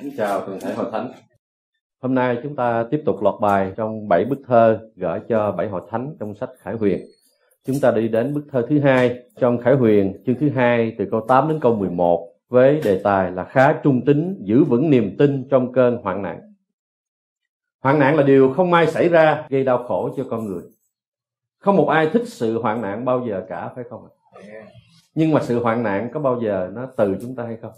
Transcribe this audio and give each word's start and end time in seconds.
Kính 0.00 0.12
chào 0.16 0.46
toàn 0.46 0.60
thể 0.60 0.74
hội 0.74 0.86
thánh. 0.92 1.12
Hôm 2.02 2.14
nay 2.14 2.38
chúng 2.42 2.56
ta 2.56 2.86
tiếp 2.90 3.02
tục 3.06 3.22
lọt 3.22 3.34
bài 3.40 3.72
trong 3.76 4.08
bảy 4.08 4.24
bức 4.24 4.38
thơ 4.46 4.78
gửi 4.96 5.20
cho 5.28 5.52
bảy 5.52 5.68
hội 5.68 5.82
thánh 5.90 6.16
trong 6.20 6.34
sách 6.34 6.50
Khải 6.58 6.74
Huyền. 6.74 7.00
Chúng 7.64 7.76
ta 7.82 7.90
đi 7.90 8.08
đến 8.08 8.34
bức 8.34 8.44
thơ 8.50 8.66
thứ 8.68 8.80
hai 8.80 9.18
trong 9.40 9.58
Khải 9.58 9.74
Huyền 9.74 10.22
chương 10.26 10.36
thứ 10.40 10.50
hai 10.50 10.94
từ 10.98 11.04
câu 11.10 11.20
8 11.28 11.48
đến 11.48 11.60
câu 11.60 11.76
11 11.76 12.32
với 12.48 12.80
đề 12.84 13.00
tài 13.04 13.30
là 13.30 13.44
khá 13.44 13.80
trung 13.82 14.04
tính 14.04 14.36
giữ 14.44 14.64
vững 14.64 14.90
niềm 14.90 15.16
tin 15.18 15.48
trong 15.48 15.72
cơn 15.72 15.96
hoạn 15.96 16.22
nạn. 16.22 16.40
Hoạn 17.80 17.98
nạn 17.98 18.16
là 18.16 18.22
điều 18.22 18.52
không 18.52 18.70
may 18.70 18.86
xảy 18.86 19.08
ra 19.08 19.46
gây 19.48 19.64
đau 19.64 19.84
khổ 19.84 20.10
cho 20.16 20.24
con 20.30 20.46
người. 20.46 20.62
Không 21.58 21.76
một 21.76 21.88
ai 21.88 22.10
thích 22.12 22.28
sự 22.28 22.62
hoạn 22.62 22.82
nạn 22.82 23.04
bao 23.04 23.26
giờ 23.28 23.44
cả 23.48 23.70
phải 23.74 23.84
không 23.90 24.04
ạ? 24.04 24.12
Nhưng 25.14 25.32
mà 25.32 25.40
sự 25.42 25.62
hoạn 25.62 25.82
nạn 25.82 26.10
có 26.14 26.20
bao 26.20 26.40
giờ 26.40 26.70
nó 26.74 26.86
từ 26.96 27.16
chúng 27.22 27.36
ta 27.36 27.44
hay 27.44 27.56
không? 27.56 27.72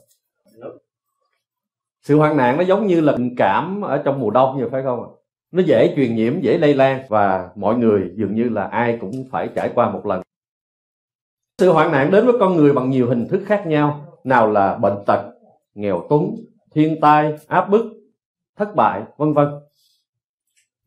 Sự 2.02 2.16
hoạn 2.16 2.37
nạn 2.37 2.57
nó 2.57 2.65
giống 2.65 2.87
như 2.87 3.01
là 3.01 3.12
tình 3.16 3.37
cảm 3.37 3.83
ở 3.83 4.02
trong 4.05 4.20
mùa 4.20 4.30
đông 4.30 4.59
vậy, 4.61 4.69
phải 4.70 4.83
không 4.83 5.02
ạ? 5.02 5.09
Nó 5.52 5.62
dễ 5.62 5.93
truyền 5.97 6.16
nhiễm, 6.16 6.41
dễ 6.41 6.59
lây 6.59 6.74
lan 6.74 7.05
và 7.09 7.48
mọi 7.57 7.77
người 7.77 8.11
dường 8.15 8.34
như 8.34 8.48
là 8.48 8.65
ai 8.65 8.98
cũng 9.01 9.12
phải 9.30 9.48
trải 9.55 9.73
qua 9.74 9.91
một 9.91 10.07
lần. 10.07 10.23
Sự 11.59 11.73
hoạn 11.73 11.93
nạn 11.93 12.11
đến 12.11 12.27
với 12.27 12.34
con 12.41 12.57
người 12.57 12.73
bằng 12.73 12.91
nhiều 12.91 13.09
hình 13.09 13.29
thức 13.29 13.43
khác 13.47 13.66
nhau, 13.66 14.05
nào 14.24 14.51
là 14.51 14.74
bệnh 14.74 14.97
tật, 15.07 15.23
nghèo 15.74 16.07
túng, 16.09 16.37
thiên 16.74 17.01
tai, 17.01 17.34
áp 17.47 17.71
bức, 17.71 17.84
thất 18.57 18.74
bại, 18.74 19.02
vân 19.16 19.33
vân. 19.33 19.49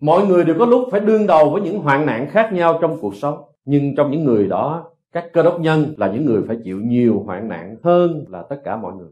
Mọi 0.02 0.28
người 0.28 0.44
đều 0.44 0.56
có 0.60 0.66
lúc 0.66 0.88
phải 0.92 1.00
đương 1.00 1.28
đầu 1.28 1.50
với 1.50 1.62
những 1.62 1.80
hoạn 1.80 2.06
nạn 2.06 2.28
khác 2.30 2.54
nhau 2.54 2.78
trong 2.82 2.98
cuộc 3.02 3.16
sống, 3.16 3.44
nhưng 3.66 3.96
trong 3.96 4.12
những 4.12 4.24
người 4.24 4.48
đó, 4.48 4.92
các 5.12 5.26
cơ 5.34 5.44
đốc 5.44 5.60
nhân 5.60 5.94
là 5.98 6.12
những 6.12 6.26
người 6.26 6.42
phải 6.48 6.58
chịu 6.64 6.80
nhiều 6.84 7.24
hoạn 7.26 7.48
nạn 7.48 7.76
hơn 7.84 8.26
là 8.30 8.44
tất 8.50 8.62
cả 8.64 8.76
mọi 8.76 8.94
người 8.94 9.10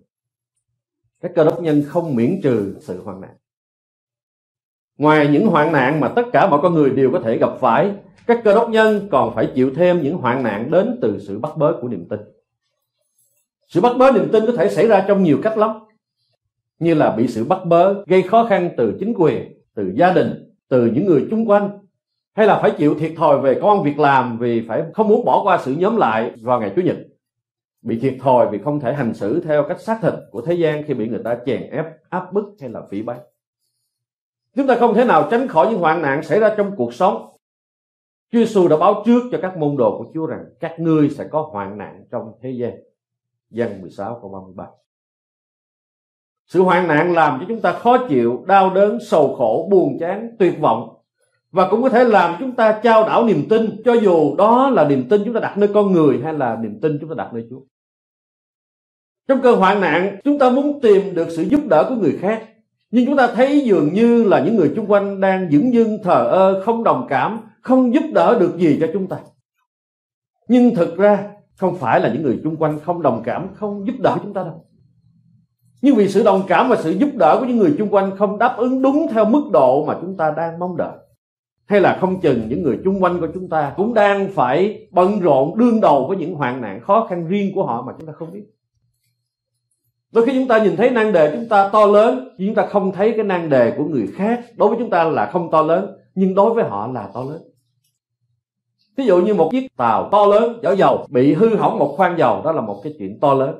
các 1.21 1.31
cơ 1.35 1.43
đốc 1.43 1.61
nhân 1.61 1.83
không 1.87 2.15
miễn 2.15 2.39
trừ 2.43 2.75
sự 2.79 3.01
hoạn 3.03 3.21
nạn. 3.21 3.35
Ngoài 4.97 5.27
những 5.27 5.47
hoạn 5.47 5.71
nạn 5.71 5.99
mà 5.99 6.07
tất 6.07 6.25
cả 6.33 6.49
mọi 6.49 6.59
con 6.63 6.73
người 6.73 6.89
đều 6.89 7.11
có 7.11 7.19
thể 7.19 7.37
gặp 7.37 7.51
phải, 7.59 7.91
các 8.27 8.41
cơ 8.43 8.55
đốc 8.55 8.69
nhân 8.69 9.07
còn 9.11 9.35
phải 9.35 9.51
chịu 9.55 9.71
thêm 9.75 10.01
những 10.01 10.17
hoạn 10.17 10.43
nạn 10.43 10.71
đến 10.71 10.99
từ 11.01 11.19
sự 11.19 11.39
bắt 11.39 11.57
bớ 11.57 11.77
của 11.81 11.87
niềm 11.87 12.05
tin. 12.09 12.19
Sự 13.67 13.81
bắt 13.81 13.97
bớ 13.97 14.11
niềm 14.11 14.29
tin 14.31 14.45
có 14.45 14.53
thể 14.57 14.69
xảy 14.69 14.87
ra 14.87 15.05
trong 15.07 15.23
nhiều 15.23 15.39
cách 15.43 15.57
lắm, 15.57 15.79
như 16.79 16.93
là 16.93 17.15
bị 17.15 17.27
sự 17.27 17.43
bắt 17.43 17.65
bớ 17.65 18.03
gây 18.05 18.21
khó 18.21 18.45
khăn 18.45 18.69
từ 18.77 18.97
chính 18.99 19.13
quyền, 19.17 19.53
từ 19.75 19.91
gia 19.95 20.13
đình, 20.13 20.53
từ 20.67 20.85
những 20.85 21.05
người 21.05 21.27
chung 21.29 21.49
quanh, 21.49 21.79
hay 22.33 22.47
là 22.47 22.59
phải 22.61 22.71
chịu 22.77 22.95
thiệt 22.99 23.11
thòi 23.17 23.41
về 23.41 23.59
công 23.61 23.83
việc 23.83 23.99
làm 23.99 24.37
vì 24.37 24.67
phải 24.67 24.83
không 24.93 25.07
muốn 25.07 25.25
bỏ 25.25 25.43
qua 25.43 25.59
sự 25.63 25.75
nhóm 25.75 25.97
lại 25.97 26.31
vào 26.41 26.59
ngày 26.59 26.73
chủ 26.75 26.81
nhật 26.81 26.97
bị 27.81 27.99
thiệt 27.99 28.17
thòi 28.21 28.47
vì 28.51 28.57
không 28.57 28.79
thể 28.79 28.93
hành 28.93 29.13
xử 29.13 29.41
theo 29.41 29.63
cách 29.67 29.81
xác 29.81 29.99
thịt 30.01 30.13
của 30.31 30.41
thế 30.41 30.53
gian 30.53 30.83
khi 30.83 30.93
bị 30.93 31.07
người 31.07 31.21
ta 31.23 31.37
chèn 31.45 31.69
ép 31.69 31.85
áp 32.09 32.33
bức 32.33 32.55
hay 32.59 32.69
là 32.69 32.81
phỉ 32.89 33.01
báng 33.01 33.19
chúng 34.55 34.67
ta 34.67 34.75
không 34.75 34.93
thể 34.93 35.05
nào 35.05 35.27
tránh 35.31 35.47
khỏi 35.47 35.67
những 35.69 35.79
hoạn 35.79 36.01
nạn 36.01 36.23
xảy 36.23 36.39
ra 36.39 36.55
trong 36.57 36.75
cuộc 36.75 36.93
sống 36.93 37.29
Chúa 38.31 38.39
Giêsu 38.39 38.67
đã 38.67 38.77
báo 38.77 39.03
trước 39.05 39.21
cho 39.31 39.39
các 39.41 39.57
môn 39.57 39.77
đồ 39.77 39.97
của 39.97 40.11
Chúa 40.13 40.25
rằng 40.25 40.45
các 40.59 40.79
ngươi 40.79 41.09
sẽ 41.09 41.27
có 41.27 41.49
hoạn 41.51 41.77
nạn 41.77 42.05
trong 42.11 42.31
thế 42.41 42.51
gian. 42.51 42.73
Giăng 43.49 43.81
16 43.81 44.19
câu 44.21 44.29
33. 44.31 44.67
Sự 46.45 46.61
hoạn 46.61 46.87
nạn 46.87 47.13
làm 47.13 47.39
cho 47.39 47.45
chúng 47.47 47.61
ta 47.61 47.73
khó 47.73 48.07
chịu, 48.09 48.43
đau 48.47 48.73
đớn, 48.73 48.97
sầu 49.01 49.35
khổ, 49.35 49.67
buồn 49.71 49.97
chán, 49.99 50.35
tuyệt 50.39 50.59
vọng 50.59 50.98
và 51.51 51.67
cũng 51.71 51.83
có 51.83 51.89
thể 51.89 52.03
làm 52.03 52.35
chúng 52.39 52.51
ta 52.51 52.79
trao 52.83 53.03
đảo 53.03 53.25
niềm 53.25 53.45
tin 53.49 53.81
cho 53.85 53.93
dù 53.93 54.35
đó 54.35 54.69
là 54.69 54.87
niềm 54.87 55.09
tin 55.09 55.21
chúng 55.25 55.33
ta 55.33 55.39
đặt 55.39 55.57
nơi 55.57 55.69
con 55.73 55.91
người 55.91 56.19
hay 56.23 56.33
là 56.33 56.57
niềm 56.61 56.79
tin 56.81 56.97
chúng 57.01 57.09
ta 57.09 57.15
đặt 57.17 57.33
nơi 57.33 57.47
Chúa. 57.49 57.59
Trong 59.27 59.41
cơn 59.41 59.59
hoạn 59.59 59.81
nạn, 59.81 60.17
chúng 60.23 60.39
ta 60.39 60.49
muốn 60.49 60.79
tìm 60.81 61.15
được 61.15 61.27
sự 61.29 61.43
giúp 61.43 61.61
đỡ 61.69 61.85
của 61.89 61.95
người 61.95 62.17
khác. 62.21 62.43
Nhưng 62.91 63.05
chúng 63.05 63.17
ta 63.17 63.27
thấy 63.27 63.61
dường 63.65 63.93
như 63.93 64.23
là 64.23 64.43
những 64.45 64.55
người 64.55 64.73
xung 64.75 64.91
quanh 64.91 65.21
đang 65.21 65.49
dững 65.51 65.73
dưng 65.73 65.97
thờ 66.03 66.27
ơ, 66.27 66.61
không 66.65 66.83
đồng 66.83 67.05
cảm, 67.09 67.39
không 67.61 67.93
giúp 67.93 68.03
đỡ 68.13 68.39
được 68.39 68.57
gì 68.57 68.77
cho 68.81 68.87
chúng 68.93 69.07
ta. 69.07 69.17
Nhưng 70.47 70.75
thực 70.75 70.97
ra 70.97 71.29
không 71.55 71.75
phải 71.75 71.99
là 71.99 72.13
những 72.13 72.23
người 72.23 72.39
xung 72.43 72.55
quanh 72.55 72.79
không 72.79 73.01
đồng 73.01 73.21
cảm, 73.25 73.47
không 73.53 73.87
giúp 73.87 73.95
đỡ 73.99 74.17
chúng 74.23 74.33
ta 74.33 74.43
đâu. 74.43 74.65
Nhưng 75.81 75.95
vì 75.95 76.07
sự 76.07 76.23
đồng 76.23 76.43
cảm 76.47 76.69
và 76.69 76.75
sự 76.75 76.91
giúp 76.91 77.09
đỡ 77.15 77.37
của 77.39 77.45
những 77.45 77.57
người 77.57 77.75
xung 77.77 77.89
quanh 77.89 78.17
không 78.17 78.39
đáp 78.39 78.55
ứng 78.57 78.81
đúng 78.81 79.07
theo 79.11 79.25
mức 79.25 79.49
độ 79.53 79.85
mà 79.85 79.97
chúng 80.01 80.17
ta 80.17 80.33
đang 80.37 80.59
mong 80.59 80.77
đợi 80.77 80.97
hay 81.69 81.81
là 81.81 81.97
không 82.01 82.21
chừng 82.21 82.49
những 82.49 82.63
người 82.63 82.79
chung 82.83 83.03
quanh 83.03 83.19
của 83.19 83.27
chúng 83.33 83.49
ta 83.49 83.73
cũng 83.77 83.93
đang 83.93 84.29
phải 84.33 84.87
bận 84.91 85.19
rộn, 85.19 85.57
đương 85.57 85.81
đầu 85.81 86.07
với 86.07 86.17
những 86.17 86.35
hoạn 86.35 86.61
nạn 86.61 86.79
khó 86.81 87.07
khăn 87.09 87.27
riêng 87.27 87.51
của 87.55 87.65
họ 87.65 87.81
mà 87.81 87.93
chúng 87.97 88.07
ta 88.07 88.13
không 88.13 88.31
biết. 88.31 88.43
Đôi 90.11 90.25
khi 90.25 90.33
chúng 90.33 90.47
ta 90.47 90.63
nhìn 90.63 90.75
thấy 90.75 90.89
nan 90.89 91.13
đề 91.13 91.35
chúng 91.35 91.49
ta 91.49 91.69
to 91.69 91.85
lớn, 91.85 92.29
nhưng 92.37 92.47
chúng 92.47 92.55
ta 92.55 92.65
không 92.65 92.91
thấy 92.91 93.13
cái 93.15 93.23
nan 93.23 93.49
đề 93.49 93.73
của 93.77 93.83
người 93.83 94.07
khác. 94.15 94.45
Đối 94.55 94.69
với 94.69 94.77
chúng 94.79 94.89
ta 94.89 95.03
là 95.03 95.25
không 95.25 95.51
to 95.51 95.61
lớn, 95.61 95.97
nhưng 96.15 96.35
đối 96.35 96.53
với 96.53 96.63
họ 96.63 96.87
là 96.87 97.09
to 97.13 97.23
lớn. 97.23 97.41
Ví 98.97 99.05
dụ 99.05 99.21
như 99.21 99.33
một 99.33 99.49
chiếc 99.51 99.67
tàu 99.77 100.09
to 100.11 100.25
lớn, 100.25 100.59
chở 100.61 100.75
dầu, 100.75 101.05
bị 101.09 101.33
hư 101.33 101.55
hỏng 101.55 101.79
một 101.79 101.93
khoang 101.97 102.17
dầu, 102.17 102.41
đó 102.43 102.51
là 102.51 102.61
một 102.61 102.81
cái 102.83 102.93
chuyện 102.99 103.19
to 103.19 103.33
lớn. 103.33 103.55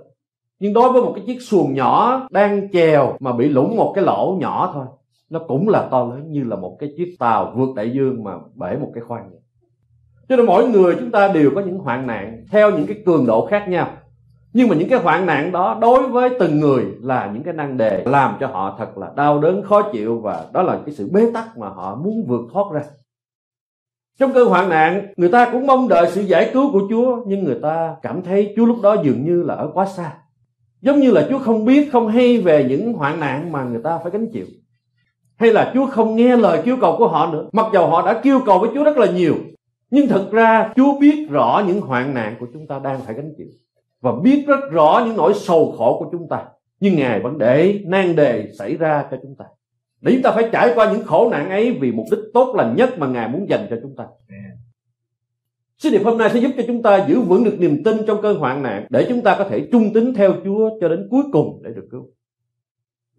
Nhưng 0.59 0.73
đối 0.73 0.91
với 0.91 1.01
một 1.01 1.11
cái 1.15 1.23
chiếc 1.27 1.41
xuồng 1.41 1.73
nhỏ 1.73 2.27
đang 2.31 2.71
chèo 2.71 3.17
mà 3.19 3.31
bị 3.31 3.49
lủng 3.49 3.75
một 3.77 3.91
cái 3.95 4.03
lỗ 4.03 4.37
nhỏ 4.39 4.71
thôi 4.73 4.85
nó 5.29 5.39
cũng 5.47 5.69
là 5.69 5.87
to 5.91 6.03
lớn 6.05 6.31
như 6.31 6.43
là 6.43 6.55
một 6.55 6.77
cái 6.79 6.93
chiếc 6.97 7.15
tàu 7.19 7.53
vượt 7.55 7.69
đại 7.75 7.91
dương 7.91 8.23
mà 8.23 8.31
bể 8.55 8.77
một 8.77 8.91
cái 8.95 9.03
khoang 9.03 9.29
vậy. 9.29 9.39
cho 10.29 10.35
nên 10.35 10.45
mỗi 10.45 10.69
người 10.69 10.95
chúng 10.99 11.11
ta 11.11 11.27
đều 11.27 11.51
có 11.55 11.61
những 11.61 11.77
hoạn 11.77 12.07
nạn 12.07 12.43
theo 12.51 12.71
những 12.71 12.87
cái 12.87 13.03
cường 13.05 13.25
độ 13.25 13.45
khác 13.45 13.65
nhau. 13.69 13.87
Nhưng 14.53 14.69
mà 14.69 14.75
những 14.75 14.89
cái 14.89 14.99
hoạn 14.99 15.25
nạn 15.25 15.51
đó 15.51 15.77
đối 15.81 16.07
với 16.07 16.29
từng 16.39 16.59
người 16.59 16.85
là 17.01 17.31
những 17.33 17.43
cái 17.43 17.53
năng 17.53 17.77
đề 17.77 18.03
làm 18.05 18.37
cho 18.39 18.47
họ 18.47 18.75
thật 18.79 18.97
là 18.97 19.11
đau 19.15 19.39
đớn, 19.39 19.61
khó 19.61 19.81
chịu 19.93 20.21
và 20.21 20.45
đó 20.53 20.61
là 20.61 20.79
cái 20.85 20.95
sự 20.95 21.09
bế 21.13 21.31
tắc 21.33 21.57
mà 21.57 21.69
họ 21.69 21.95
muốn 21.95 22.25
vượt 22.27 22.41
thoát 22.53 22.65
ra. 22.73 22.81
Trong 24.19 24.33
cơn 24.33 24.47
hoạn 24.47 24.69
nạn, 24.69 25.13
người 25.17 25.29
ta 25.29 25.49
cũng 25.51 25.67
mong 25.67 25.87
đợi 25.87 26.11
sự 26.11 26.21
giải 26.21 26.49
cứu 26.53 26.71
của 26.71 26.81
chúa, 26.89 27.23
nhưng 27.27 27.43
người 27.43 27.59
ta 27.61 27.95
cảm 28.01 28.21
thấy 28.21 28.53
chúa 28.55 28.65
lúc 28.65 28.77
đó 28.83 28.95
dường 29.03 29.25
như 29.25 29.43
là 29.43 29.53
ở 29.55 29.71
quá 29.73 29.85
xa. 29.85 30.17
Giống 30.81 30.99
như 30.99 31.11
là 31.11 31.27
chúa 31.29 31.39
không 31.39 31.65
biết, 31.65 31.91
không 31.91 32.07
hay 32.07 32.41
về 32.41 32.65
những 32.69 32.93
hoạn 32.93 33.19
nạn 33.19 33.51
mà 33.51 33.63
người 33.63 33.81
ta 33.83 33.97
phải 33.97 34.11
gánh 34.11 34.27
chịu 34.33 34.45
hay 35.39 35.51
là 35.53 35.71
Chúa 35.73 35.85
không 35.85 36.15
nghe 36.15 36.37
lời 36.37 36.61
kêu 36.65 36.77
cầu 36.81 36.95
của 36.97 37.07
họ 37.07 37.31
nữa 37.33 37.49
mặc 37.51 37.65
dầu 37.73 37.87
họ 37.87 38.05
đã 38.05 38.21
kêu 38.23 38.39
cầu 38.45 38.59
với 38.59 38.69
Chúa 38.73 38.83
rất 38.83 38.97
là 38.97 39.11
nhiều 39.11 39.35
nhưng 39.91 40.07
thực 40.07 40.31
ra 40.31 40.73
Chúa 40.75 40.99
biết 40.99 41.27
rõ 41.29 41.63
những 41.67 41.81
hoạn 41.81 42.13
nạn 42.13 42.35
của 42.39 42.47
chúng 42.53 42.67
ta 42.67 42.79
đang 42.79 43.01
phải 43.01 43.15
gánh 43.15 43.33
chịu 43.37 43.47
và 44.01 44.11
biết 44.23 44.43
rất 44.47 44.59
rõ 44.71 45.03
những 45.05 45.17
nỗi 45.17 45.33
sầu 45.33 45.75
khổ 45.77 45.95
của 45.99 46.09
chúng 46.11 46.27
ta 46.29 46.45
nhưng 46.79 46.95
Ngài 46.95 47.19
vẫn 47.19 47.37
để 47.37 47.79
nan 47.85 48.15
đề 48.15 48.51
xảy 48.57 48.75
ra 48.75 49.05
cho 49.11 49.17
chúng 49.21 49.35
ta 49.35 49.45
để 50.01 50.13
chúng 50.13 50.21
ta 50.21 50.31
phải 50.31 50.49
trải 50.51 50.71
qua 50.75 50.91
những 50.93 51.05
khổ 51.05 51.29
nạn 51.31 51.49
ấy 51.49 51.77
vì 51.81 51.91
mục 51.91 52.05
đích 52.11 52.19
tốt 52.33 52.55
lành 52.55 52.75
nhất 52.75 52.99
mà 52.99 53.07
Ngài 53.07 53.27
muốn 53.27 53.49
dành 53.49 53.67
cho 53.69 53.75
chúng 53.81 53.95
ta. 53.95 54.07
Sứ 55.77 55.89
điệp 55.89 56.03
hôm 56.03 56.17
nay 56.17 56.29
sẽ 56.33 56.39
giúp 56.39 56.51
cho 56.57 56.63
chúng 56.67 56.81
ta 56.81 57.05
giữ 57.07 57.19
vững 57.19 57.43
được 57.43 57.55
niềm 57.59 57.83
tin 57.83 57.97
trong 58.07 58.21
cơn 58.21 58.37
hoạn 58.37 58.63
nạn 58.63 58.87
để 58.89 59.05
chúng 59.09 59.21
ta 59.21 59.35
có 59.37 59.43
thể 59.43 59.67
trung 59.71 59.93
tín 59.93 60.13
theo 60.13 60.33
Chúa 60.45 60.69
cho 60.81 60.89
đến 60.89 61.07
cuối 61.11 61.23
cùng 61.31 61.61
để 61.63 61.71
được 61.75 61.87
cứu. 61.91 62.09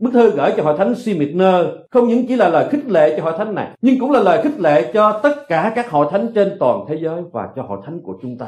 Bức 0.01 0.13
thư 0.13 0.31
gửi 0.31 0.53
cho 0.57 0.63
hội 0.63 0.79
thánh 0.79 0.95
Simitner 0.95 1.67
không 1.91 2.09
những 2.09 2.27
chỉ 2.27 2.37
là 2.37 2.49
lời 2.49 2.69
khích 2.71 2.87
lệ 2.89 3.15
cho 3.17 3.25
hội 3.25 3.33
thánh 3.39 3.55
này, 3.55 3.69
nhưng 3.83 4.01
cũng 4.01 4.11
là 4.11 4.21
lời 4.21 4.43
khích 4.43 4.61
lệ 4.61 4.91
cho 4.95 5.21
tất 5.23 5.49
cả 5.49 5.73
các 5.75 5.91
hội 5.91 6.07
thánh 6.11 6.33
trên 6.35 6.57
toàn 6.61 6.85
thế 6.89 6.99
giới 7.03 7.23
và 7.33 7.49
cho 7.57 7.63
hội 7.63 7.79
thánh 7.85 8.01
của 8.01 8.19
chúng 8.23 8.39
ta. 8.39 8.47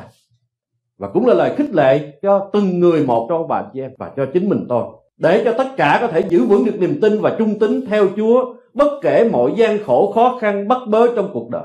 Và 0.98 1.08
cũng 1.08 1.26
là 1.26 1.34
lời 1.34 1.54
khích 1.56 1.74
lệ 1.74 2.12
cho 2.22 2.50
từng 2.52 2.80
người 2.80 3.06
một 3.06 3.26
trong 3.30 3.48
bà 3.48 3.64
chị 3.72 3.80
em 3.80 3.90
và 3.98 4.10
cho 4.16 4.26
chính 4.32 4.48
mình 4.48 4.66
tôi. 4.68 4.84
Để 5.16 5.42
cho 5.44 5.54
tất 5.58 5.66
cả 5.76 5.98
có 6.00 6.06
thể 6.06 6.20
giữ 6.28 6.44
vững 6.44 6.64
được 6.64 6.80
niềm 6.80 7.00
tin 7.02 7.20
và 7.20 7.36
trung 7.38 7.58
tín 7.58 7.86
theo 7.86 8.06
Chúa 8.16 8.54
bất 8.74 8.98
kể 9.02 9.28
mọi 9.32 9.52
gian 9.56 9.78
khổ 9.84 10.12
khó 10.14 10.38
khăn 10.40 10.68
bắt 10.68 10.78
bớ 10.86 11.16
trong 11.16 11.30
cuộc 11.32 11.50
đời. 11.50 11.64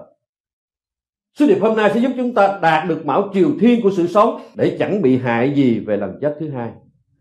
Sứ 1.40 1.48
điệp 1.48 1.58
hôm 1.62 1.78
nay 1.78 1.92
sẽ 1.94 2.00
giúp 2.00 2.12
chúng 2.18 2.34
ta 2.34 2.60
đạt 2.62 2.88
được 2.90 3.06
mão 3.06 3.30
triều 3.34 3.50
thiên 3.60 3.82
của 3.82 3.92
sự 3.98 4.08
sống 4.08 4.40
để 4.56 4.76
chẳng 4.80 5.02
bị 5.02 5.18
hại 5.18 5.54
gì 5.56 5.80
về 5.80 5.98
lần 5.98 6.18
chết 6.22 6.36
thứ 6.40 6.50
hai 6.50 6.72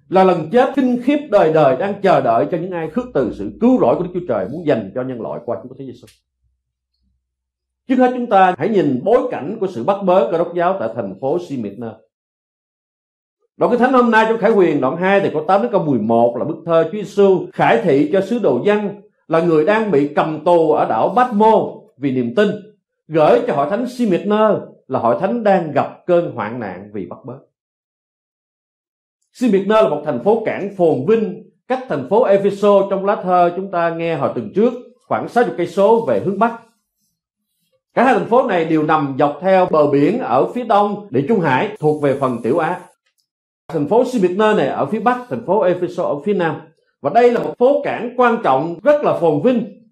là 0.09 0.25
lần 0.25 0.51
chết 0.53 0.73
kinh 0.77 1.03
khiếp 1.03 1.19
đời 1.31 1.53
đời 1.53 1.77
đang 1.77 2.01
chờ 2.03 2.21
đợi 2.21 2.47
cho 2.51 2.59
những 2.59 2.71
ai 2.71 2.91
khước 2.91 3.05
từ 3.15 3.33
sự 3.35 3.53
cứu 3.61 3.81
rỗi 3.81 3.97
của 3.97 4.03
Đức 4.03 4.11
Chúa 4.15 4.27
Trời 4.29 4.49
muốn 4.53 4.67
dành 4.67 4.91
cho 4.95 5.03
nhân 5.03 5.21
loại 5.21 5.41
qua 5.45 5.57
Chúa 5.63 5.75
Thế 5.79 5.85
Giêsu. 5.85 6.07
Trước 7.89 7.97
hết 7.97 8.13
chúng 8.15 8.27
ta 8.27 8.55
hãy 8.59 8.69
nhìn 8.69 9.01
bối 9.05 9.29
cảnh 9.31 9.57
của 9.61 9.67
sự 9.67 9.85
bắt 9.85 9.97
bớ 10.05 10.29
cơ 10.33 10.39
đốc 10.39 10.55
giáo 10.55 10.77
tại 10.81 10.89
thành 10.95 11.15
phố 11.21 11.39
Smyrna. 11.39 11.95
Đoạn 13.57 13.71
cái 13.71 13.79
thánh 13.79 13.93
hôm 13.93 14.11
nay, 14.11 14.27
trong 14.29 14.39
Khải 14.39 14.51
Huyền 14.51 14.81
đoạn 14.81 14.97
2 14.97 15.21
thì 15.21 15.31
có 15.35 15.45
8 15.49 15.63
đến 15.63 15.73
câu 15.73 15.85
11 15.85 16.37
là 16.39 16.45
bức 16.45 16.57
thơ 16.67 16.85
Chúa 16.85 16.99
Giêsu 16.99 17.47
khải 17.53 17.83
thị 17.83 18.11
cho 18.13 18.21
sứ 18.21 18.39
đồ 18.39 18.63
dân 18.65 19.01
là 19.29 19.41
người 19.41 19.65
đang 19.65 19.91
bị 19.91 20.15
cầm 20.15 20.45
tù 20.45 20.73
ở 20.73 20.89
đảo 20.89 21.09
Bát 21.09 21.35
Mô 21.35 21.83
vì 21.99 22.11
niềm 22.11 22.35
tin, 22.35 22.49
gửi 23.09 23.41
cho 23.47 23.55
hội 23.55 23.67
thánh 23.71 23.87
Smyrna 23.87 24.57
là 24.89 24.99
hội 24.99 25.17
thánh 25.21 25.43
đang 25.43 25.73
gặp 25.73 26.07
cơn 26.07 26.33
hoạn 26.33 26.61
nạn 26.61 26.91
vì 26.93 27.07
bắt 27.07 27.19
bớ. 27.25 27.35
Smyrna 29.39 29.83
là 29.83 29.89
một 29.89 30.03
thành 30.05 30.25
phố 30.25 30.43
cảng 30.47 30.77
phồn 30.77 31.07
vinh 31.07 31.43
cách 31.69 31.85
thành 31.89 32.07
phố 32.11 32.23
Epheso 32.23 32.87
trong 32.91 33.05
lá 33.05 33.17
thơ 33.23 33.53
chúng 33.57 33.71
ta 33.71 33.91
nghe 33.91 34.17
hồi 34.17 34.31
tuần 34.35 34.53
trước 34.55 34.73
khoảng 35.07 35.29
60 35.29 35.55
cây 35.59 35.67
số 35.67 36.05
về 36.09 36.21
hướng 36.25 36.39
bắc. 36.39 36.61
Cả 37.95 38.05
hai 38.05 38.15
thành 38.15 38.29
phố 38.29 38.49
này 38.49 38.65
đều 38.65 38.83
nằm 38.83 39.17
dọc 39.19 39.39
theo 39.41 39.67
bờ 39.71 39.87
biển 39.87 40.19
ở 40.19 40.53
phía 40.53 40.65
đông 40.65 41.07
địa 41.11 41.25
Trung 41.29 41.41
Hải 41.41 41.77
thuộc 41.79 42.03
về 42.03 42.17
phần 42.21 42.39
Tiểu 42.43 42.59
Á. 42.59 42.81
Thành 43.69 43.89
phố 43.89 44.05
Smyrna 44.05 44.55
này 44.55 44.67
ở 44.67 44.87
phía 44.87 45.01
bắc, 45.01 45.19
thành 45.29 45.47
phố 45.47 45.61
Epheso 45.61 46.03
ở 46.03 46.21
phía 46.25 46.35
nam. 46.35 46.57
và 47.01 47.11
đây 47.15 47.33
là 47.33 47.41
một 47.41 47.55
phố 47.59 47.83
cảng 47.85 48.15
quan 48.17 48.39
trọng 48.45 48.77
rất 48.83 49.03
là 49.03 49.19
phồn 49.19 49.43
vinh 49.43 49.83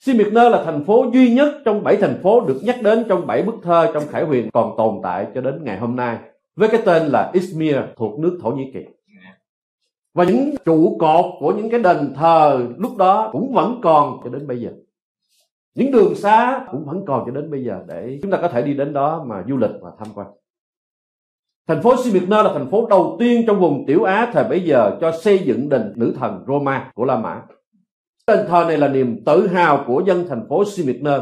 Smyrna 0.00 0.48
là 0.48 0.64
thành 0.64 0.84
phố 0.84 1.06
duy 1.12 1.34
nhất 1.34 1.54
trong 1.64 1.84
bảy 1.84 1.96
thành 1.96 2.20
phố 2.22 2.40
được 2.40 2.60
nhắc 2.62 2.82
đến 2.82 3.04
trong 3.08 3.26
bảy 3.26 3.42
bức 3.42 3.54
thơ 3.62 3.90
trong 3.94 4.02
Khải 4.08 4.24
Huyền 4.24 4.50
còn 4.50 4.74
tồn 4.76 4.94
tại 5.02 5.26
cho 5.34 5.40
đến 5.40 5.64
ngày 5.64 5.78
hôm 5.78 5.96
nay 5.96 6.16
với 6.56 6.68
cái 6.68 6.82
tên 6.84 7.02
là 7.02 7.32
Izmir 7.34 7.82
thuộc 7.96 8.18
nước 8.18 8.38
Thổ 8.42 8.50
Nhĩ 8.50 8.70
Kỳ. 8.74 8.80
Và 10.14 10.24
những 10.24 10.54
trụ 10.64 10.96
cột 11.00 11.24
của 11.40 11.52
những 11.52 11.70
cái 11.70 11.80
đền 11.80 12.14
thờ 12.14 12.66
lúc 12.76 12.96
đó 12.96 13.28
cũng 13.32 13.52
vẫn 13.54 13.80
còn 13.82 14.20
cho 14.24 14.30
đến 14.30 14.46
bây 14.46 14.60
giờ. 14.60 14.70
Những 15.74 15.92
đường 15.92 16.14
xá 16.14 16.66
cũng 16.70 16.84
vẫn 16.84 17.04
còn 17.06 17.22
cho 17.26 17.32
đến 17.32 17.50
bây 17.50 17.64
giờ 17.64 17.84
để 17.88 18.18
chúng 18.22 18.30
ta 18.30 18.38
có 18.42 18.48
thể 18.48 18.62
đi 18.62 18.74
đến 18.74 18.92
đó 18.92 19.24
mà 19.26 19.44
du 19.48 19.56
lịch 19.56 19.70
và 19.80 19.90
tham 19.98 20.08
quan. 20.14 20.26
Thành 21.66 21.82
phố 21.82 21.96
Smyrna 21.96 22.42
là 22.42 22.52
thành 22.52 22.70
phố 22.70 22.86
đầu 22.90 23.16
tiên 23.18 23.44
trong 23.46 23.60
vùng 23.60 23.86
Tiểu 23.86 24.02
Á 24.02 24.30
thời 24.32 24.44
bấy 24.44 24.60
giờ 24.60 24.98
cho 25.00 25.12
xây 25.12 25.38
dựng 25.38 25.68
đền 25.68 25.92
nữ 25.96 26.14
thần 26.18 26.44
Roma 26.46 26.90
của 26.94 27.04
La 27.04 27.18
Mã. 27.18 27.42
Đền 28.26 28.46
thờ 28.48 28.64
này 28.68 28.78
là 28.78 28.88
niềm 28.88 29.24
tự 29.24 29.46
hào 29.46 29.84
của 29.86 30.02
dân 30.06 30.26
thành 30.28 30.46
phố 30.48 30.64
Smyrna. 30.64 31.20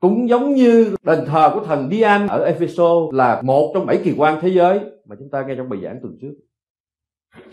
Cũng 0.00 0.28
giống 0.28 0.54
như 0.54 0.94
đền 1.02 1.24
thờ 1.26 1.50
của 1.54 1.64
thần 1.64 1.88
Dian 1.90 2.26
ở 2.26 2.44
Epheso 2.44 2.88
là 3.12 3.42
một 3.42 3.70
trong 3.74 3.86
bảy 3.86 4.00
kỳ 4.04 4.14
quan 4.16 4.38
thế 4.40 4.48
giới 4.48 4.80
mà 5.08 5.16
chúng 5.18 5.30
ta 5.30 5.44
nghe 5.46 5.54
trong 5.56 5.68
bài 5.68 5.80
giảng 5.82 5.98
tuần 6.02 6.18
trước. 6.20 6.32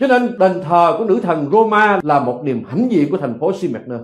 Cho 0.00 0.06
nên 0.06 0.38
đền 0.38 0.62
thờ 0.62 0.94
của 0.98 1.04
nữ 1.04 1.20
thần 1.22 1.50
Roma 1.52 2.00
là 2.02 2.20
một 2.20 2.40
niềm 2.44 2.64
hãnh 2.68 2.92
diện 2.92 3.10
của 3.10 3.16
thành 3.16 3.38
phố 3.40 3.52
Smyrna. 3.52 3.98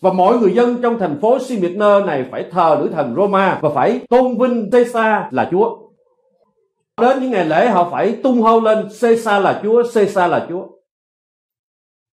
Và 0.00 0.12
mọi 0.12 0.38
người 0.38 0.54
dân 0.54 0.82
trong 0.82 0.98
thành 0.98 1.18
phố 1.20 1.38
Smyrna 1.38 2.00
này 2.06 2.24
phải 2.30 2.46
thờ 2.50 2.76
nữ 2.80 2.90
thần 2.92 3.14
Roma 3.16 3.58
và 3.62 3.70
phải 3.74 4.00
tôn 4.08 4.38
vinh 4.38 4.70
Caesar 4.70 5.22
là 5.30 5.48
Chúa. 5.50 5.78
Đến 7.00 7.20
những 7.20 7.30
ngày 7.30 7.44
lễ 7.44 7.68
họ 7.68 7.88
phải 7.90 8.18
tung 8.22 8.42
hô 8.42 8.60
lên 8.60 8.88
Caesar 9.00 9.44
là 9.44 9.60
Chúa, 9.62 9.82
Caesar 9.94 10.30
là 10.30 10.46
Chúa. 10.48 10.66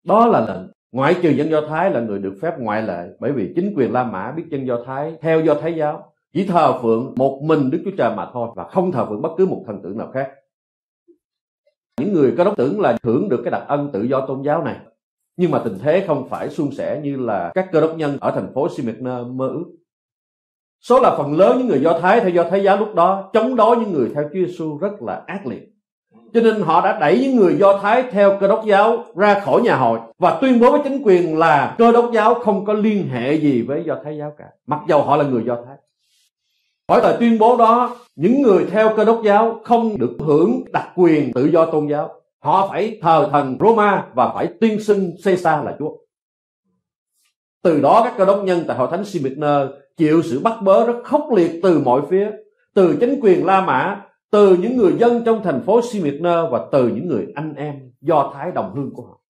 Đó 0.04 0.26
là 0.26 0.40
lệnh 0.40 0.75
ngoại 0.96 1.16
trừ 1.22 1.30
dân 1.30 1.50
do 1.50 1.60
thái 1.68 1.90
là 1.90 2.00
người 2.00 2.18
được 2.18 2.38
phép 2.42 2.54
ngoại 2.58 2.82
lệ, 2.82 3.08
bởi 3.20 3.32
vì 3.32 3.52
chính 3.56 3.74
quyền 3.76 3.92
la 3.92 4.04
mã 4.04 4.32
biết 4.36 4.44
dân 4.50 4.66
do 4.66 4.78
thái 4.86 5.16
theo 5.20 5.40
do 5.40 5.54
thái 5.54 5.74
giáo, 5.74 6.12
chỉ 6.32 6.46
thờ 6.46 6.78
phượng 6.82 7.14
một 7.16 7.40
mình 7.42 7.70
đức 7.70 7.82
chúa 7.84 7.90
trời 7.98 8.16
mà 8.16 8.30
thôi 8.32 8.48
và 8.56 8.64
không 8.64 8.92
thờ 8.92 9.06
phượng 9.08 9.22
bất 9.22 9.28
cứ 9.38 9.46
một 9.46 9.64
thần 9.66 9.82
tượng 9.82 9.98
nào 9.98 10.10
khác. 10.14 10.30
Những 12.00 12.12
người 12.12 12.34
có 12.38 12.44
đốc 12.44 12.56
tưởng 12.56 12.80
là 12.80 12.96
hưởng 13.02 13.28
được 13.28 13.40
cái 13.44 13.50
đặc 13.50 13.62
ân 13.68 13.90
tự 13.92 14.02
do 14.02 14.26
tôn 14.26 14.42
giáo 14.42 14.64
này. 14.64 14.76
Nhưng 15.36 15.50
mà 15.50 15.58
tình 15.64 15.78
thế 15.82 16.04
không 16.06 16.28
phải 16.28 16.50
suôn 16.50 16.70
sẻ 16.72 17.00
như 17.04 17.16
là 17.16 17.52
các 17.54 17.68
cơ 17.72 17.80
đốc 17.80 17.96
nhân 17.96 18.18
ở 18.20 18.30
thành 18.30 18.52
phố 18.54 18.68
Smyrna 18.68 19.22
mơ 19.22 19.48
ước. 19.48 19.66
Số 20.80 21.00
là 21.00 21.14
phần 21.18 21.36
lớn 21.36 21.58
những 21.58 21.66
người 21.66 21.80
do 21.80 21.98
thái 22.00 22.20
theo 22.20 22.30
do 22.30 22.44
thái 22.50 22.62
giáo 22.64 22.76
lúc 22.76 22.94
đó, 22.94 23.30
chống 23.32 23.56
đối 23.56 23.76
những 23.76 23.92
người 23.92 24.10
theo 24.14 24.24
Chúa 24.24 24.46
Giêsu 24.46 24.78
rất 24.78 25.02
là 25.02 25.24
ác 25.26 25.46
liệt 25.46 25.75
cho 26.36 26.42
nên 26.42 26.62
họ 26.62 26.84
đã 26.84 26.98
đẩy 27.00 27.20
những 27.20 27.36
người 27.36 27.56
Do 27.58 27.78
Thái 27.78 28.04
theo 28.10 28.36
cơ 28.40 28.48
đốc 28.48 28.64
giáo 28.66 29.04
ra 29.16 29.40
khỏi 29.40 29.62
nhà 29.62 29.76
hội 29.76 29.98
và 30.18 30.38
tuyên 30.40 30.60
bố 30.60 30.70
với 30.70 30.80
chính 30.84 31.02
quyền 31.04 31.38
là 31.38 31.74
cơ 31.78 31.92
đốc 31.92 32.10
giáo 32.14 32.34
không 32.34 32.64
có 32.64 32.72
liên 32.72 33.08
hệ 33.08 33.34
gì 33.34 33.62
với 33.62 33.82
Do 33.86 33.96
Thái 34.04 34.16
giáo 34.18 34.34
cả. 34.38 34.44
Mặc 34.66 34.80
dầu 34.88 35.02
họ 35.02 35.16
là 35.16 35.24
người 35.24 35.42
Do 35.46 35.56
Thái. 35.66 35.76
Hỏi 36.88 37.00
lời 37.02 37.16
tuyên 37.20 37.38
bố 37.38 37.56
đó, 37.56 37.96
những 38.16 38.42
người 38.42 38.66
theo 38.70 38.96
cơ 38.96 39.04
đốc 39.04 39.20
giáo 39.24 39.60
không 39.64 39.98
được 39.98 40.16
hưởng 40.18 40.62
đặc 40.72 40.88
quyền 40.96 41.32
tự 41.32 41.46
do 41.46 41.66
tôn 41.66 41.86
giáo. 41.86 42.20
Họ 42.38 42.68
phải 42.70 42.98
thờ 43.02 43.28
thần 43.32 43.56
Roma 43.60 44.04
và 44.14 44.32
phải 44.34 44.48
tuyên 44.60 44.80
xưng 44.80 45.12
Caesar 45.24 45.64
là 45.64 45.76
Chúa. 45.78 45.90
Từ 47.62 47.80
đó 47.80 48.02
các 48.04 48.14
cơ 48.18 48.24
đốc 48.24 48.44
nhân 48.44 48.64
tại 48.68 48.76
hội 48.76 48.88
thánh 48.90 49.04
Smyrna 49.04 49.66
chịu 49.96 50.22
sự 50.22 50.40
bắt 50.40 50.62
bớ 50.62 50.86
rất 50.86 50.96
khốc 51.04 51.28
liệt 51.36 51.60
từ 51.62 51.78
mọi 51.78 52.00
phía, 52.10 52.30
từ 52.74 52.96
chính 53.00 53.20
quyền 53.22 53.46
La 53.46 53.60
Mã 53.60 54.05
từ 54.30 54.56
những 54.56 54.76
người 54.76 54.92
dân 54.98 55.22
trong 55.24 55.42
thành 55.42 55.62
phố 55.66 55.80
Smyrna 55.82 56.48
và 56.50 56.66
từ 56.72 56.88
những 56.88 57.08
người 57.08 57.26
anh 57.34 57.54
em 57.54 57.74
do 58.00 58.32
thái 58.34 58.52
đồng 58.52 58.74
hương 58.74 58.90
của 58.94 59.02
họ. 59.02 59.20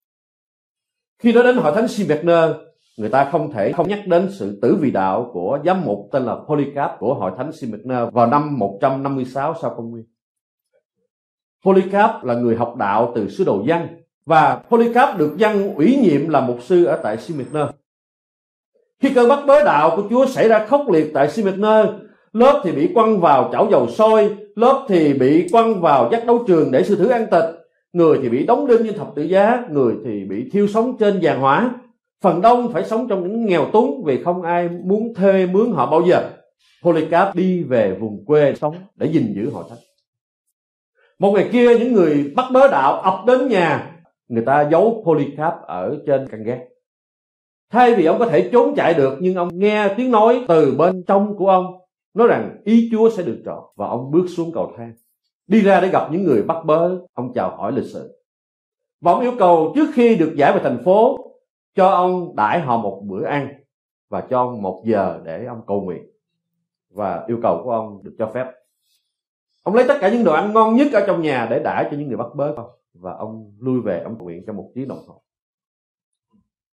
Khi 1.19 1.32
nói 1.32 1.44
đến 1.44 1.56
hội 1.56 1.72
thánh 1.75 1.88
Smyrna, 1.88 2.54
người 2.96 3.08
ta 3.08 3.28
không 3.32 3.52
thể 3.52 3.72
không 3.72 3.88
nhắc 3.88 4.06
đến 4.06 4.28
sự 4.32 4.58
tử 4.62 4.76
vì 4.81 4.90
đạo 4.90 5.31
của 5.32 5.58
giám 5.64 5.84
mục 5.84 6.08
tên 6.12 6.22
là 6.22 6.37
Polycarp 6.48 6.90
của 6.98 7.14
hội 7.14 7.32
thánh 7.37 7.52
Smyrna 7.52 8.04
vào 8.04 8.26
năm 8.26 8.58
156 8.58 9.54
sau 9.62 9.75
công 9.76 9.90
nguyên. 9.90 10.04
Polycarp 11.64 12.25
là 12.25 12.34
người 12.34 12.56
học 12.56 12.76
đạo 12.78 13.12
từ 13.14 13.28
sứ 13.28 13.44
đồ 13.44 13.64
dân 13.66 13.81
và 14.26 14.62
Polycarp 14.70 15.19
được 15.19 15.37
dân 15.37 15.75
ủy 15.75 15.96
nhiệm 15.96 16.28
là 16.28 16.40
mục 16.40 16.58
sư 16.62 16.84
ở 16.84 17.00
tại 17.02 17.16
Smyrna. 17.16 17.69
Khi 19.02 19.14
cơn 19.14 19.28
bắt 19.28 19.44
bớ 19.46 19.64
đạo 19.64 19.96
của 19.96 20.02
Chúa 20.10 20.26
xảy 20.26 20.48
ra 20.48 20.66
khốc 20.66 20.88
liệt 20.90 21.10
tại 21.14 21.28
Smyrna, 21.31 21.84
lớp 22.38 22.60
thì 22.64 22.72
bị 22.72 22.88
quăng 22.94 23.20
vào 23.20 23.50
chảo 23.52 23.68
dầu 23.70 23.88
sôi, 23.88 24.36
lớp 24.54 24.86
thì 24.88 25.14
bị 25.14 25.48
quăng 25.52 25.80
vào 25.80 26.08
giác 26.12 26.26
đấu 26.26 26.44
trường 26.46 26.70
để 26.70 26.82
sư 26.82 26.96
thứ 26.96 27.08
ăn 27.08 27.26
tịch. 27.30 27.44
Người 27.92 28.18
thì 28.22 28.28
bị 28.28 28.46
đóng 28.46 28.66
đinh 28.66 28.82
như 28.82 28.92
thập 28.92 29.08
tự 29.16 29.22
giá, 29.22 29.64
người 29.70 29.94
thì 30.04 30.24
bị 30.24 30.50
thiêu 30.52 30.66
sống 30.66 30.96
trên 30.98 31.20
giàn 31.20 31.40
hỏa 31.40 31.70
phần 32.22 32.40
đông 32.40 32.72
phải 32.72 32.84
sống 32.84 33.08
trong 33.08 33.22
những 33.22 33.46
nghèo 33.46 33.70
túng 33.72 34.02
vì 34.04 34.22
không 34.22 34.42
ai 34.42 34.68
muốn 34.68 35.14
thuê 35.14 35.46
mướn 35.46 35.72
họ 35.72 35.90
bao 35.90 36.02
giờ. 36.08 36.30
Polycarp 36.82 37.34
đi 37.34 37.62
về 37.62 37.96
vùng 38.00 38.24
quê 38.24 38.54
sống 38.60 38.74
để 38.94 39.06
gìn 39.06 39.32
giữ 39.36 39.50
họ 39.50 39.64
thánh 39.68 39.78
một 41.18 41.32
ngày 41.32 41.48
kia, 41.52 41.78
những 41.78 41.92
người 41.92 42.32
bắt 42.36 42.44
bớ 42.52 42.68
đạo 42.68 43.00
ập 43.00 43.14
đến 43.26 43.48
nhà. 43.48 43.92
Người 44.28 44.44
ta 44.44 44.68
giấu 44.70 45.02
Polycarp 45.06 45.54
ở 45.66 45.98
trên 46.06 46.26
căn 46.30 46.44
gác. 46.44 46.58
Thay 47.70 47.94
vì 47.94 48.04
ông 48.04 48.18
có 48.18 48.26
thể 48.26 48.48
trốn 48.52 48.74
chạy 48.76 48.94
được, 48.94 49.18
nhưng 49.20 49.34
ông 49.34 49.48
nghe 49.52 49.88
tiếng 49.96 50.10
nói 50.10 50.44
từ 50.48 50.74
bên 50.78 51.02
trong 51.06 51.36
của 51.36 51.48
ông 51.48 51.85
nói 52.16 52.28
rằng 52.28 52.56
ý 52.64 52.88
Chúa 52.92 53.10
sẽ 53.10 53.22
được 53.22 53.42
trọn 53.44 53.64
và 53.76 53.86
ông 53.86 54.10
bước 54.10 54.26
xuống 54.36 54.52
cầu 54.52 54.72
thang. 54.76 54.94
Đi 55.46 55.60
ra 55.60 55.80
để 55.80 55.88
gặp 55.88 56.08
những 56.12 56.24
người 56.24 56.42
bắt 56.42 56.64
bớ, 56.64 56.98
ông 57.14 57.32
chào 57.34 57.56
hỏi 57.56 57.72
lịch 57.72 57.84
sự. 57.92 58.22
Và 59.00 59.12
ông 59.12 59.20
yêu 59.20 59.32
cầu 59.38 59.72
trước 59.74 59.86
khi 59.94 60.16
được 60.16 60.32
giải 60.36 60.52
về 60.52 60.60
thành 60.62 60.82
phố, 60.84 61.18
cho 61.74 61.88
ông 61.88 62.36
đãi 62.36 62.60
họ 62.60 62.76
một 62.76 63.02
bữa 63.04 63.24
ăn 63.24 63.48
và 64.08 64.20
cho 64.20 64.38
ông 64.38 64.62
một 64.62 64.82
giờ 64.86 65.20
để 65.24 65.44
ông 65.44 65.60
cầu 65.66 65.80
nguyện 65.80 66.02
và 66.90 67.24
yêu 67.26 67.38
cầu 67.42 67.60
của 67.64 67.70
ông 67.70 68.02
được 68.02 68.14
cho 68.19 68.30
phép. 68.34 68.46
Ông 69.62 69.74
lấy 69.74 69.84
tất 69.88 69.98
cả 70.00 70.12
những 70.12 70.24
đồ 70.24 70.32
ăn 70.32 70.52
ngon 70.52 70.76
nhất 70.76 70.86
ở 70.92 71.04
trong 71.06 71.22
nhà 71.22 71.46
để 71.50 71.60
đãi 71.64 71.88
cho 71.90 71.96
những 71.96 72.08
người 72.08 72.16
bắt 72.16 72.28
bớ. 72.34 72.54
Và 72.94 73.12
ông 73.12 73.52
lui 73.58 73.80
về, 73.80 74.02
ông 74.02 74.19
nguyện 74.19 74.44
trong 74.46 74.56
một 74.56 74.70
tiếng 74.74 74.88
đồng 74.88 75.06
hồ 75.06 75.22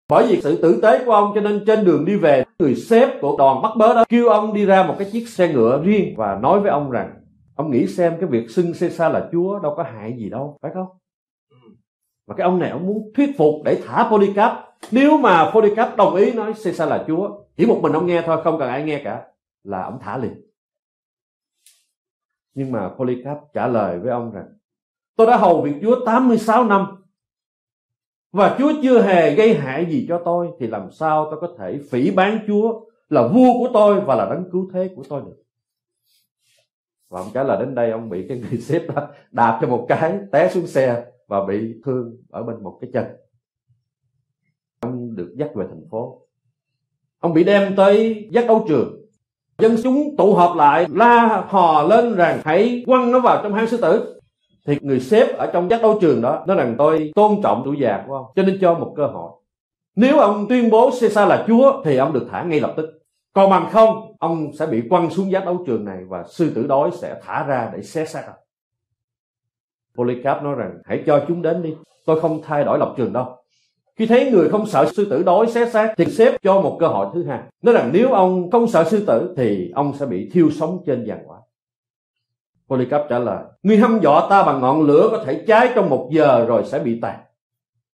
bởi 0.10 0.28
vì 0.28 0.42
sự 0.42 0.62
tử 0.62 0.80
tế 0.82 1.06
của 1.06 1.12
ông 1.12 1.32
cho 1.36 1.42
nên 1.42 1.64
trên 1.68 1.86
đường 1.86 2.06
đi 2.06 2.16
về, 2.16 2.46
người 2.60 2.76
sếp 2.76 3.10
của 3.22 3.36
đoàn 3.38 3.62
bắt 3.62 3.72
bớ 3.78 3.94
đó 3.94 4.06
kêu 4.10 4.30
ông 4.30 4.54
đi 4.54 4.66
ra 4.66 4.84
một 4.88 4.96
cái 5.00 5.10
chiếc 5.12 5.28
xe 5.28 5.54
ngựa 5.54 5.82
riêng 5.84 6.16
và 6.18 6.40
nói 6.42 6.60
với 6.60 6.72
ông 6.72 6.92
rằng, 6.92 7.14
ông 7.56 7.72
nghĩ 7.72 7.88
xem 7.88 8.14
cái 8.20 8.30
việc 8.30 8.50
xưng 8.50 8.74
Caesar 8.80 9.14
là 9.14 9.30
chúa 9.32 9.60
đâu 9.60 9.74
có 9.78 9.84
hại 9.84 10.16
gì 10.18 10.30
đâu, 10.30 10.58
phải 10.62 10.72
không? 10.74 10.88
Và 12.28 12.36
cái 12.36 12.46
ông 12.46 12.60
này 12.60 12.70
ông 12.70 12.88
muốn 12.88 13.12
thuyết 13.16 13.38
phục 13.38 13.56
để 13.66 13.82
thả 13.86 14.08
Polycarp. 14.12 14.54
Nếu 14.92 15.18
mà 15.18 15.52
Polycarp 15.54 15.96
đồng 15.96 16.16
ý 16.16 16.32
nói 16.32 16.54
Caesar 16.64 16.90
là 16.90 17.04
chúa, 17.08 17.30
chỉ 17.58 17.66
một 17.66 17.80
mình 17.82 17.94
ông 17.94 18.06
nghe 18.06 18.22
thôi, 18.26 18.42
không 18.44 18.60
cần 18.60 18.70
ai 18.70 18.84
nghe 18.84 19.02
cả, 19.04 19.24
là 19.64 19.84
ông 19.84 20.00
thả 20.02 20.18
liền. 20.18 20.42
Nhưng 22.54 22.72
mà 22.72 22.90
Polycarp 22.98 23.38
trả 23.54 23.68
lời 23.68 24.00
với 24.00 24.12
ông 24.12 24.32
rằng, 24.32 24.46
tôi 25.16 25.28
đã 25.28 25.38
hầu 25.38 25.62
việc 25.62 25.74
chúa 25.82 26.06
86 26.06 26.64
năm 26.64 26.88
và 28.32 28.56
Chúa 28.60 28.72
chưa 28.84 29.02
hề 29.02 29.36
gây 29.36 29.54
hại 29.54 29.86
gì 29.86 30.06
cho 30.10 30.22
tôi, 30.26 30.48
thì 30.60 30.68
làm 30.68 30.92
sao 30.92 31.28
tôi 31.32 31.40
có 31.42 31.56
thể 31.58 31.80
phỉ 31.92 32.12
bán 32.12 32.40
Chúa 32.48 32.82
là 33.10 33.28
vua 33.28 33.54
của 33.60 33.70
tôi 33.74 34.02
và 34.02 34.16
là 34.16 34.26
đấng 34.30 34.52
cứu 34.52 34.70
thế 34.74 34.90
của 34.96 35.04
tôi 35.10 35.22
được? 35.26 35.44
Và 37.10 37.20
ông 37.20 37.28
trả 37.34 37.44
lời 37.44 37.58
đến 37.60 37.76
đây 37.76 37.92
ông 37.92 38.10
bị 38.10 38.26
cái 38.30 38.40
người 38.40 38.60
xếp 38.60 38.88
đó 38.96 39.08
đạp 39.32 39.60
cho 39.62 39.68
một 39.68 39.86
cái, 39.90 40.20
té 40.32 40.50
xuống 40.50 40.68
xe 40.68 41.06
và 41.28 41.46
bị 41.46 41.74
thương 41.86 42.18
ở 42.30 42.44
bên 42.44 42.64
một 42.64 42.78
cái 42.82 42.90
chân. 42.94 43.06
Ông 44.80 45.16
được 45.16 45.34
dắt 45.38 45.50
về 45.56 45.66
thành 45.70 45.86
phố. 45.92 46.22
Ông 47.20 47.34
bị 47.34 47.44
đem 47.44 47.76
tới 47.76 48.28
giác 48.32 48.48
đấu 48.48 48.66
trường. 48.68 49.06
Dân 49.58 49.76
chúng 49.84 50.16
tụ 50.18 50.34
họp 50.34 50.58
lại, 50.58 50.86
la 50.90 51.46
hò 51.50 51.84
lên 51.84 52.16
rằng, 52.16 52.42
hãy 52.46 52.84
quăng 52.86 53.12
nó 53.12 53.20
vào 53.20 53.44
trong 53.44 53.54
hang 53.54 53.68
sư 53.68 53.78
tử 53.78 54.17
thì 54.68 54.78
người 54.82 55.00
sếp 55.00 55.38
ở 55.38 55.50
trong 55.54 55.70
các 55.70 55.82
đấu 55.82 55.98
trường 56.02 56.22
đó, 56.22 56.44
nói 56.48 56.58
rằng 56.58 56.76
tôi 56.78 57.12
tôn 57.16 57.42
trọng 57.44 57.62
tuổi 57.66 57.76
già 57.80 58.04
của 58.08 58.14
ông, 58.14 58.26
cho 58.36 58.44
nên 58.44 58.58
cho 58.62 58.74
một 58.74 58.94
cơ 58.98 59.08
hội. 59.08 59.32
Nếu 59.96 60.20
ông 60.20 60.48
tuyên 60.50 60.70
bố 60.70 60.90
Caesar 61.02 61.30
là 61.30 61.46
chúa, 61.48 61.82
thì 61.86 61.98
ông 61.98 62.14
được 62.14 62.28
thả 62.32 62.44
ngay 62.44 62.60
lập 62.60 62.74
tức. 62.78 62.90
Còn 63.34 63.50
bằng 63.50 63.70
không, 63.72 64.16
ông 64.20 64.52
sẽ 64.60 64.66
bị 64.66 64.82
quăng 64.90 65.10
xuống 65.10 65.32
giác 65.32 65.46
đấu 65.46 65.64
trường 65.68 65.86
này 65.86 65.98
và 66.08 66.24
sư 66.30 66.52
tử 66.56 66.68
đói 66.68 66.90
sẽ 67.02 67.22
thả 67.24 67.44
ra 67.44 67.72
để 67.76 67.82
xé 67.84 68.06
xác 68.06 68.24
ông. 68.28 68.36
Polycarp 69.96 70.44
nói 70.44 70.56
rằng, 70.56 70.78
hãy 70.86 71.04
cho 71.06 71.26
chúng 71.28 71.42
đến 71.42 71.62
đi, 71.62 71.76
tôi 72.06 72.20
không 72.22 72.42
thay 72.44 72.64
đổi 72.64 72.80
lập 72.80 72.94
trường 72.98 73.14
đâu. 73.14 73.26
Khi 73.96 74.06
thấy 74.06 74.32
người 74.32 74.50
không 74.50 74.66
sợ 74.66 74.86
sư 74.96 75.08
tử 75.10 75.24
đói 75.24 75.48
xé 75.48 75.70
xác, 75.70 75.94
thì 75.98 76.06
sếp 76.06 76.42
cho 76.44 76.62
một 76.62 76.78
cơ 76.80 76.88
hội 76.88 77.08
thứ 77.14 77.24
hai. 77.24 77.40
Nói 77.62 77.74
rằng 77.74 77.90
nếu 77.94 78.12
ông 78.12 78.52
không 78.52 78.68
sợ 78.68 78.84
sư 78.84 79.04
tử, 79.08 79.34
thì 79.38 79.72
ông 79.76 79.94
sẽ 80.00 80.06
bị 80.06 80.30
thiêu 80.34 80.50
sống 80.52 80.84
trên 80.86 81.06
giàn 81.08 81.20
quả. 81.28 81.37
Polycarp 82.70 83.06
trả 83.10 83.20
lời 83.20 83.44
Ngươi 83.64 83.78
hâm 83.78 84.00
dọa 84.00 84.28
ta 84.30 84.44
bằng 84.44 84.62
ngọn 84.62 84.82
lửa 84.82 85.08
có 85.12 85.24
thể 85.26 85.44
cháy 85.48 85.70
trong 85.76 85.90
một 85.90 86.10
giờ 86.12 86.46
rồi 86.48 86.64
sẽ 86.66 86.80
bị 86.80 87.00
tàn 87.02 87.20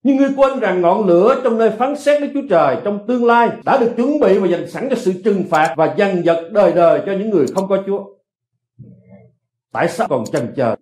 nhưng 0.04 0.18
ngươi 0.18 0.30
quên 0.36 0.60
rằng 0.60 0.82
ngọn 0.82 1.08
lửa 1.08 1.42
trong 1.44 1.58
nơi 1.58 1.70
phán 1.70 1.96
xét 1.96 2.22
Đức 2.22 2.28
Chúa 2.34 2.48
Trời 2.50 2.78
trong 2.84 3.08
tương 3.08 3.26
lai 3.26 3.50
đã 3.66 3.78
được 3.78 3.94
chuẩn 3.96 4.20
bị 4.20 4.38
và 4.38 4.48
dành 4.48 4.70
sẵn 4.70 4.88
cho 4.90 4.96
sự 4.96 5.14
trừng 5.26 5.44
phạt 5.50 5.74
và 5.78 5.94
dằn 5.98 6.22
vật 6.26 6.50
đời 6.52 6.74
đời 6.74 7.02
cho 7.06 7.12
những 7.12 7.30
người 7.30 7.46
không 7.56 7.68
có 7.68 7.84
Chúa. 7.86 8.06
Tại 9.72 9.88
sao 9.88 10.08
còn 10.10 10.26
chần 10.26 10.54
chờ? 10.56 10.76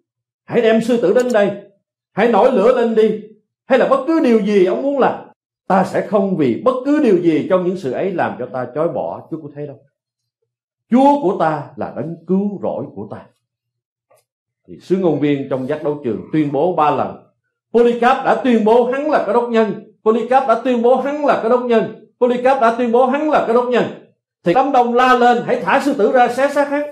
Hãy 0.44 0.62
đem 0.62 0.82
sư 0.82 1.02
tử 1.02 1.14
đến 1.14 1.34
đây. 1.34 1.52
Hãy 2.12 2.28
nổi 2.32 2.52
lửa 2.52 2.76
lên 2.76 2.96
đi. 2.96 3.22
hay 3.66 3.80
là 3.80 3.88
bất 3.88 4.04
cứ 4.08 4.20
điều 4.20 4.40
gì 4.40 4.66
ông 4.66 4.82
muốn 4.82 5.00
làm, 5.00 5.26
ta 5.68 5.84
sẽ 5.84 6.08
không 6.08 6.38
vì 6.38 6.62
bất 6.66 6.74
cứ 6.86 7.04
điều 7.04 7.18
gì 7.18 7.48
trong 7.50 7.68
những 7.68 7.78
sự 7.78 7.92
ấy 7.92 8.12
làm 8.12 8.36
cho 8.40 8.46
ta 8.54 8.68
chối 8.76 8.90
bỏ 8.90 9.28
Chúa 9.32 9.42
có 9.42 9.50
thấy 9.56 9.68
đâu 9.68 9.80
Chúa 10.90 11.22
của 11.22 11.38
ta 11.40 11.64
là 11.76 11.94
đấng 11.96 12.16
cứu 12.28 12.60
rỗi 12.62 12.86
của 12.96 13.08
ta 13.12 13.26
thì 14.72 14.80
sứ 14.80 14.98
ngôn 14.98 15.20
viên 15.20 15.48
trong 15.50 15.68
giác 15.68 15.84
đấu 15.84 16.02
trường 16.04 16.22
tuyên 16.34 16.52
bố 16.52 16.76
ba 16.76 16.92
lần. 16.92 17.16
Polycarp 17.74 18.26
đã 18.26 18.36
tuyên 18.44 18.66
bố 18.66 18.92
hắn 18.92 19.12
là 19.12 19.24
cái 19.26 19.34
đốc 19.34 19.50
nhân. 19.50 19.94
Polycarp 20.06 20.48
đã 20.48 20.62
tuyên 20.64 20.82
bố 20.82 20.96
hắn 20.96 21.26
là 21.26 21.40
cái 21.42 21.50
đốc 21.50 21.66
nhân. 21.66 22.06
Polycarp 22.20 22.62
đã 22.62 22.76
tuyên 22.78 22.92
bố 22.92 23.06
hắn 23.06 23.30
là 23.30 23.44
cái 23.46 23.54
đốc 23.54 23.66
nhân. 23.70 23.84
Thì 24.44 24.54
đám 24.54 24.72
đông 24.72 24.94
la 24.94 25.14
lên, 25.14 25.44
hãy 25.46 25.62
thả 25.62 25.80
sư 25.80 25.94
tử 25.94 26.12
ra 26.12 26.28
xé 26.28 26.54
xác 26.54 26.70
hắn. 26.70 26.84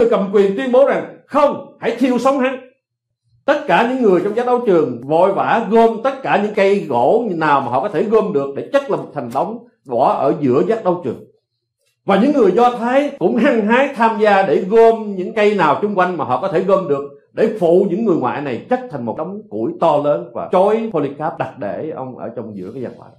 Người 0.00 0.10
cầm 0.10 0.30
quyền 0.32 0.56
tuyên 0.56 0.72
bố 0.72 0.86
rằng, 0.86 1.18
không, 1.26 1.76
hãy 1.80 1.96
thiêu 1.96 2.18
sống 2.18 2.38
hắn. 2.38 2.60
Tất 3.44 3.64
cả 3.66 3.88
những 3.90 4.02
người 4.02 4.20
trong 4.24 4.36
giác 4.36 4.46
đấu 4.46 4.60
trường 4.66 5.00
vội 5.08 5.32
vã 5.32 5.66
gom 5.70 6.02
tất 6.04 6.22
cả 6.22 6.40
những 6.42 6.54
cây 6.54 6.86
gỗ 6.88 7.24
nào 7.30 7.60
mà 7.60 7.66
họ 7.66 7.80
có 7.80 7.88
thể 7.88 8.02
gom 8.02 8.32
được 8.32 8.54
để 8.56 8.68
chất 8.72 8.90
làm 8.90 9.00
một 9.00 9.10
thành 9.14 9.30
đống 9.34 9.66
bỏ 9.86 10.12
ở 10.12 10.34
giữa 10.40 10.62
giác 10.68 10.84
đấu 10.84 11.00
trường 11.04 11.29
và 12.04 12.20
những 12.20 12.32
người 12.32 12.52
do 12.52 12.70
thái 12.70 13.16
cũng 13.18 13.36
hăng 13.36 13.66
hái 13.66 13.94
tham 13.94 14.20
gia 14.20 14.42
để 14.42 14.64
gom 14.64 15.14
những 15.14 15.34
cây 15.34 15.54
nào 15.54 15.78
xung 15.82 15.94
quanh 15.94 16.16
mà 16.16 16.24
họ 16.24 16.40
có 16.40 16.48
thể 16.48 16.64
gom 16.64 16.88
được, 16.88 17.02
để 17.32 17.56
phụ 17.60 17.86
những 17.90 18.04
người 18.04 18.16
ngoại 18.16 18.42
này 18.42 18.66
chất 18.70 18.80
thành 18.90 19.04
một 19.04 19.18
đống 19.18 19.42
củi 19.50 19.72
to 19.80 19.96
lớn 19.96 20.30
và 20.34 20.48
chói 20.52 20.90
Polycarp 20.92 21.38
đặt 21.38 21.58
để 21.58 21.90
ông 21.90 22.18
ở 22.18 22.30
trong 22.36 22.56
giữa 22.56 22.72
cái 22.72 22.82
gian 22.82 22.92
ngoại. 22.96 23.10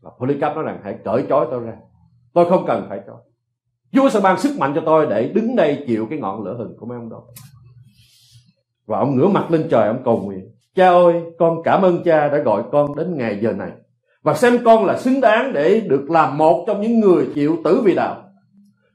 Và 0.00 0.10
Polycarp 0.18 0.54
nói 0.54 0.64
rằng, 0.64 0.80
hãy 0.84 0.98
cởi 1.04 1.24
chói 1.28 1.46
tôi 1.50 1.60
ra. 1.60 1.72
Tôi 2.32 2.48
không 2.48 2.64
cần 2.66 2.86
phải 2.88 3.00
chói. 3.06 3.16
Chúa 3.92 4.08
sẽ 4.08 4.20
ban 4.20 4.38
sức 4.38 4.58
mạnh 4.58 4.72
cho 4.74 4.82
tôi 4.86 5.06
để 5.06 5.28
đứng 5.28 5.56
đây 5.56 5.84
chịu 5.86 6.06
cái 6.10 6.18
ngọn 6.18 6.44
lửa 6.44 6.56
hừng 6.58 6.76
của 6.78 6.86
mấy 6.86 6.98
ông 6.98 7.10
đó 7.10 7.22
và 8.86 8.98
ông 8.98 9.16
ngửa 9.16 9.28
mặt 9.28 9.50
lên 9.50 9.66
trời, 9.70 9.88
ông 9.88 10.02
cầu 10.04 10.20
nguyện. 10.20 10.50
Cha 10.74 10.88
ơi, 10.88 11.22
con 11.38 11.62
cảm 11.62 11.82
ơn 11.82 12.04
cha 12.04 12.28
đã 12.28 12.38
gọi 12.38 12.62
con 12.72 12.96
đến 12.96 13.16
ngày 13.16 13.38
giờ 13.42 13.52
này 13.52 13.70
và 14.26 14.34
xem 14.34 14.58
con 14.64 14.84
là 14.84 14.98
xứng 14.98 15.20
đáng 15.20 15.52
để 15.52 15.80
được 15.80 16.10
làm 16.10 16.38
một 16.38 16.64
trong 16.66 16.80
những 16.80 17.00
người 17.00 17.26
chịu 17.34 17.56
tử 17.64 17.80
vì 17.84 17.94
đạo. 17.94 18.22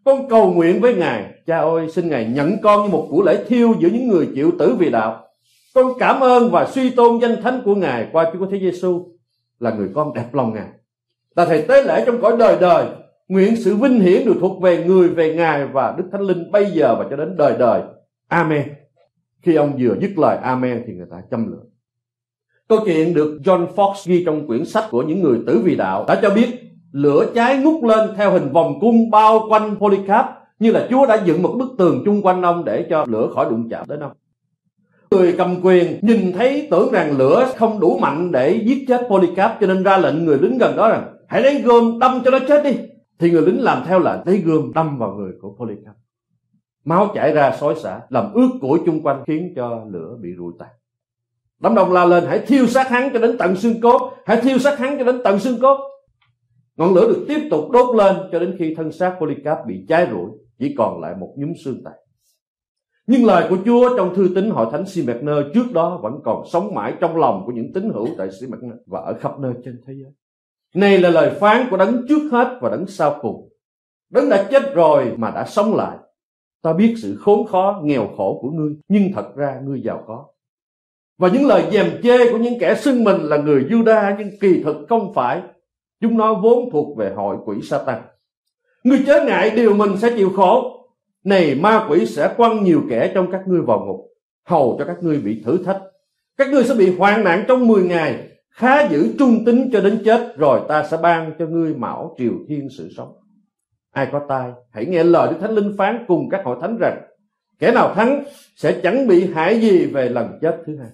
Con 0.06 0.30
cầu 0.30 0.54
nguyện 0.54 0.82
với 0.82 0.96
ngài, 0.96 1.26
cha 1.48 1.58
ơi, 1.58 1.88
xin 1.90 2.10
ngài 2.10 2.26
nhận 2.26 2.58
con 2.64 2.84
như 2.84 2.90
một 2.90 3.08
của 3.10 3.22
lễ 3.22 3.44
thiêu 3.48 3.74
giữa 3.80 3.90
những 3.90 4.08
người 4.08 4.30
chịu 4.36 4.52
tử 4.60 4.76
vì 4.80 4.90
đạo. 4.90 5.28
Con 5.76 5.92
cảm 6.00 6.20
ơn 6.20 6.52
và 6.52 6.66
suy 6.66 6.90
tôn 6.90 7.20
danh 7.22 7.42
thánh 7.42 7.62
của 7.66 7.76
ngài 7.76 8.08
qua 8.12 8.32
chúa 8.34 8.46
thế 8.46 8.60
giêsu 8.60 9.08
là 9.60 9.72
người 9.72 9.90
con 9.96 10.14
đẹp 10.14 10.34
lòng 10.34 10.54
ngài. 10.54 10.68
Là 11.36 11.46
thầy 11.46 11.62
tế 11.62 11.84
lễ 11.84 12.04
trong 12.06 12.22
cõi 12.22 12.36
đời 12.40 12.58
đời, 12.62 12.86
nguyện 13.28 13.56
sự 13.56 13.76
vinh 13.76 14.00
hiển 14.00 14.26
được 14.26 14.36
thuộc 14.40 14.62
về 14.62 14.84
người, 14.84 15.10
về 15.10 15.36
ngài 15.36 15.66
và 15.66 15.96
đức 15.98 16.04
thánh 16.12 16.22
linh 16.22 16.52
bây 16.52 16.72
giờ 16.72 16.96
và 17.00 17.06
cho 17.10 17.16
đến 17.16 17.38
đời 17.38 17.56
đời. 17.60 17.82
Amen. 18.28 18.64
Khi 19.42 19.56
ông 19.56 19.78
vừa 19.80 19.96
dứt 20.02 20.12
lời 20.18 20.38
amen 20.38 20.84
thì 20.88 20.94
người 20.94 21.08
ta 21.12 21.18
châm 21.32 21.52
lửa 21.52 21.64
câu 22.72 22.80
chuyện 22.86 23.13
được 23.13 23.40
John 23.44 23.68
Fox 23.75 23.94
ghi 24.06 24.24
trong 24.25 24.48
quyển 24.48 24.66
sách 24.66 24.84
của 24.92 25.04
những 25.04 25.22
người 25.22 25.40
tử 25.48 25.62
vì 25.63 25.75
đạo, 25.75 26.06
đã 26.08 26.20
cho 26.22 26.30
biết 26.30 26.48
lửa 26.92 27.25
cháy 27.36 27.58
ngút 27.58 27.84
lên 27.84 28.10
theo 28.18 28.32
hình 28.32 28.51
vòng 28.51 28.80
cung 28.82 29.10
bao 29.10 29.46
quanh 29.50 29.75
Polycarp, 29.80 30.25
như 30.60 30.72
là 30.72 30.88
Chúa 30.90 31.06
đã 31.06 31.22
dựng 31.25 31.42
một 31.42 31.56
bức 31.60 31.70
tường 31.78 32.01
chung 32.06 32.22
quanh 32.22 32.42
ông 32.42 32.66
để 32.66 32.88
cho 32.90 33.06
lửa 33.08 33.30
khỏi 33.34 33.46
đụng 33.50 33.70
chạm 33.70 33.86
đến 33.90 34.00
ông. 34.00 34.12
Người 35.12 35.36
cầm 35.38 35.56
quyền 35.63 36.00
nhìn 36.01 36.34
thấy 36.34 36.68
tưởng 36.72 36.92
rằng 36.92 37.18
lửa 37.18 37.48
không 37.58 37.80
đủ 37.80 37.98
mạnh 37.98 38.32
để 38.32 38.62
giết 38.66 38.86
chết 38.88 39.08
Polycarp, 39.10 39.51
cho 39.62 39.68
nên 39.68 39.84
ra 39.84 39.98
lệnh 39.98 40.25
người 40.25 40.38
lính 40.38 40.58
gần 40.58 40.75
đó 40.75 40.90
rằng, 40.90 41.16
hãy 41.28 41.42
lấy 41.42 41.62
gươm 41.62 42.00
đâm 42.00 42.22
cho 42.25 42.32
nó 42.32 42.40
chết 42.48 42.63
đi. 42.63 42.78
Thì 43.20 43.32
người 43.32 43.42
lính 43.42 43.62
làm 43.62 43.84
theo 43.88 44.00
lệnh 44.00 44.20
lấy 44.25 44.38
gươm 44.38 44.74
đâm 44.74 44.98
vào 44.98 45.13
người 45.13 45.32
của 45.42 45.56
Polycarp. 45.60 45.96
Máu 46.86 47.12
chảy 47.16 47.34
ra 47.34 47.56
xối 47.60 47.75
xả, 47.75 48.00
làm 48.10 48.34
ướt 48.34 48.50
củi 48.62 48.80
chung 48.86 49.04
quanh, 49.04 49.24
khiến 49.28 49.54
cho 49.56 49.86
lửa 49.92 50.18
bị 50.22 50.30
rụi 50.38 50.54
tàn 50.60 50.70
đám 51.62 51.75
đông 51.75 51.91
la 51.91 52.06
lên 52.06 52.24
hãy 52.27 52.39
thiêu 52.39 52.68
sát 52.68 52.89
hắn 52.89 53.10
cho 53.13 53.20
đến 53.20 53.38
tận 53.38 53.56
xương 53.56 53.82
cốt 53.82 54.12
hãy 54.25 54.41
thiêu 54.41 54.60
sát 54.60 54.80
hắn 54.80 54.98
cho 54.98 55.03
đến 55.03 55.22
tận 55.24 55.39
xương 55.39 55.60
cốt 55.62 55.77
ngọn 56.77 56.94
lửa 56.94 57.08
được 57.08 57.25
tiếp 57.27 57.48
tục 57.51 57.72
đốt 57.72 57.96
lên 57.96 58.15
cho 58.32 58.39
đến 58.39 58.56
khi 58.60 58.74
thân 58.77 58.91
xác 58.91 59.15
Polycarp 59.20 59.58
bị 59.68 59.86
cháy 59.88 60.08
rụi 60.12 60.30
chỉ 60.60 60.75
còn 60.77 61.01
lại 61.01 61.15
một 61.20 61.34
nhúm 61.38 61.53
xương 61.63 61.84
tàn 61.84 61.94
nhưng 63.08 63.25
lời 63.25 63.48
của 63.50 63.58
Chúa 63.65 63.98
trong 63.98 64.15
thư 64.15 64.30
tín 64.36 64.50
hội 64.50 64.68
thánh 64.72 64.86
Simener 64.86 65.36
trước 65.53 65.72
đó 65.74 66.00
vẫn 66.03 66.13
còn 66.24 66.44
sống 66.51 66.75
mãi 66.75 66.94
trong 67.00 67.18
lòng 67.18 67.44
của 67.46 67.51
những 67.51 67.74
tín 67.74 67.89
hữu 67.94 68.08
tại 68.18 68.27
Simener 68.41 68.77
và 68.88 69.00
ở 69.00 69.13
khắp 69.20 69.39
nơi 69.39 69.53
trên 69.65 69.82
thế 69.88 69.94
giới. 69.94 70.12
Này 70.75 70.98
là 70.98 71.10
lời 71.10 71.38
phán 71.39 71.68
của 71.70 71.77
đấng 71.77 72.08
trước 72.10 72.30
hết 72.32 72.58
và 72.62 72.70
đấng 72.70 72.88
sau 72.88 73.20
cùng. 73.22 73.50
Đấng 74.10 74.30
đã 74.30 74.48
chết 74.51 74.74
rồi 74.74 75.13
mà 75.18 75.32
đã 75.32 75.46
sống 75.46 75.75
lại 75.75 75.98
Ta 76.62 76.74
biết 76.74 76.96
sự 77.01 77.15
khốn 77.20 77.48
khó, 77.48 77.82
nghèo 77.84 78.08
khổ 78.18 78.39
của 78.41 78.51
ngươi, 78.51 78.75
nhưng 78.88 79.12
thật 79.13 79.36
ra 79.36 79.62
ngươi 79.63 79.82
giàu 79.84 80.03
có. 80.08 80.25
Và 81.22 81.30
những 81.30 81.48
lời 81.48 81.63
dèm 81.72 82.01
chê 82.04 82.32
của 82.32 82.38
những 82.38 82.60
kẻ 82.60 82.75
xưng 82.75 83.04
mình 83.04 83.22
là 83.22 83.38
người 83.38 83.63
Juda 83.70 84.16
nhưng 84.18 84.40
kỳ 84.42 84.63
thực 84.63 84.78
không 84.90 85.13
phải. 85.13 85.42
Chúng 86.01 86.18
nó 86.18 86.34
vốn 86.34 86.70
thuộc 86.72 86.98
về 86.98 87.12
hội 87.16 87.38
quỷ 87.46 87.58
Satan. 87.63 88.01
Ngươi 88.84 89.00
chớ 89.06 89.25
ngại 89.25 89.50
điều 89.50 89.74
mình 89.74 89.98
sẽ 89.98 90.10
chịu 90.18 90.30
khổ. 90.36 90.78
Này 91.24 91.56
ma 91.56 91.88
quỷ 91.90 92.06
sẽ 92.06 92.34
quăng 92.38 92.63
nhiều 92.63 92.82
kẻ 92.90 93.12
trong 93.13 93.32
các 93.32 93.42
ngươi 93.48 93.62
vào 93.62 93.86
ngục, 93.86 94.06
hầu 94.46 94.75
cho 94.80 94.86
các 94.86 94.98
ngươi 95.01 95.18
bị 95.18 95.42
thử 95.46 95.63
thách. 95.63 95.82
Các 96.38 96.50
ngươi 96.51 96.63
sẽ 96.63 96.74
bị 96.75 96.96
hoạn 96.96 97.24
nạn 97.24 97.46
trong 97.48 97.68
10 97.68 97.84
ngày, 97.84 98.28
khá 98.50 98.88
giữ 98.88 99.13
trung 99.20 99.46
tính 99.46 99.70
cho 99.74 99.82
đến 99.82 100.01
chết, 100.06 100.34
rồi 100.38 100.62
ta 100.68 100.88
sẽ 100.92 100.98
ban 101.04 101.34
cho 101.40 101.46
ngươi 101.46 101.74
mão 101.74 102.16
triều 102.18 102.34
thiên 102.48 102.68
sự 102.78 102.90
sống. 102.98 103.13
Ai 103.92 104.08
có 104.12 104.22
tai, 104.30 104.51
hãy 104.72 104.86
nghe 104.86 105.04
lời 105.04 105.28
Đức 105.32 105.38
Thánh 105.42 105.56
Linh 105.56 105.75
phán 105.78 106.06
cùng 106.08 106.30
các 106.30 106.42
hội 106.46 106.58
thánh 106.62 106.78
rằng 106.78 107.01
kẻ 107.60 107.72
nào 107.72 107.94
thắng 107.96 108.24
sẽ 108.56 108.80
chẳng 108.84 109.08
bị 109.08 109.34
hại 109.34 109.62
gì 109.62 109.86
về 109.86 110.10
lần 110.10 110.40
chết 110.42 110.58
thứ 110.66 110.78
hai. 110.78 110.90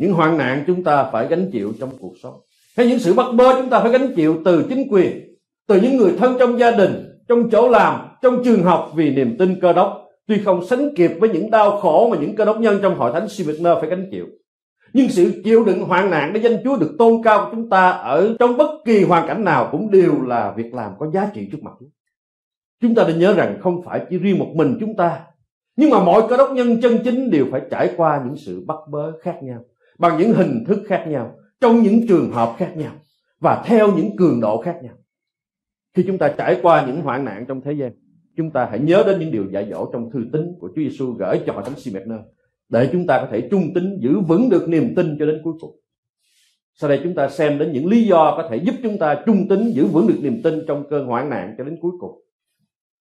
Những 0.00 0.12
hoạn 0.12 0.38
nạn 0.38 0.64
chúng 0.66 0.84
ta 0.84 1.04
phải 1.12 1.26
gánh 1.28 1.50
chịu 1.52 1.72
trong 1.80 1.90
cuộc 2.00 2.14
sống. 2.22 2.34
Hay 2.76 2.86
những 2.86 2.98
sự 2.98 3.14
bắt 3.14 3.26
bớ 3.34 3.54
chúng 3.60 3.70
ta 3.70 3.80
phải 3.80 3.90
gánh 3.90 4.14
chịu 4.16 4.36
từ 4.44 4.66
chính 4.68 4.86
quyền, 4.90 5.36
từ 5.68 5.80
những 5.80 5.96
người 5.96 6.12
thân 6.18 6.36
trong 6.38 6.58
gia 6.58 6.70
đình, 6.70 7.20
trong 7.28 7.50
chỗ 7.50 7.68
làm, 7.68 8.08
trong 8.22 8.44
trường 8.44 8.62
học 8.62 8.92
vì 8.94 9.10
niềm 9.10 9.36
tin 9.38 9.60
cơ 9.60 9.72
đốc. 9.72 10.06
Tuy 10.26 10.38
không 10.44 10.66
sánh 10.66 10.94
kịp 10.96 11.10
với 11.20 11.28
những 11.28 11.50
đau 11.50 11.80
khổ 11.80 12.08
mà 12.10 12.16
những 12.20 12.36
cơ 12.36 12.44
đốc 12.44 12.60
nhân 12.60 12.78
trong 12.82 12.98
hội 12.98 13.12
thánh 13.12 13.28
Simener 13.28 13.78
phải 13.80 13.90
gánh 13.90 14.08
chịu. 14.10 14.26
Nhưng 14.92 15.08
sự 15.08 15.42
chịu 15.44 15.64
đựng 15.64 15.80
hoạn 15.80 16.10
nạn 16.10 16.32
để 16.32 16.40
danh 16.40 16.56
Chúa 16.64 16.76
được 16.76 16.94
tôn 16.98 17.22
cao 17.22 17.44
của 17.44 17.56
chúng 17.56 17.70
ta 17.70 17.90
ở 17.90 18.36
trong 18.38 18.56
bất 18.56 18.70
kỳ 18.84 19.04
hoàn 19.04 19.28
cảnh 19.28 19.44
nào 19.44 19.68
cũng 19.72 19.90
đều 19.90 20.22
là 20.22 20.54
việc 20.56 20.74
làm 20.74 20.92
có 20.98 21.10
giá 21.14 21.30
trị 21.34 21.48
trước 21.52 21.58
mặt 21.62 21.72
Chúa. 21.80 21.86
Chúng 22.82 22.94
ta 22.94 23.04
nên 23.06 23.18
nhớ 23.18 23.34
rằng 23.34 23.58
không 23.60 23.82
phải 23.82 24.00
chỉ 24.10 24.18
riêng 24.18 24.38
một 24.38 24.48
mình 24.54 24.76
chúng 24.80 24.96
ta, 24.96 25.20
nhưng 25.76 25.90
mà 25.90 26.04
mọi 26.04 26.22
cơ 26.28 26.36
đốc 26.36 26.50
nhân 26.52 26.80
chân 26.80 26.98
chính 27.04 27.30
đều 27.30 27.46
phải 27.50 27.60
trải 27.70 27.90
qua 27.96 28.22
những 28.24 28.36
sự 28.36 28.64
bắt 28.66 28.78
bớ 28.90 29.12
khác 29.22 29.38
nhau, 29.42 29.60
bằng 30.00 30.18
những 30.18 30.32
hình 30.32 30.64
thức 30.66 30.82
khác 30.86 31.04
nhau, 31.08 31.34
trong 31.60 31.82
những 31.82 32.08
trường 32.08 32.30
hợp 32.30 32.54
khác 32.58 32.72
nhau 32.76 32.92
và 33.40 33.62
theo 33.66 33.96
những 33.96 34.16
cường 34.16 34.40
độ 34.40 34.62
khác 34.62 34.78
nhau. 34.82 34.94
Khi 35.94 36.04
chúng 36.06 36.18
ta 36.18 36.34
trải 36.38 36.60
qua 36.62 36.86
những 36.86 37.00
hoạn 37.00 37.24
nạn 37.24 37.44
trong 37.48 37.60
thế 37.60 37.72
gian, 37.72 37.92
chúng 38.36 38.50
ta 38.50 38.68
hãy 38.70 38.78
nhớ 38.78 39.02
đến 39.06 39.20
những 39.20 39.30
điều 39.30 39.46
dạy 39.50 39.66
dỗ 39.70 39.90
trong 39.92 40.10
thư 40.10 40.20
tín 40.32 40.42
của 40.60 40.68
Chúa 40.68 40.82
Giêsu 40.82 41.12
gửi 41.12 41.40
cho 41.46 41.52
hội 41.52 41.62
thánh 41.66 41.80
Simener 41.80 42.18
để 42.68 42.88
chúng 42.92 43.06
ta 43.06 43.18
có 43.18 43.28
thể 43.30 43.48
trung 43.50 43.74
tín 43.74 43.98
giữ 44.00 44.20
vững 44.20 44.48
được 44.48 44.68
niềm 44.68 44.94
tin 44.96 45.16
cho 45.18 45.26
đến 45.26 45.40
cuối 45.44 45.54
cùng. 45.60 45.80
Sau 46.74 46.90
đây 46.90 47.00
chúng 47.04 47.14
ta 47.14 47.28
xem 47.28 47.58
đến 47.58 47.72
những 47.72 47.86
lý 47.86 48.04
do 48.04 48.34
có 48.36 48.48
thể 48.50 48.56
giúp 48.56 48.74
chúng 48.82 48.98
ta 48.98 49.22
trung 49.26 49.48
tín 49.48 49.70
giữ 49.70 49.86
vững 49.86 50.06
được 50.06 50.18
niềm 50.20 50.42
tin 50.42 50.64
trong 50.68 50.84
cơn 50.90 51.06
hoạn 51.06 51.30
nạn 51.30 51.54
cho 51.58 51.64
đến 51.64 51.78
cuối 51.80 51.92
cùng. 52.00 52.22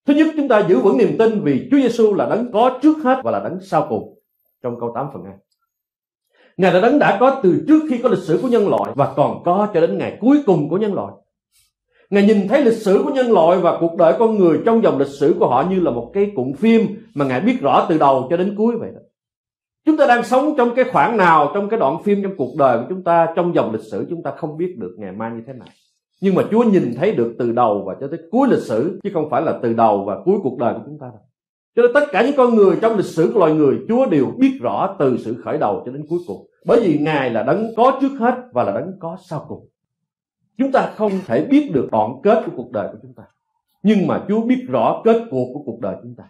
Thứ 0.05 0.13
nhất 0.13 0.27
chúng 0.37 0.47
ta 0.47 0.65
giữ 0.69 0.79
vững 0.79 0.97
niềm 0.97 1.15
tin 1.19 1.41
vì 1.41 1.67
Chúa 1.71 1.77
Giêsu 1.77 2.13
là 2.13 2.27
đấng 2.29 2.51
có 2.51 2.79
trước 2.81 2.97
hết 3.03 3.21
và 3.23 3.31
là 3.31 3.39
đấng 3.39 3.59
sau 3.61 3.85
cùng 3.89 4.19
trong 4.63 4.79
câu 4.79 4.91
8 4.95 5.07
phần 5.13 5.23
2. 5.23 5.33
Ngài 6.57 6.73
là 6.73 6.79
đấng 6.79 6.99
đã 6.99 7.17
có 7.19 7.39
từ 7.43 7.63
trước 7.67 7.83
khi 7.89 7.97
có 7.97 8.09
lịch 8.09 8.19
sử 8.19 8.39
của 8.41 8.47
nhân 8.47 8.69
loại 8.69 8.91
và 8.95 9.13
còn 9.15 9.43
có 9.43 9.67
cho 9.73 9.81
đến 9.81 9.97
ngày 9.97 10.17
cuối 10.21 10.43
cùng 10.45 10.69
của 10.69 10.77
nhân 10.77 10.93
loại. 10.93 11.13
Ngài 12.09 12.23
nhìn 12.23 12.47
thấy 12.47 12.65
lịch 12.65 12.77
sử 12.77 13.01
của 13.05 13.11
nhân 13.11 13.31
loại 13.31 13.57
và 13.57 13.77
cuộc 13.79 13.95
đời 13.97 14.13
con 14.19 14.37
người 14.37 14.59
trong 14.65 14.83
dòng 14.83 14.97
lịch 14.97 15.07
sử 15.07 15.35
của 15.39 15.47
họ 15.47 15.65
như 15.69 15.79
là 15.79 15.91
một 15.91 16.11
cái 16.13 16.31
cuộn 16.35 16.53
phim 16.53 16.81
mà 17.15 17.25
Ngài 17.25 17.41
biết 17.41 17.61
rõ 17.61 17.85
từ 17.89 17.97
đầu 17.97 18.27
cho 18.29 18.37
đến 18.37 18.55
cuối 18.57 18.75
vậy 18.79 18.89
đó. 18.93 18.99
Chúng 19.85 19.97
ta 19.97 20.07
đang 20.07 20.23
sống 20.23 20.53
trong 20.57 20.75
cái 20.75 20.85
khoảng 20.91 21.17
nào, 21.17 21.51
trong 21.53 21.69
cái 21.69 21.79
đoạn 21.79 22.03
phim, 22.03 22.23
trong 22.23 22.35
cuộc 22.37 22.55
đời 22.57 22.77
của 22.77 22.85
chúng 22.89 23.03
ta, 23.03 23.27
trong 23.35 23.55
dòng 23.55 23.71
lịch 23.71 23.83
sử 23.91 24.05
chúng 24.09 24.23
ta 24.23 24.31
không 24.37 24.57
biết 24.57 24.75
được 24.77 24.95
ngày 24.97 25.11
mai 25.11 25.31
như 25.31 25.41
thế 25.47 25.53
nào. 25.53 25.67
Nhưng 26.21 26.35
mà 26.35 26.43
Chúa 26.51 26.63
nhìn 26.63 26.93
thấy 26.95 27.11
được 27.11 27.35
từ 27.39 27.51
đầu 27.51 27.83
và 27.87 27.95
cho 28.01 28.07
tới 28.07 28.19
cuối 28.31 28.47
lịch 28.51 28.63
sử, 28.63 28.99
chứ 29.03 29.09
không 29.13 29.29
phải 29.29 29.41
là 29.41 29.59
từ 29.61 29.73
đầu 29.73 30.03
và 30.05 30.17
cuối 30.25 30.35
cuộc 30.43 30.57
đời 30.57 30.73
của 30.73 30.81
chúng 30.85 30.99
ta 30.99 31.07
đâu. 31.07 31.21
Cho 31.75 31.81
nên 31.81 31.91
tất 31.93 32.05
cả 32.11 32.25
những 32.25 32.35
con 32.37 32.55
người 32.55 32.75
trong 32.81 32.97
lịch 32.97 33.05
sử 33.05 33.31
của 33.33 33.39
loài 33.39 33.53
người, 33.53 33.77
Chúa 33.87 34.05
đều 34.05 34.25
biết 34.37 34.57
rõ 34.61 34.95
từ 34.99 35.17
sự 35.17 35.35
khởi 35.43 35.57
đầu 35.57 35.83
cho 35.85 35.91
đến 35.91 36.05
cuối 36.09 36.19
cùng. 36.27 36.46
Bởi 36.65 36.79
vì 36.81 36.97
Ngài 36.97 37.29
là 37.29 37.43
đấng 37.43 37.75
có 37.77 37.97
trước 38.01 38.17
hết 38.19 38.35
và 38.51 38.63
là 38.63 38.71
đấng 38.71 38.99
có 38.99 39.17
sau 39.29 39.45
cùng. 39.47 39.67
Chúng 40.57 40.71
ta 40.71 40.91
không 40.95 41.11
thể 41.25 41.45
biết 41.45 41.71
được 41.73 41.87
đoạn 41.91 42.11
kết 42.23 42.43
của 42.45 42.51
cuộc 42.55 42.71
đời 42.71 42.87
của 42.91 42.97
chúng 43.01 43.13
ta. 43.13 43.23
Nhưng 43.83 44.07
mà 44.07 44.23
Chúa 44.27 44.41
biết 44.41 44.65
rõ 44.67 45.01
kết 45.05 45.21
cuộc 45.31 45.47
của 45.53 45.63
cuộc 45.65 45.79
đời 45.79 45.95
chúng 46.01 46.15
ta. 46.15 46.23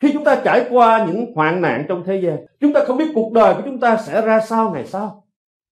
Khi 0.00 0.12
chúng 0.12 0.24
ta 0.24 0.42
trải 0.44 0.66
qua 0.70 1.06
những 1.06 1.32
hoạn 1.34 1.60
nạn 1.60 1.84
trong 1.88 2.04
thế 2.04 2.20
gian, 2.20 2.36
chúng 2.60 2.72
ta 2.72 2.84
không 2.84 2.98
biết 2.98 3.12
cuộc 3.14 3.32
đời 3.32 3.54
của 3.54 3.62
chúng 3.64 3.80
ta 3.80 3.96
sẽ 3.96 4.20
ra 4.20 4.40
sao 4.40 4.70
ngày 4.70 4.86
sau. 4.86 5.24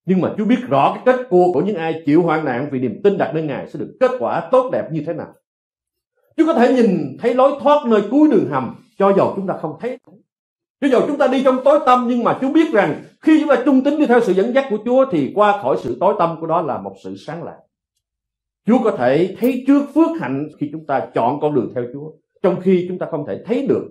Nhưng 0.06 0.20
mà 0.20 0.34
Chúa 0.38 0.44
biết 0.44 0.58
rõ 0.68 0.92
cái 0.94 1.02
kết 1.06 1.26
cuộc 1.30 1.52
của 1.52 1.60
những 1.60 1.76
ai 1.76 2.02
chịu 2.06 2.22
hoạn 2.22 2.44
nạn 2.44 2.68
vì 2.72 2.80
niềm 2.80 3.00
tin 3.04 3.18
đặt 3.18 3.34
nơi 3.34 3.42
Ngài 3.42 3.68
sẽ 3.68 3.78
được 3.78 3.96
kết 4.00 4.10
quả 4.18 4.48
tốt 4.52 4.70
đẹp 4.72 4.88
như 4.92 5.02
thế 5.06 5.12
nào. 5.12 5.34
Chúa 6.36 6.46
có 6.46 6.54
thể 6.54 6.74
nhìn 6.74 7.16
thấy 7.20 7.34
lối 7.34 7.52
thoát 7.62 7.86
nơi 7.86 8.02
cuối 8.10 8.28
đường 8.30 8.50
hầm 8.50 8.74
cho 8.98 9.12
dầu 9.16 9.32
chúng 9.36 9.46
ta 9.46 9.56
không 9.60 9.76
thấy 9.80 9.98
cho 10.80 10.88
dù 10.88 10.98
chúng 11.06 11.18
ta 11.18 11.26
đi 11.26 11.42
trong 11.44 11.60
tối 11.64 11.80
tâm 11.86 12.06
nhưng 12.08 12.24
mà 12.24 12.38
Chúa 12.40 12.52
biết 12.52 12.72
rằng 12.72 13.02
khi 13.20 13.40
chúng 13.40 13.48
ta 13.48 13.62
trung 13.64 13.84
tín 13.84 13.98
đi 13.98 14.06
theo 14.06 14.20
sự 14.20 14.32
dẫn 14.32 14.54
dắt 14.54 14.66
của 14.70 14.78
Chúa 14.84 15.06
thì 15.10 15.32
qua 15.34 15.62
khỏi 15.62 15.76
sự 15.80 15.96
tối 16.00 16.14
tâm 16.18 16.36
của 16.40 16.46
đó 16.46 16.62
là 16.62 16.78
một 16.78 16.94
sự 17.04 17.16
sáng 17.16 17.42
lạc. 17.42 17.58
Chúa 18.66 18.78
có 18.84 18.90
thể 18.90 19.36
thấy 19.40 19.64
trước 19.66 19.82
phước 19.94 20.20
hạnh 20.20 20.48
khi 20.58 20.68
chúng 20.72 20.86
ta 20.86 21.08
chọn 21.14 21.40
con 21.40 21.54
đường 21.54 21.72
theo 21.74 21.84
Chúa, 21.92 22.10
trong 22.42 22.60
khi 22.60 22.84
chúng 22.88 22.98
ta 22.98 23.06
không 23.10 23.26
thể 23.26 23.42
thấy 23.46 23.66
được. 23.66 23.88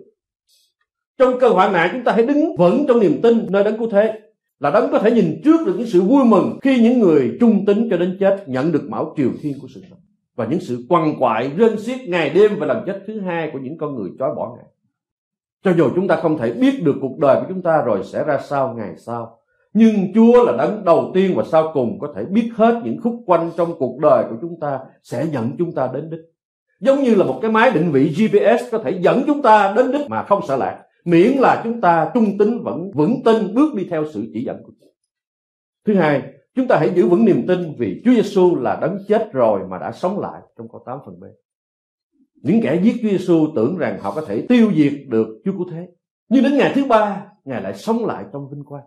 Trong 1.17 1.39
cơ 1.39 1.50
hoạn 1.50 1.74
nạn 1.74 1.89
chúng 1.93 2.03
ta 2.03 2.12
hãy 2.12 2.25
đứng 2.25 2.55
vững 2.58 2.86
trong 2.88 3.00
niềm 3.00 3.22
tin 3.22 3.46
nơi 3.50 3.63
đấng 3.63 3.77
cứu 3.77 3.89
thế 3.89 4.19
là 4.60 4.72
đấng 4.72 4.91
có 4.91 5.00
thể 5.00 5.12
nhìn 5.12 5.41
trước 5.43 5.65
được 5.65 5.75
những 5.77 5.88
sự 5.88 6.01
vui 6.01 6.25
mừng 6.25 6.60
khi 6.62 6.81
những 6.81 7.00
người 7.00 7.38
trung 7.39 7.65
tín 7.65 7.88
cho 7.89 7.98
đến 7.98 8.17
chết 8.19 8.43
nhận 8.48 8.72
được 8.72 8.89
mão 8.89 9.13
triều 9.17 9.29
thiên 9.41 9.53
của 9.62 9.67
sự 9.75 9.84
sống 9.89 10.00
và 10.36 10.46
những 10.46 10.60
sự 10.60 10.86
quằn 10.89 11.15
quại 11.19 11.51
rên 11.58 11.79
xiết 11.79 12.00
ngày 12.08 12.29
đêm 12.29 12.51
và 12.60 12.65
lần 12.65 12.84
chết 12.86 13.03
thứ 13.08 13.19
hai 13.19 13.50
của 13.53 13.60
những 13.60 13.77
con 13.77 13.96
người 13.96 14.10
trói 14.19 14.36
bỏ 14.36 14.55
ngài 14.55 14.65
cho 15.63 15.73
dù 15.73 15.89
chúng 15.95 16.07
ta 16.07 16.15
không 16.15 16.37
thể 16.37 16.53
biết 16.53 16.83
được 16.83 16.95
cuộc 17.01 17.17
đời 17.17 17.41
của 17.41 17.45
chúng 17.49 17.61
ta 17.61 17.81
rồi 17.81 18.03
sẽ 18.03 18.23
ra 18.23 18.39
sao 18.49 18.73
ngày 18.77 18.93
sau 18.97 19.39
nhưng 19.73 20.13
Chúa 20.13 20.45
là 20.45 20.57
đấng 20.57 20.85
đầu 20.85 21.11
tiên 21.13 21.33
và 21.35 21.43
sau 21.43 21.71
cùng 21.73 21.99
có 21.99 22.13
thể 22.15 22.25
biết 22.25 22.51
hết 22.55 22.81
những 22.83 23.01
khúc 23.01 23.23
quanh 23.25 23.51
trong 23.57 23.79
cuộc 23.79 23.99
đời 23.99 24.25
của 24.29 24.35
chúng 24.41 24.59
ta 24.59 24.79
sẽ 25.03 25.25
dẫn 25.25 25.51
chúng 25.57 25.71
ta 25.71 25.89
đến 25.93 26.09
đích. 26.09 26.19
Giống 26.79 27.03
như 27.03 27.15
là 27.15 27.25
một 27.25 27.39
cái 27.41 27.51
máy 27.51 27.71
định 27.71 27.91
vị 27.91 28.09
GPS 28.09 28.71
có 28.71 28.77
thể 28.77 28.99
dẫn 29.01 29.23
chúng 29.27 29.41
ta 29.41 29.73
đến 29.75 29.91
đích 29.91 30.09
mà 30.09 30.23
không 30.23 30.41
sợ 30.47 30.55
lạc. 30.55 30.83
Miễn 31.05 31.31
là 31.37 31.61
chúng 31.63 31.81
ta 31.81 32.11
trung 32.13 32.37
tín 32.39 32.63
vẫn 32.63 32.91
vững 32.91 33.23
tin 33.25 33.53
bước 33.53 33.75
đi 33.75 33.87
theo 33.89 34.05
sự 34.13 34.25
chỉ 34.33 34.43
dẫn 34.43 34.63
của 34.63 34.71
Chúa. 34.81 34.87
Thứ 35.85 35.95
hai, 35.95 36.23
chúng 36.55 36.67
ta 36.67 36.77
hãy 36.77 36.91
giữ 36.95 37.07
vững 37.07 37.25
niềm 37.25 37.47
tin 37.47 37.75
vì 37.77 38.01
Chúa 38.05 38.11
Giêsu 38.11 38.55
là 38.55 38.77
đấng 38.81 38.97
chết 39.07 39.29
rồi 39.33 39.59
mà 39.69 39.77
đã 39.77 39.91
sống 39.91 40.19
lại 40.19 40.41
trong 40.57 40.67
câu 40.71 40.83
8 40.85 40.99
phần 41.05 41.19
B. 41.19 41.23
Những 42.41 42.62
kẻ 42.62 42.79
giết 42.84 42.96
Chúa 43.01 43.10
Giêsu 43.10 43.48
tưởng 43.55 43.77
rằng 43.77 44.00
họ 44.01 44.12
có 44.12 44.22
thể 44.22 44.46
tiêu 44.50 44.72
diệt 44.75 44.93
được 45.08 45.41
Chúa 45.46 45.51
Cứu 45.51 45.67
Thế. 45.72 45.88
Nhưng 46.29 46.43
đến 46.43 46.58
ngày 46.58 46.72
thứ 46.75 46.86
ba, 46.86 47.25
Ngài 47.46 47.62
lại 47.62 47.74
sống 47.77 48.05
lại 48.05 48.25
trong 48.34 48.50
vinh 48.50 48.63
quang. 48.63 48.84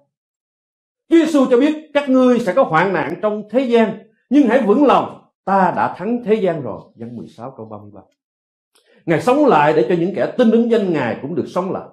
Chúa 1.11 1.17
Giêsu 1.17 1.47
cho 1.51 1.57
biết 1.57 1.91
các 1.95 2.11
ngươi 2.11 2.39
sẽ 2.39 2.53
có 2.53 2.63
hoạn 2.63 2.93
nạn 2.93 3.15
trong 3.23 3.43
thế 3.51 3.61
gian, 3.61 3.99
nhưng 4.31 4.49
hãy 4.49 4.63
vững 4.67 4.85
lòng, 4.85 5.23
ta 5.45 5.73
đã 5.77 5.95
thắng 5.99 6.25
thế 6.25 6.35
gian 6.35 6.63
rồi. 6.63 6.81
Dân 6.97 7.17
16 7.17 7.55
câu 7.57 7.67
33. 7.67 8.01
Ngài 9.07 9.21
sống 9.21 9.47
lại 9.47 9.73
để 9.73 9.87
cho 9.89 9.95
những 9.95 10.15
kẻ 10.15 10.35
tin 10.39 10.51
ứng 10.51 10.71
danh 10.71 10.93
Ngài 10.93 11.19
cũng 11.23 11.35
được 11.35 11.47
sống 11.47 11.73
lại. 11.73 11.89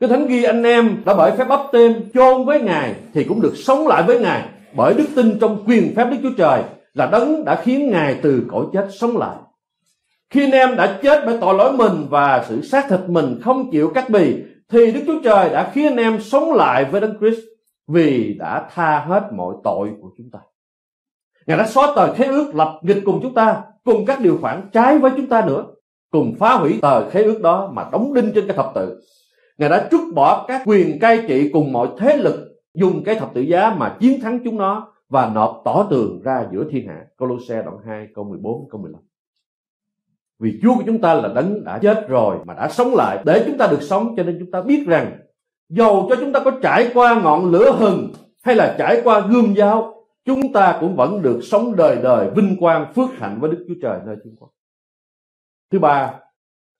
Cái 0.00 0.08
thánh 0.08 0.26
ghi 0.26 0.44
anh 0.44 0.62
em 0.62 1.02
đã 1.04 1.14
bởi 1.14 1.36
phép 1.36 1.44
bắp 1.48 1.60
tên 1.72 2.10
chôn 2.14 2.44
với 2.44 2.60
Ngài 2.60 2.94
thì 3.14 3.24
cũng 3.24 3.40
được 3.40 3.52
sống 3.56 3.88
lại 3.88 4.02
với 4.02 4.20
Ngài 4.20 4.48
bởi 4.76 4.94
đức 4.94 5.06
tin 5.16 5.38
trong 5.40 5.64
quyền 5.66 5.94
phép 5.96 6.04
Đức 6.10 6.16
Chúa 6.22 6.34
Trời 6.38 6.62
là 6.94 7.06
đấng 7.06 7.44
đã 7.44 7.62
khiến 7.62 7.90
Ngài 7.90 8.18
từ 8.22 8.46
cõi 8.50 8.64
chết 8.72 8.88
sống 8.90 9.16
lại. 9.16 9.36
Khi 10.30 10.44
anh 10.44 10.50
em 10.50 10.76
đã 10.76 10.98
chết 11.02 11.22
bởi 11.26 11.38
tội 11.40 11.54
lỗi 11.54 11.72
mình 11.72 12.06
và 12.10 12.44
sự 12.48 12.62
xác 12.62 12.88
thịt 12.88 13.00
mình 13.06 13.40
không 13.42 13.70
chịu 13.70 13.90
cắt 13.94 14.10
bì 14.10 14.36
thì 14.68 14.92
Đức 14.92 15.00
Chúa 15.06 15.22
Trời 15.24 15.50
đã 15.50 15.70
khiến 15.74 15.86
anh 15.86 15.96
em 15.96 16.20
sống 16.20 16.52
lại 16.52 16.84
với 16.84 17.00
Đấng 17.00 17.18
Christ 17.18 17.40
vì 17.88 18.34
đã 18.38 18.68
tha 18.74 18.98
hết 18.98 19.22
mọi 19.32 19.54
tội 19.64 19.90
của 20.00 20.10
chúng 20.18 20.30
ta. 20.30 20.38
Ngài 21.46 21.58
đã 21.58 21.66
xóa 21.66 21.92
tờ 21.96 22.14
khế 22.14 22.24
ước 22.24 22.54
lập 22.54 22.80
nghịch 22.82 23.02
cùng 23.04 23.20
chúng 23.22 23.34
ta, 23.34 23.62
cùng 23.84 24.06
các 24.06 24.20
điều 24.20 24.38
khoản 24.40 24.68
trái 24.72 24.98
với 24.98 25.10
chúng 25.16 25.26
ta 25.26 25.46
nữa, 25.46 25.66
cùng 26.10 26.34
phá 26.38 26.54
hủy 26.56 26.78
tờ 26.82 27.10
khế 27.10 27.22
ước 27.22 27.40
đó 27.42 27.70
mà 27.74 27.88
đóng 27.92 28.14
đinh 28.14 28.32
trên 28.34 28.46
cái 28.46 28.56
thập 28.56 28.72
tự. 28.74 29.00
Ngài 29.58 29.68
đã 29.68 29.88
trút 29.90 30.00
bỏ 30.14 30.44
các 30.48 30.62
quyền 30.66 30.98
cai 30.98 31.24
trị 31.28 31.50
cùng 31.52 31.72
mọi 31.72 31.88
thế 31.98 32.16
lực 32.16 32.34
dùng 32.74 33.04
cái 33.04 33.14
thập 33.14 33.34
tự 33.34 33.40
giá 33.40 33.74
mà 33.78 33.96
chiến 34.00 34.20
thắng 34.20 34.40
chúng 34.44 34.58
nó 34.58 34.92
và 35.08 35.30
nộp 35.34 35.62
tỏ 35.64 35.86
tường 35.90 36.20
ra 36.24 36.46
giữa 36.52 36.64
thiên 36.70 36.88
hạ. 36.88 37.06
Colosse 37.18 37.62
đoạn 37.62 37.76
2 37.86 38.08
câu 38.14 38.24
14 38.24 38.68
câu 38.70 38.80
15. 38.80 39.00
Vì 40.44 40.58
Chúa 40.62 40.74
của 40.74 40.82
chúng 40.86 41.00
ta 41.00 41.14
là 41.14 41.28
đấng 41.34 41.64
đã 41.64 41.78
chết 41.78 42.08
rồi 42.08 42.36
mà 42.44 42.54
đã 42.54 42.68
sống 42.68 42.94
lại 42.94 43.18
để 43.24 43.44
chúng 43.46 43.58
ta 43.58 43.66
được 43.66 43.82
sống 43.82 44.14
cho 44.16 44.22
nên 44.22 44.36
chúng 44.38 44.50
ta 44.50 44.60
biết 44.60 44.86
rằng 44.86 45.18
dầu 45.68 46.06
cho 46.10 46.16
chúng 46.16 46.32
ta 46.32 46.40
có 46.40 46.50
trải 46.62 46.90
qua 46.94 47.20
ngọn 47.22 47.50
lửa 47.50 47.76
hừng 47.78 48.12
hay 48.42 48.54
là 48.54 48.74
trải 48.78 49.00
qua 49.04 49.20
gươm 49.20 49.54
giáo 49.54 49.94
chúng 50.24 50.52
ta 50.52 50.76
cũng 50.80 50.96
vẫn 50.96 51.22
được 51.22 51.40
sống 51.42 51.76
đời 51.76 51.98
đời 52.02 52.30
vinh 52.36 52.56
quang 52.60 52.92
phước 52.94 53.10
hạnh 53.18 53.40
với 53.40 53.50
Đức 53.50 53.64
Chúa 53.68 53.74
Trời 53.82 53.98
nơi 54.06 54.16
thiên 54.24 54.36
quốc. 54.36 54.50
Thứ 55.72 55.78
ba, 55.78 56.14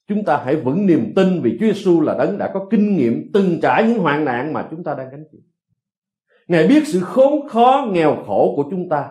chúng 0.09 0.24
ta 0.24 0.42
hãy 0.44 0.57
vững 0.57 0.87
niềm 0.87 1.12
tin 1.16 1.40
vì 1.42 1.57
Chúa 1.61 1.66
Giêsu 1.66 2.00
là 2.00 2.14
đấng 2.18 2.38
đã 2.38 2.50
có 2.55 2.66
kinh 2.70 2.96
nghiệm 2.96 3.31
từng 3.33 3.59
trải 3.62 3.88
những 3.88 3.98
hoạn 3.98 4.24
nạn 4.24 4.53
mà 4.53 4.66
chúng 4.70 4.85
ta 4.85 4.94
đang 4.94 5.11
gánh 5.11 5.24
chịu. 5.33 5.40
Ngài 6.48 6.66
biết 6.66 6.83
sự 6.87 7.00
khốn 7.00 7.48
khó 7.48 7.88
nghèo 7.92 8.16
khổ 8.27 8.53
của 8.57 8.64
chúng 8.70 8.88
ta, 8.88 9.09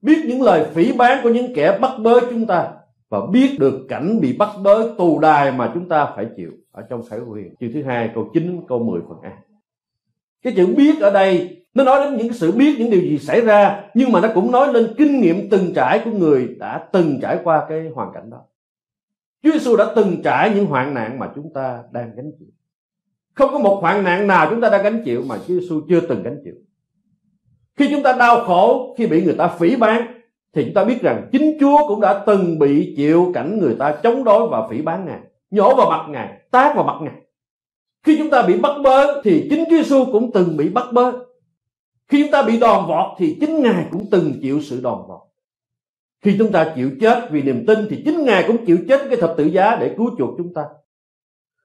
biết 0.00 0.24
những 0.26 0.42
lời 0.42 0.66
phỉ 0.74 0.92
báng 0.92 1.22
của 1.22 1.30
những 1.30 1.54
kẻ 1.54 1.78
bắt 1.78 1.92
bớ 1.98 2.20
chúng 2.30 2.46
ta 2.46 2.72
và 3.12 3.26
biết 3.26 3.56
được 3.58 3.86
cảnh 3.88 4.20
bị 4.20 4.36
bắt 4.36 4.48
bớ 4.62 4.94
tù 4.98 5.18
đài 5.18 5.52
mà 5.52 5.70
chúng 5.74 5.88
ta 5.88 6.12
phải 6.16 6.26
chịu 6.36 6.50
ở 6.70 6.82
trong 6.90 7.02
khải 7.10 7.18
huyền 7.18 7.54
chương 7.60 7.72
thứ 7.72 7.82
hai 7.82 8.10
câu 8.14 8.30
9 8.34 8.60
câu 8.68 8.78
10 8.78 9.00
phần 9.08 9.18
A. 9.22 9.36
Cái 10.42 10.52
chữ 10.56 10.74
biết 10.76 11.00
ở 11.00 11.10
đây 11.10 11.64
nó 11.74 11.84
nói 11.84 12.00
đến 12.04 12.18
những 12.18 12.32
sự 12.32 12.52
biết 12.52 12.76
những 12.78 12.90
điều 12.90 13.00
gì 13.00 13.18
xảy 13.18 13.40
ra 13.40 13.84
nhưng 13.94 14.12
mà 14.12 14.20
nó 14.20 14.28
cũng 14.34 14.50
nói 14.50 14.72
lên 14.72 14.94
kinh 14.98 15.20
nghiệm 15.20 15.50
từng 15.50 15.72
trải 15.74 16.00
của 16.04 16.10
người 16.10 16.56
đã 16.58 16.88
từng 16.92 17.18
trải 17.22 17.38
qua 17.44 17.66
cái 17.68 17.88
hoàn 17.94 18.12
cảnh 18.14 18.30
đó. 18.30 18.40
Chúa 19.42 19.52
Giêsu 19.52 19.76
đã 19.76 19.92
từng 19.96 20.22
trải 20.24 20.52
những 20.54 20.66
hoạn 20.66 20.94
nạn 20.94 21.18
mà 21.18 21.30
chúng 21.34 21.52
ta 21.54 21.82
đang 21.90 22.10
gánh 22.16 22.30
chịu. 22.38 22.48
Không 23.34 23.50
có 23.52 23.58
một 23.58 23.78
hoạn 23.80 24.04
nạn 24.04 24.26
nào 24.26 24.46
chúng 24.50 24.60
ta 24.60 24.70
đang 24.70 24.82
gánh 24.82 25.02
chịu 25.04 25.24
mà 25.26 25.38
Chúa 25.38 25.60
Giêsu 25.60 25.80
chưa 25.88 26.00
từng 26.00 26.22
gánh 26.22 26.40
chịu. 26.44 26.54
Khi 27.76 27.88
chúng 27.90 28.02
ta 28.02 28.12
đau 28.12 28.44
khổ, 28.44 28.94
khi 28.98 29.06
bị 29.06 29.24
người 29.24 29.34
ta 29.34 29.48
phỉ 29.48 29.76
bán 29.76 30.11
thì 30.54 30.64
chúng 30.64 30.74
ta 30.74 30.84
biết 30.84 31.02
rằng 31.02 31.28
chính 31.32 31.56
Chúa 31.60 31.88
cũng 31.88 32.00
đã 32.00 32.24
từng 32.26 32.58
bị 32.58 32.94
chịu 32.96 33.30
cảnh 33.34 33.58
người 33.58 33.76
ta 33.78 33.96
chống 34.02 34.24
đối 34.24 34.48
và 34.48 34.68
phỉ 34.68 34.82
bán 34.82 35.06
Ngài, 35.06 35.20
nhổ 35.50 35.74
vào 35.74 35.90
mặt 35.90 36.06
Ngài, 36.08 36.40
tác 36.50 36.72
vào 36.76 36.84
mặt 36.84 36.96
Ngài. 37.02 37.14
Khi 38.02 38.18
chúng 38.18 38.30
ta 38.30 38.42
bị 38.42 38.60
bắt 38.60 38.76
bớ 38.84 39.22
thì 39.22 39.46
chính 39.50 39.64
Chúa 39.70 39.76
Giêsu 39.76 40.04
cũng 40.12 40.30
từng 40.32 40.56
bị 40.56 40.68
bắt 40.68 40.86
bớ. 40.92 41.12
Khi 42.08 42.22
chúng 42.22 42.30
ta 42.30 42.42
bị 42.42 42.58
đòn 42.58 42.86
vọt 42.88 43.06
thì 43.18 43.36
chính 43.40 43.62
Ngài 43.62 43.86
cũng 43.90 44.06
từng 44.10 44.34
chịu 44.42 44.60
sự 44.62 44.80
đòn 44.80 44.98
vọt. 45.08 45.20
Khi 46.24 46.34
chúng 46.38 46.52
ta 46.52 46.72
chịu 46.76 46.90
chết 47.00 47.28
vì 47.30 47.42
niềm 47.42 47.66
tin 47.66 47.78
thì 47.90 48.02
chính 48.04 48.24
Ngài 48.24 48.44
cũng 48.46 48.66
chịu 48.66 48.78
chết 48.88 49.00
cái 49.10 49.20
thập 49.20 49.34
tự 49.36 49.44
giá 49.44 49.76
để 49.80 49.94
cứu 49.96 50.10
chuộc 50.18 50.34
chúng 50.38 50.54
ta. 50.54 50.64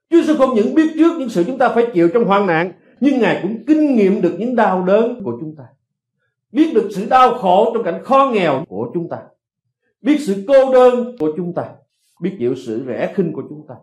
Chúa 0.10 0.22
Giêsu 0.22 0.38
không 0.38 0.56
những 0.56 0.76
biết 0.76 0.92
trước 0.98 1.20
những 1.20 1.30
sự 1.30 1.44
chúng 1.44 1.58
ta 1.58 1.70
phải 1.70 1.88
chịu 1.94 2.10
trong 2.14 2.26
hoạn 2.26 2.48
nạn, 2.48 2.72
nhưng 3.00 3.20
Ngài 3.20 3.40
cũng 3.42 3.64
kinh 3.68 3.96
nghiệm 3.96 4.22
được 4.22 4.36
những 4.40 4.56
đau 4.56 4.84
đớn 4.84 5.22
của 5.24 5.38
chúng 5.40 5.56
ta 5.56 5.64
biết 6.52 6.74
được 6.74 6.90
sự 6.92 7.06
đau 7.10 7.34
khổ 7.34 7.72
trong 7.74 7.84
cảnh 7.84 8.04
khó 8.04 8.32
nghèo 8.34 8.66
của 8.70 8.92
chúng 8.94 9.10
ta. 9.10 9.18
Biết 10.02 10.18
sự 10.20 10.44
cô 10.48 10.74
đơn 10.74 11.16
của 11.20 11.34
chúng 11.38 11.54
ta. 11.54 11.70
Biết 12.22 12.36
chịu 12.40 12.56
sự 12.56 12.84
rẻ 12.88 13.14
khinh 13.16 13.34
của 13.34 13.44
chúng 13.50 13.68
ta. 13.68 13.76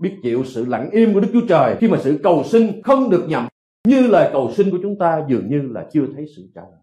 Biết 0.00 0.16
chịu 0.22 0.44
sự 0.44 0.64
lặng 0.64 0.90
im 0.92 1.14
của 1.14 1.20
Đức 1.20 1.28
Chúa 1.32 1.46
Trời 1.48 1.76
khi 1.80 1.88
mà 1.88 1.98
sự 2.00 2.20
cầu 2.22 2.44
xin 2.44 2.82
không 2.82 3.10
được 3.10 3.24
nhầm, 3.28 3.48
như 3.84 4.06
lời 4.06 4.30
cầu 4.32 4.52
xin 4.52 4.70
của 4.70 4.78
chúng 4.82 4.98
ta 4.98 5.24
dường 5.28 5.48
như 5.50 5.62
là 5.62 5.86
chưa 5.92 6.06
thấy 6.14 6.26
sự 6.36 6.42
trả 6.54 6.60
lời. 6.62 6.80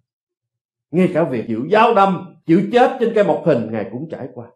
Ngay 0.91 1.09
cả 1.13 1.23
việc 1.23 1.45
chịu 1.47 1.65
giáo 1.69 1.93
đâm, 1.93 2.35
chịu 2.45 2.61
chết 2.71 2.97
trên 2.99 3.13
cây 3.15 3.23
mộc 3.23 3.43
hình, 3.45 3.71
ngài 3.71 3.89
cũng 3.91 4.09
trải 4.09 4.27
qua. 4.33 4.47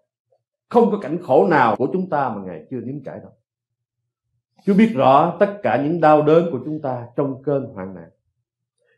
Không 0.70 0.92
có 0.92 0.98
cảnh 0.98 1.18
khổ 1.22 1.48
nào 1.48 1.76
của 1.76 1.88
chúng 1.94 2.10
ta 2.10 2.30
mà 2.30 2.42
ngài 2.46 2.66
chưa 2.72 2.80
nếm 2.80 3.04
trải 3.04 3.20
đâu. 3.20 3.32
Chúa 4.66 4.74
biết 4.74 4.92
rõ 4.96 5.38
tất 5.40 5.58
cả 5.64 5.82
những 5.84 6.02
đau 6.02 6.22
đớn 6.22 6.50
của 6.52 6.60
chúng 6.66 6.82
ta 6.82 7.08
trong 7.16 7.44
cơn 7.44 7.66
hoạn 7.66 7.96
nạn. 7.96 8.10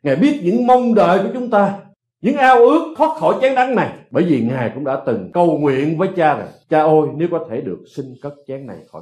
Ngài 0.07 0.15
biết 0.15 0.39
những 0.43 0.67
mong 0.67 0.95
đợi 0.95 1.19
của 1.23 1.29
chúng 1.33 1.49
ta, 1.49 1.79
những 2.21 2.35
ao 2.35 2.57
ước 2.57 2.93
thoát 2.97 3.17
khỏi 3.19 3.35
chén 3.41 3.55
đắng 3.55 3.75
này. 3.75 3.93
Bởi 4.11 4.23
vì 4.23 4.41
ngài 4.41 4.71
cũng 4.75 4.85
đã 4.85 5.03
từng 5.05 5.31
cầu 5.33 5.57
nguyện 5.59 5.97
với 5.97 6.09
cha 6.15 6.37
rằng, 6.37 6.47
cha 6.69 6.83
ơi, 6.83 7.01
nếu 7.15 7.27
có 7.31 7.45
thể 7.49 7.61
được 7.61 7.83
xin 7.95 8.05
cất 8.21 8.33
chén 8.47 8.67
này 8.67 8.77
khỏi. 8.91 9.01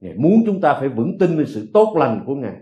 Ngài 0.00 0.14
muốn 0.14 0.42
chúng 0.46 0.60
ta 0.60 0.74
phải 0.74 0.88
vững 0.88 1.18
tin 1.18 1.38
về 1.38 1.44
sự 1.46 1.68
tốt 1.74 1.94
lành 1.98 2.24
của 2.26 2.34
ngài. 2.34 2.56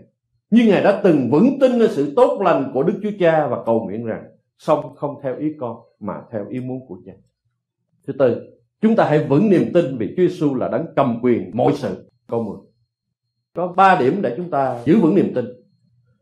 Như 0.49 0.65
ngài 0.67 0.83
đã 0.83 1.01
từng 1.03 1.29
vững 1.31 1.59
tin 1.59 1.79
về 1.79 1.87
sự 1.87 2.13
tốt 2.15 2.41
lành 2.41 2.71
của 2.73 2.83
đức 2.83 2.99
chúa 3.03 3.11
cha 3.19 3.47
và 3.47 3.57
cầu 3.65 3.83
nguyện 3.83 4.05
rằng, 4.05 4.23
xong 4.57 4.95
không 4.95 5.15
theo 5.23 5.37
ý 5.37 5.47
con, 5.59 5.77
mà 5.99 6.13
theo 6.31 6.45
ý 6.49 6.59
muốn 6.59 6.87
của 6.87 6.97
cha. 7.05 7.13
Thứ 8.07 8.13
tư, 8.13 8.41
chúng 8.81 8.95
ta 8.95 9.05
hãy 9.05 9.23
vững 9.23 9.49
niềm 9.49 9.73
tin 9.73 9.97
vì 9.97 10.07
chúa 10.07 10.27
giêsu 10.27 10.55
là 10.55 10.67
đấng 10.67 10.85
cầm 10.95 11.19
quyền 11.23 11.51
mọi 11.53 11.73
sự. 11.75 12.09
Câu 12.27 12.43
10 12.43 12.57
có 13.53 13.67
ba 13.67 13.97
điểm 13.99 14.21
để 14.21 14.33
chúng 14.37 14.49
ta 14.49 14.81
giữ 14.85 14.99
vững 14.99 15.15
niềm 15.15 15.33
tin. 15.35 15.45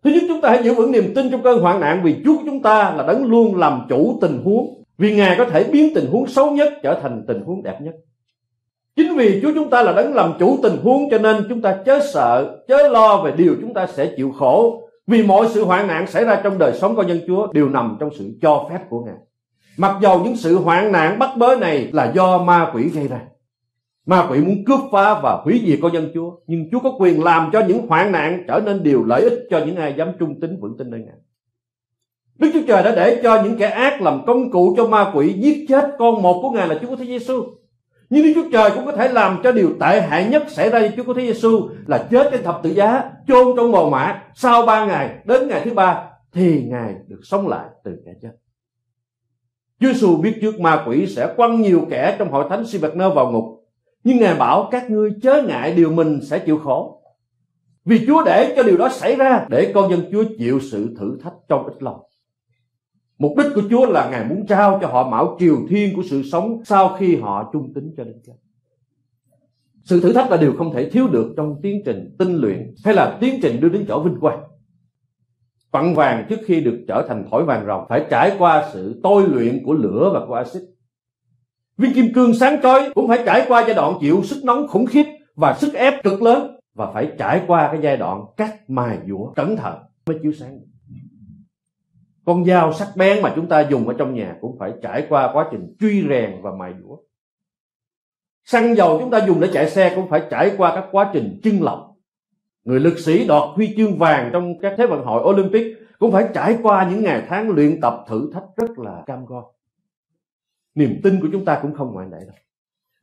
Thứ 0.03 0.09
nhất 0.09 0.23
chúng 0.27 0.41
ta 0.41 0.49
hãy 0.49 0.63
giữ 0.63 0.73
vững 0.73 0.91
niềm 0.91 1.13
tin 1.15 1.31
trong 1.31 1.43
cơn 1.43 1.61
hoạn 1.61 1.79
nạn 1.79 2.01
vì 2.03 2.15
Chúa 2.25 2.37
của 2.37 2.43
chúng 2.45 2.61
ta 2.61 2.93
là 2.97 3.03
đấng 3.07 3.25
luôn 3.25 3.55
làm 3.55 3.81
chủ 3.89 4.17
tình 4.21 4.41
huống. 4.43 4.83
Vì 4.97 5.15
Ngài 5.15 5.35
có 5.37 5.45
thể 5.45 5.63
biến 5.63 5.93
tình 5.95 6.05
huống 6.11 6.27
xấu 6.27 6.51
nhất 6.51 6.73
trở 6.83 6.99
thành 7.01 7.23
tình 7.27 7.41
huống 7.41 7.63
đẹp 7.63 7.81
nhất. 7.81 7.93
Chính 8.95 9.15
vì 9.15 9.39
Chúa 9.41 9.51
chúng 9.55 9.69
ta 9.69 9.83
là 9.83 9.91
đấng 9.91 10.13
làm 10.13 10.33
chủ 10.39 10.59
tình 10.63 10.77
huống 10.83 11.09
cho 11.11 11.17
nên 11.17 11.45
chúng 11.49 11.61
ta 11.61 11.77
chớ 11.85 11.99
sợ, 12.13 12.57
chớ 12.67 12.87
lo 12.87 13.21
về 13.21 13.31
điều 13.37 13.55
chúng 13.61 13.73
ta 13.73 13.87
sẽ 13.87 14.11
chịu 14.17 14.31
khổ. 14.31 14.81
Vì 15.07 15.23
mọi 15.23 15.47
sự 15.49 15.65
hoạn 15.65 15.87
nạn 15.87 16.07
xảy 16.07 16.25
ra 16.25 16.41
trong 16.43 16.59
đời 16.59 16.73
sống 16.73 16.95
con 16.95 17.07
nhân 17.07 17.19
Chúa 17.27 17.47
đều 17.53 17.69
nằm 17.69 17.97
trong 17.99 18.09
sự 18.17 18.25
cho 18.41 18.67
phép 18.69 18.79
của 18.89 19.01
Ngài. 19.05 19.15
Mặc 19.77 19.95
dầu 20.01 20.21
những 20.23 20.35
sự 20.35 20.57
hoạn 20.59 20.91
nạn 20.91 21.19
bắt 21.19 21.29
bớ 21.37 21.55
này 21.55 21.89
là 21.91 22.11
do 22.15 22.37
ma 22.37 22.71
quỷ 22.73 22.89
gây 22.93 23.07
ra. 23.07 23.19
Ma 24.09 24.27
quỷ 24.29 24.39
muốn 24.39 24.65
cướp 24.65 24.79
phá 24.91 25.19
và 25.23 25.41
hủy 25.43 25.63
diệt 25.65 25.79
con 25.81 25.93
dân 25.93 26.11
Chúa. 26.13 26.31
Nhưng 26.47 26.69
Chúa 26.71 26.79
có 26.79 26.91
quyền 26.99 27.23
làm 27.23 27.49
cho 27.53 27.61
những 27.67 27.87
hoạn 27.87 28.11
nạn 28.11 28.43
trở 28.47 28.61
nên 28.65 28.83
điều 28.83 29.03
lợi 29.03 29.21
ích 29.21 29.47
cho 29.49 29.59
những 29.65 29.75
ai 29.75 29.93
dám 29.97 30.11
trung 30.19 30.39
tín 30.39 30.59
vững 30.61 30.77
tin 30.77 30.89
nơi 30.89 30.99
Ngài. 30.99 31.15
Đức 32.37 32.49
Chúa 32.53 32.59
Trời 32.67 32.83
đã 32.83 32.95
để 32.95 33.19
cho 33.23 33.43
những 33.43 33.57
kẻ 33.57 33.67
ác 33.67 34.01
làm 34.01 34.25
công 34.25 34.51
cụ 34.51 34.73
cho 34.77 34.87
ma 34.87 35.11
quỷ 35.15 35.33
giết 35.33 35.65
chết 35.69 35.95
con 35.99 36.21
một 36.21 36.39
của 36.41 36.49
Ngài 36.49 36.67
là 36.67 36.79
Chúa 36.81 36.95
Thế 36.95 37.05
Giêsu. 37.05 37.43
Nhưng 38.09 38.23
Đức 38.23 38.31
Chúa 38.35 38.49
Trời 38.51 38.71
cũng 38.75 38.85
có 38.85 38.91
thể 38.91 39.07
làm 39.07 39.37
cho 39.43 39.51
điều 39.51 39.69
tệ 39.79 40.01
hại 40.01 40.27
nhất 40.29 40.43
xảy 40.49 40.69
ra 40.69 40.81
cho 40.81 40.87
Chúa 40.95 41.03
của 41.03 41.13
Thế 41.13 41.25
Giêsu 41.25 41.69
là 41.87 42.07
chết 42.11 42.29
trên 42.31 42.43
thập 42.43 42.59
tự 42.63 42.69
giá, 42.69 43.03
chôn 43.27 43.47
trong 43.57 43.71
mồ 43.71 43.89
mã. 43.89 44.23
Sau 44.35 44.65
ba 44.65 44.85
ngày, 44.85 45.09
đến 45.25 45.47
ngày 45.47 45.61
thứ 45.65 45.73
ba, 45.73 46.03
thì 46.33 46.63
Ngài 46.63 46.95
được 47.07 47.21
sống 47.23 47.47
lại 47.47 47.65
từ 47.83 47.91
kẻ 48.05 48.11
chết. 48.21 48.31
Chúa 49.79 49.93
Giêsu 49.93 50.17
biết 50.17 50.33
trước 50.41 50.59
ma 50.59 50.83
quỷ 50.87 51.07
sẽ 51.07 51.33
quăng 51.37 51.61
nhiều 51.61 51.87
kẻ 51.89 52.15
trong 52.19 52.31
hội 52.31 52.45
thánh 52.49 52.65
si 52.65 52.79
nơ 52.93 53.09
vào 53.09 53.31
ngục. 53.31 53.58
Nhưng 54.03 54.17
Ngài 54.17 54.35
bảo 54.35 54.69
các 54.71 54.89
ngươi 54.89 55.11
chớ 55.21 55.43
ngại 55.47 55.73
điều 55.75 55.91
mình 55.91 56.19
sẽ 56.21 56.39
chịu 56.39 56.57
khổ. 56.57 57.01
Vì 57.85 58.05
Chúa 58.07 58.23
để 58.25 58.53
cho 58.55 58.63
điều 58.63 58.77
đó 58.77 58.89
xảy 58.89 59.15
ra 59.15 59.45
để 59.49 59.71
con 59.75 59.91
dân 59.91 60.01
Chúa 60.11 60.23
chịu 60.37 60.59
sự 60.59 60.95
thử 60.99 61.17
thách 61.23 61.33
trong 61.47 61.65
ít 61.65 61.83
lòng. 61.83 61.99
Mục 63.17 63.37
đích 63.37 63.47
của 63.55 63.61
Chúa 63.69 63.85
là 63.85 64.09
Ngài 64.09 64.25
muốn 64.25 64.45
trao 64.47 64.79
cho 64.81 64.87
họ 64.87 65.09
mão 65.09 65.37
triều 65.39 65.57
thiên 65.69 65.95
của 65.95 66.03
sự 66.09 66.23
sống 66.23 66.61
sau 66.65 66.95
khi 66.99 67.15
họ 67.15 67.49
trung 67.53 67.73
tín 67.75 67.93
cho 67.97 68.03
đến 68.03 68.21
chết. 68.25 68.33
Sự 69.83 70.01
thử 70.01 70.13
thách 70.13 70.31
là 70.31 70.37
điều 70.37 70.53
không 70.57 70.73
thể 70.73 70.89
thiếu 70.89 71.07
được 71.07 71.33
trong 71.37 71.55
tiến 71.61 71.81
trình 71.85 72.15
tinh 72.19 72.35
luyện 72.35 72.73
hay 72.85 72.93
là 72.93 73.17
tiến 73.21 73.39
trình 73.41 73.61
đưa 73.61 73.69
đến 73.69 73.85
chỗ 73.87 74.03
vinh 74.03 74.19
quang. 74.19 74.43
Phận 75.71 75.95
vàng 75.95 76.25
trước 76.29 76.39
khi 76.45 76.61
được 76.61 76.85
trở 76.87 77.05
thành 77.07 77.25
thỏi 77.31 77.43
vàng 77.43 77.65
rồng 77.65 77.85
phải 77.89 78.05
trải 78.09 78.35
qua 78.39 78.69
sự 78.73 78.99
tôi 79.03 79.27
luyện 79.27 79.63
của 79.65 79.73
lửa 79.73 80.11
và 80.13 80.25
của 80.27 80.33
axit. 80.33 80.61
Viên 81.79 81.93
kim 81.93 82.13
cương 82.13 82.33
sáng 82.33 82.61
chói 82.61 82.91
cũng 82.95 83.07
phải 83.07 83.23
trải 83.25 83.45
qua 83.47 83.63
giai 83.67 83.75
đoạn 83.75 83.97
chịu 84.01 84.23
sức 84.23 84.41
nóng 84.43 84.67
khủng 84.67 84.85
khiếp 84.85 85.05
và 85.35 85.53
sức 85.53 85.73
ép 85.73 86.03
cực 86.03 86.21
lớn 86.21 86.59
và 86.73 86.91
phải 86.93 87.11
trải 87.17 87.41
qua 87.47 87.69
cái 87.71 87.81
giai 87.83 87.97
đoạn 87.97 88.25
cắt 88.37 88.69
mài 88.69 88.97
dũa 89.07 89.31
cẩn 89.35 89.57
thận 89.57 89.79
mới 90.07 90.19
chiếu 90.23 90.31
sáng. 90.31 90.59
Con 92.25 92.45
dao 92.45 92.73
sắc 92.73 92.87
bén 92.95 93.21
mà 93.21 93.33
chúng 93.35 93.47
ta 93.47 93.61
dùng 93.61 93.87
ở 93.87 93.93
trong 93.97 94.15
nhà 94.15 94.35
cũng 94.41 94.57
phải 94.59 94.71
trải 94.81 95.05
qua 95.09 95.29
quá 95.33 95.47
trình 95.51 95.75
truy 95.79 96.05
rèn 96.09 96.41
và 96.41 96.51
mài 96.59 96.73
dũa. 96.83 96.97
Xăng 98.45 98.75
dầu 98.75 98.97
chúng 98.99 99.11
ta 99.11 99.25
dùng 99.27 99.39
để 99.39 99.49
chạy 99.53 99.69
xe 99.69 99.93
cũng 99.95 100.09
phải 100.09 100.21
trải 100.31 100.51
qua 100.57 100.75
các 100.75 100.85
quá 100.91 101.09
trình 101.13 101.39
trưng 101.43 101.63
lọc. 101.63 101.95
Người 102.63 102.79
lực 102.79 102.99
sĩ 102.99 103.27
đoạt 103.27 103.43
huy 103.55 103.73
chương 103.77 103.97
vàng 103.97 104.29
trong 104.33 104.59
các 104.59 104.73
thế 104.77 104.87
vận 104.87 105.03
hội 105.05 105.23
olympic 105.23 105.67
cũng 105.99 106.11
phải 106.11 106.25
trải 106.33 106.57
qua 106.63 106.89
những 106.89 107.03
ngày 107.03 107.23
tháng 107.29 107.49
luyện 107.49 107.81
tập 107.81 108.05
thử 108.07 108.31
thách 108.33 108.43
rất 108.57 108.79
là 108.79 109.03
cam 109.05 109.25
go 109.25 109.43
niềm 110.75 110.99
tin 111.03 111.19
của 111.21 111.27
chúng 111.31 111.45
ta 111.45 111.59
cũng 111.61 111.73
không 111.73 111.93
ngoại 111.93 112.07
lệ 112.11 112.17
đâu. 112.19 112.35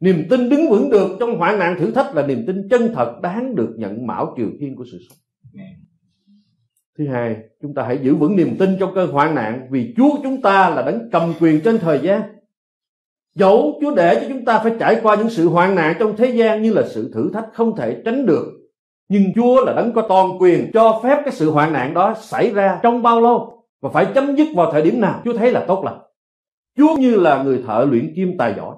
Niềm 0.01 0.27
tin 0.31 0.49
đứng 0.49 0.71
vững 0.71 0.91
được 0.91 1.17
trong 1.21 1.39
hoạn 1.39 1.59
nạn 1.59 1.77
thử 1.79 1.91
thách 1.91 2.15
là 2.15 2.27
niềm 2.27 2.45
tin 2.47 2.69
chân 2.69 2.95
thật 2.95 3.21
đáng 3.23 3.55
được 3.55 3.75
nhận 3.77 4.07
mão 4.07 4.35
triều 4.37 4.49
thiên 4.61 4.77
của 4.77 4.85
sự 4.93 4.99
sống. 5.09 5.19
Thứ 6.99 7.09
hai, 7.09 7.37
chúng 7.63 7.75
ta 7.75 7.83
hãy 7.83 7.99
giữ 8.03 8.15
vững 8.15 8.37
niềm 8.37 8.57
tin 8.59 8.77
trong 8.81 8.95
cơn 8.95 9.11
hoạn 9.11 9.35
nạn 9.35 9.69
vì 9.71 9.95
chúa 9.97 10.11
chúng 10.23 10.43
ta 10.43 10.71
là 10.71 10.83
đấng 10.83 11.09
cầm 11.13 11.33
quyền 11.41 11.61
trên 11.61 11.79
thời 11.79 12.01
gian. 12.03 12.23
Dẫu 13.35 13.79
chúa 13.81 13.95
để 13.95 14.19
cho 14.21 14.29
chúng 14.29 14.45
ta 14.45 14.59
phải 14.59 14.73
trải 14.81 15.01
qua 15.03 15.17
những 15.17 15.31
sự 15.31 15.49
hoạn 15.49 15.75
nạn 15.75 15.97
trong 15.99 16.17
thế 16.17 16.27
gian 16.27 16.63
như 16.63 16.73
là 16.73 16.83
sự 16.89 17.11
thử 17.15 17.31
thách 17.33 17.47
không 17.53 17.77
thể 17.77 18.03
tránh 18.05 18.27
được, 18.27 18.53
nhưng 19.09 19.23
chúa 19.35 19.65
là 19.65 19.73
đấng 19.73 19.93
có 19.93 20.03
toàn 20.03 20.29
quyền 20.41 20.71
cho 20.75 21.01
phép 21.03 21.23
cái 21.25 21.35
sự 21.35 21.51
hoạn 21.51 21.73
nạn 21.73 21.95
đó 21.95 22.15
xảy 22.21 22.51
ra 22.51 22.81
trong 22.83 23.03
bao 23.03 23.21
lâu 23.21 23.65
và 23.81 23.91
phải 23.91 24.07
chấm 24.15 24.37
dứt 24.37 24.49
vào 24.55 24.73
thời 24.73 24.83
điểm 24.83 25.01
nào. 25.01 25.23
Chúa 25.25 25.33
thấy 25.33 25.53
là 25.53 25.65
tốt 25.69 25.85
lành 25.85 26.01
chúa 26.77 26.97
như 26.97 27.17
là 27.17 27.43
người 27.43 27.63
thợ 27.67 27.87
luyện 27.91 28.13
kim 28.17 28.39
tài 28.39 28.55
giỏi. 28.57 28.77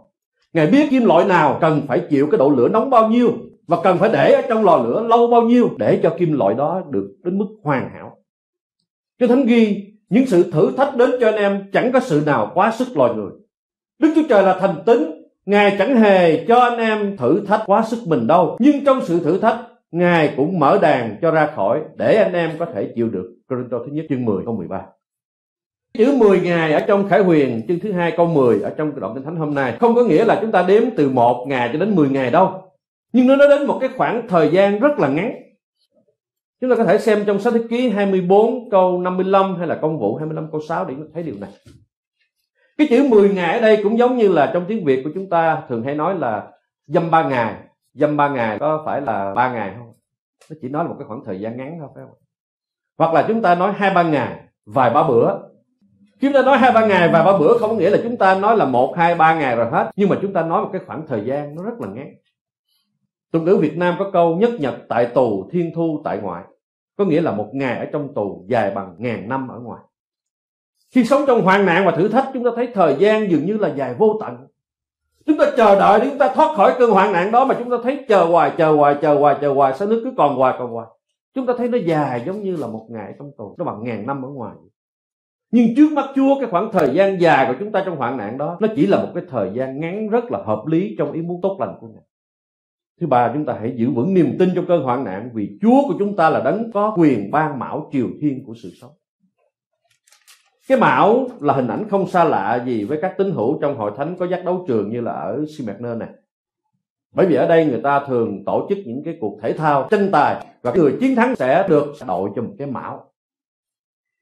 Ngài 0.53 0.67
biết 0.67 0.91
kim 0.91 1.05
loại 1.05 1.25
nào 1.25 1.59
cần 1.61 1.83
phải 1.89 2.03
chịu 2.11 2.29
cái 2.31 2.39
độ 2.39 2.51
lửa 2.51 2.69
nóng 2.69 2.91
bao 2.91 3.09
nhiêu 3.09 3.33
và 3.67 3.77
cần 3.85 3.99
phải 3.99 4.11
để 4.13 4.33
ở 4.33 4.43
trong 4.49 4.65
lò 4.65 4.77
lửa 4.77 5.07
lâu 5.09 5.27
bao 5.27 5.43
nhiêu 5.43 5.69
để 5.79 6.01
cho 6.03 6.17
kim 6.19 6.33
loại 6.33 6.55
đó 6.55 6.83
được 6.91 7.17
đến 7.25 7.39
mức 7.39 7.47
hoàn 7.63 7.91
hảo. 7.95 8.17
Cho 9.21 9.27
thánh 9.27 9.47
ghi, 9.47 9.85
những 10.09 10.27
sự 10.27 10.51
thử 10.51 10.71
thách 10.77 10.97
đến 10.97 11.11
cho 11.21 11.29
anh 11.29 11.35
em 11.35 11.71
chẳng 11.73 11.93
có 11.93 12.01
sự 12.01 12.23
nào 12.27 12.51
quá 12.55 12.73
sức 12.73 12.97
loài 12.97 13.15
người. 13.15 13.31
Đức 13.99 14.13
chúa 14.15 14.23
trời 14.29 14.43
là 14.43 14.59
thành 14.61 14.77
tín, 14.87 15.25
ngài 15.47 15.77
chẳng 15.79 15.97
hề 15.97 16.45
cho 16.47 16.61
anh 16.61 16.79
em 16.79 17.17
thử 17.17 17.45
thách 17.47 17.63
quá 17.67 17.83
sức 17.83 17.99
mình 18.07 18.27
đâu. 18.27 18.57
Nhưng 18.61 18.85
trong 18.85 19.01
sự 19.05 19.21
thử 19.21 19.39
thách, 19.39 19.59
ngài 19.91 20.35
cũng 20.37 20.59
mở 20.59 20.79
đàn 20.83 21.17
cho 21.23 21.31
ra 21.31 21.51
khỏi 21.57 21.81
để 21.97 22.17
anh 22.17 22.33
em 22.33 22.51
có 22.59 22.67
thể 22.75 22.93
chịu 22.97 23.09
được. 23.11 23.35
Corinto 23.49 23.79
thứ 23.79 23.93
nhất 23.93 24.07
chương 24.09 24.25
10 24.25 24.45
câu 24.45 24.57
13 24.57 24.87
Chữ 25.95 26.17
10 26.19 26.41
ngày 26.41 26.73
ở 26.73 26.81
trong 26.81 27.09
Khải 27.09 27.23
Huyền 27.23 27.63
chương 27.69 27.81
thứ 27.81 27.93
hai 27.93 28.15
câu 28.17 28.27
10 28.27 28.61
ở 28.61 28.71
trong 28.77 29.01
đoạn 29.01 29.15
kinh 29.15 29.25
thánh 29.25 29.37
hôm 29.37 29.55
nay 29.55 29.77
không 29.81 29.95
có 29.95 30.05
nghĩa 30.05 30.25
là 30.25 30.39
chúng 30.41 30.53
ta 30.53 30.63
đếm 30.63 30.83
từ 30.97 31.11
một 31.11 31.45
ngày 31.49 31.71
cho 31.73 31.79
đến 31.79 31.97
10 31.97 32.09
ngày 32.09 32.31
đâu. 32.31 32.73
Nhưng 33.13 33.27
nó 33.27 33.37
nói 33.37 33.49
đến 33.49 33.67
một 33.67 33.79
cái 33.81 33.91
khoảng 33.97 34.29
thời 34.29 34.51
gian 34.51 34.79
rất 34.79 34.99
là 34.99 35.09
ngắn. 35.09 35.33
Chúng 36.61 36.71
ta 36.71 36.77
có 36.77 36.85
thể 36.85 36.99
xem 36.99 37.25
trong 37.27 37.41
sách 37.41 37.55
thế 37.55 37.61
ký 37.71 37.89
24 37.89 38.71
câu 38.71 39.01
55 39.01 39.57
hay 39.57 39.67
là 39.67 39.79
công 39.83 39.99
vụ 39.99 40.17
25 40.17 40.51
câu 40.51 40.61
6 40.69 40.85
để 40.85 40.95
thấy 41.15 41.23
điều 41.23 41.35
này. 41.41 41.51
Cái 42.79 42.87
chữ 42.91 43.07
10 43.11 43.29
ngày 43.29 43.55
ở 43.55 43.61
đây 43.61 43.81
cũng 43.83 43.99
giống 43.99 44.17
như 44.17 44.29
là 44.29 44.51
trong 44.55 44.65
tiếng 44.69 44.85
Việt 44.85 45.01
của 45.05 45.11
chúng 45.15 45.31
ta 45.31 45.63
thường 45.69 45.83
hay 45.83 45.95
nói 45.95 46.15
là 46.19 46.51
dâm 46.87 47.11
3 47.11 47.29
ngày. 47.29 47.55
Dâm 47.95 48.17
3 48.17 48.29
ngày 48.29 48.59
có 48.59 48.83
phải 48.87 49.01
là 49.01 49.35
3 49.35 49.53
ngày 49.53 49.73
không? 49.79 49.93
Nó 50.51 50.57
chỉ 50.63 50.69
nói 50.69 50.85
là 50.85 50.91
một 50.91 50.97
cái 50.99 51.09
khoảng 51.09 51.25
thời 51.25 51.41
gian 51.41 51.57
ngắn 51.57 51.77
thôi 51.81 51.89
phải 51.95 52.05
không? 52.05 52.19
Hoặc 52.99 53.15
là 53.15 53.25
chúng 53.29 53.43
ta 53.43 53.55
nói 53.55 53.73
hai 53.77 53.95
ba 53.95 54.03
ngày, 54.03 54.41
vài 54.67 54.91
ba 54.91 55.09
bữa 55.09 55.48
chúng 56.21 56.33
ta 56.33 56.43
nói 56.43 56.59
hai, 56.59 56.73
ba 56.73 56.87
ngày 56.87 57.09
và 57.13 57.25
ba 57.25 57.39
bữa 57.39 57.59
không 57.59 57.71
có 57.71 57.77
nghĩa 57.77 57.91
là 57.91 57.99
chúng 58.03 58.17
ta 58.17 58.35
nói 58.35 58.57
là 58.57 58.65
một, 58.65 58.95
hai, 58.97 59.15
ba 59.15 59.35
ngày 59.35 59.57
rồi 59.57 59.71
hết. 59.71 59.91
Nhưng 59.97 60.09
mà 60.09 60.19
chúng 60.23 60.33
ta 60.33 60.43
nói 60.43 60.63
một 60.63 60.69
cái 60.73 60.83
khoảng 60.87 61.07
thời 61.07 61.25
gian 61.25 61.55
nó 61.55 61.63
rất 61.63 61.81
là 61.81 61.89
ngắn. 61.89 62.15
Tục 63.33 63.43
ngữ 63.43 63.57
việt 63.57 63.77
nam 63.77 63.95
có 63.99 64.11
câu 64.13 64.37
nhất 64.37 64.51
nhật 64.59 64.75
tại 64.89 65.07
tù, 65.07 65.49
thiên 65.53 65.73
thu 65.75 66.01
tại 66.05 66.19
ngoại. 66.19 66.45
Có 66.97 67.05
nghĩa 67.05 67.21
là 67.21 67.33
một 67.33 67.49
ngày 67.53 67.79
ở 67.79 67.87
trong 67.93 68.15
tù 68.15 68.45
dài 68.49 68.71
bằng 68.75 68.95
ngàn 68.99 69.29
năm 69.29 69.49
ở 69.49 69.59
ngoài. 69.59 69.81
Khi 70.91 71.05
sống 71.05 71.25
trong 71.27 71.43
hoạn 71.43 71.67
nạn 71.67 71.87
và 71.87 71.93
thử 71.93 72.09
thách, 72.09 72.31
chúng 72.35 72.45
ta 72.45 72.51
thấy 72.57 72.69
thời 72.75 72.97
gian 72.99 73.31
dường 73.31 73.45
như 73.47 73.57
là 73.57 73.69
dài 73.69 73.95
vô 73.95 74.19
tận. 74.21 74.37
Chúng 75.27 75.39
ta 75.39 75.45
chờ 75.57 75.81
đợi 75.81 76.01
để 76.01 76.07
chúng 76.11 76.19
ta 76.19 76.35
thoát 76.35 76.57
khỏi 76.57 76.75
cơn 76.79 76.91
hoạn 76.91 77.13
nạn 77.13 77.31
đó 77.31 77.45
mà 77.45 77.55
chúng 77.59 77.71
ta 77.71 77.77
thấy 77.83 78.05
chờ 78.09 78.25
hoài 78.25 78.53
chờ 78.59 78.73
hoài 78.73 78.97
chờ 79.03 79.15
hoài 79.15 79.37
chờ 79.41 79.53
hoài, 79.53 79.75
sao 79.75 79.89
nước 79.89 80.01
cứ 80.05 80.13
còn 80.17 80.37
hoài 80.37 80.55
còn 80.59 80.71
hoài. 80.71 80.87
Chúng 81.35 81.47
ta 81.47 81.55
thấy 81.59 81.69
nó 81.69 81.79
dài 81.79 82.23
giống 82.27 82.43
như 82.43 82.57
là 82.57 82.67
một 82.67 82.87
ngày 82.91 83.15
trong 83.19 83.31
tù. 83.39 83.55
Nó 83.59 83.65
bằng 83.65 83.85
ngàn 83.85 84.07
năm 84.07 84.23
ở 84.23 84.29
ngoài 84.29 84.55
nhưng 85.51 85.75
trước 85.77 85.93
mắt 85.93 86.05
Chúa, 86.15 86.41
cái 86.41 86.51
khoảng 86.51 86.73
thời 86.73 86.95
gian 86.95 87.21
dài 87.21 87.47
của 87.49 87.55
chúng 87.59 87.73
ta 87.73 87.83
trong 87.87 87.97
hoạn 87.97 88.17
nạn 88.17 88.39
đó, 88.39 88.57
nó 88.61 88.69
chỉ 88.77 88.87
là 88.87 88.99
một 88.99 89.09
cái 89.15 89.25
thời 89.29 89.51
gian 89.55 89.81
ngắn, 89.81 90.09
rất 90.09 90.25
là 90.31 90.43
hợp 90.47 90.67
lý 90.67 90.95
trong 90.99 91.13
ý 91.13 91.23
muốn 91.23 91.41
tốt 91.43 91.57
lành 91.61 91.75
của 91.81 91.87
Ngài. 91.89 92.03
Thứ 93.01 93.07
ba, 93.07 93.31
chúng 93.35 93.45
ta 93.45 93.57
hãy 93.61 93.75
giữ 93.77 93.91
vững 93.91 94.15
niềm 94.15 94.37
tin 94.39 94.49
trong 94.55 94.67
cơn 94.67 94.83
hoạn 94.83 95.05
nạn, 95.05 95.31
vì 95.35 95.59
Chúa 95.63 95.83
của 95.89 95.95
chúng 95.99 96.17
ta 96.17 96.31
là 96.31 96.41
đấng 96.41 96.73
có 96.73 96.95
quyền 96.99 97.31
ban 97.31 97.59
mão 97.59 97.89
triều 97.93 98.09
thiên 98.21 98.45
của 98.47 98.55
sự 98.63 98.71
sống. 98.81 98.91
Cái 100.69 100.79
mão 100.79 101.27
là 101.41 101.55
hình 101.55 101.69
ảnh 101.69 101.89
không 101.89 102.07
xa 102.07 102.25
lạ 102.25 102.65
gì 102.67 102.85
với 102.85 102.99
các 103.03 103.15
tín 103.19 103.31
hữu 103.31 103.59
trong 103.61 103.77
hội 103.77 103.93
thánh 103.97 104.17
có 104.19 104.27
giác 104.27 104.45
đấu 104.45 104.65
trường 104.69 104.91
như 104.91 105.01
là 105.01 105.13
ở 105.13 105.45
Smyrna 105.57 105.95
này. 105.95 106.09
Bởi 107.15 107.27
vì 107.27 107.35
ở 107.35 107.49
đây 107.49 107.67
người 107.67 107.81
ta 107.83 108.05
thường 108.07 108.45
tổ 108.47 108.67
chức 108.69 108.79
những 108.87 109.03
cái 109.05 109.17
cuộc 109.21 109.39
thể 109.43 109.53
thao 109.53 109.89
tranh 109.91 110.09
tài 110.13 110.47
và 110.63 110.73
người 110.75 110.97
chiến 111.01 111.17
thắng 111.17 111.37
sẽ 111.37 111.67
được 111.69 111.87
đội 112.07 112.31
cho 112.37 112.43
một 112.43 112.55
cái 112.59 112.67
mão 112.67 113.08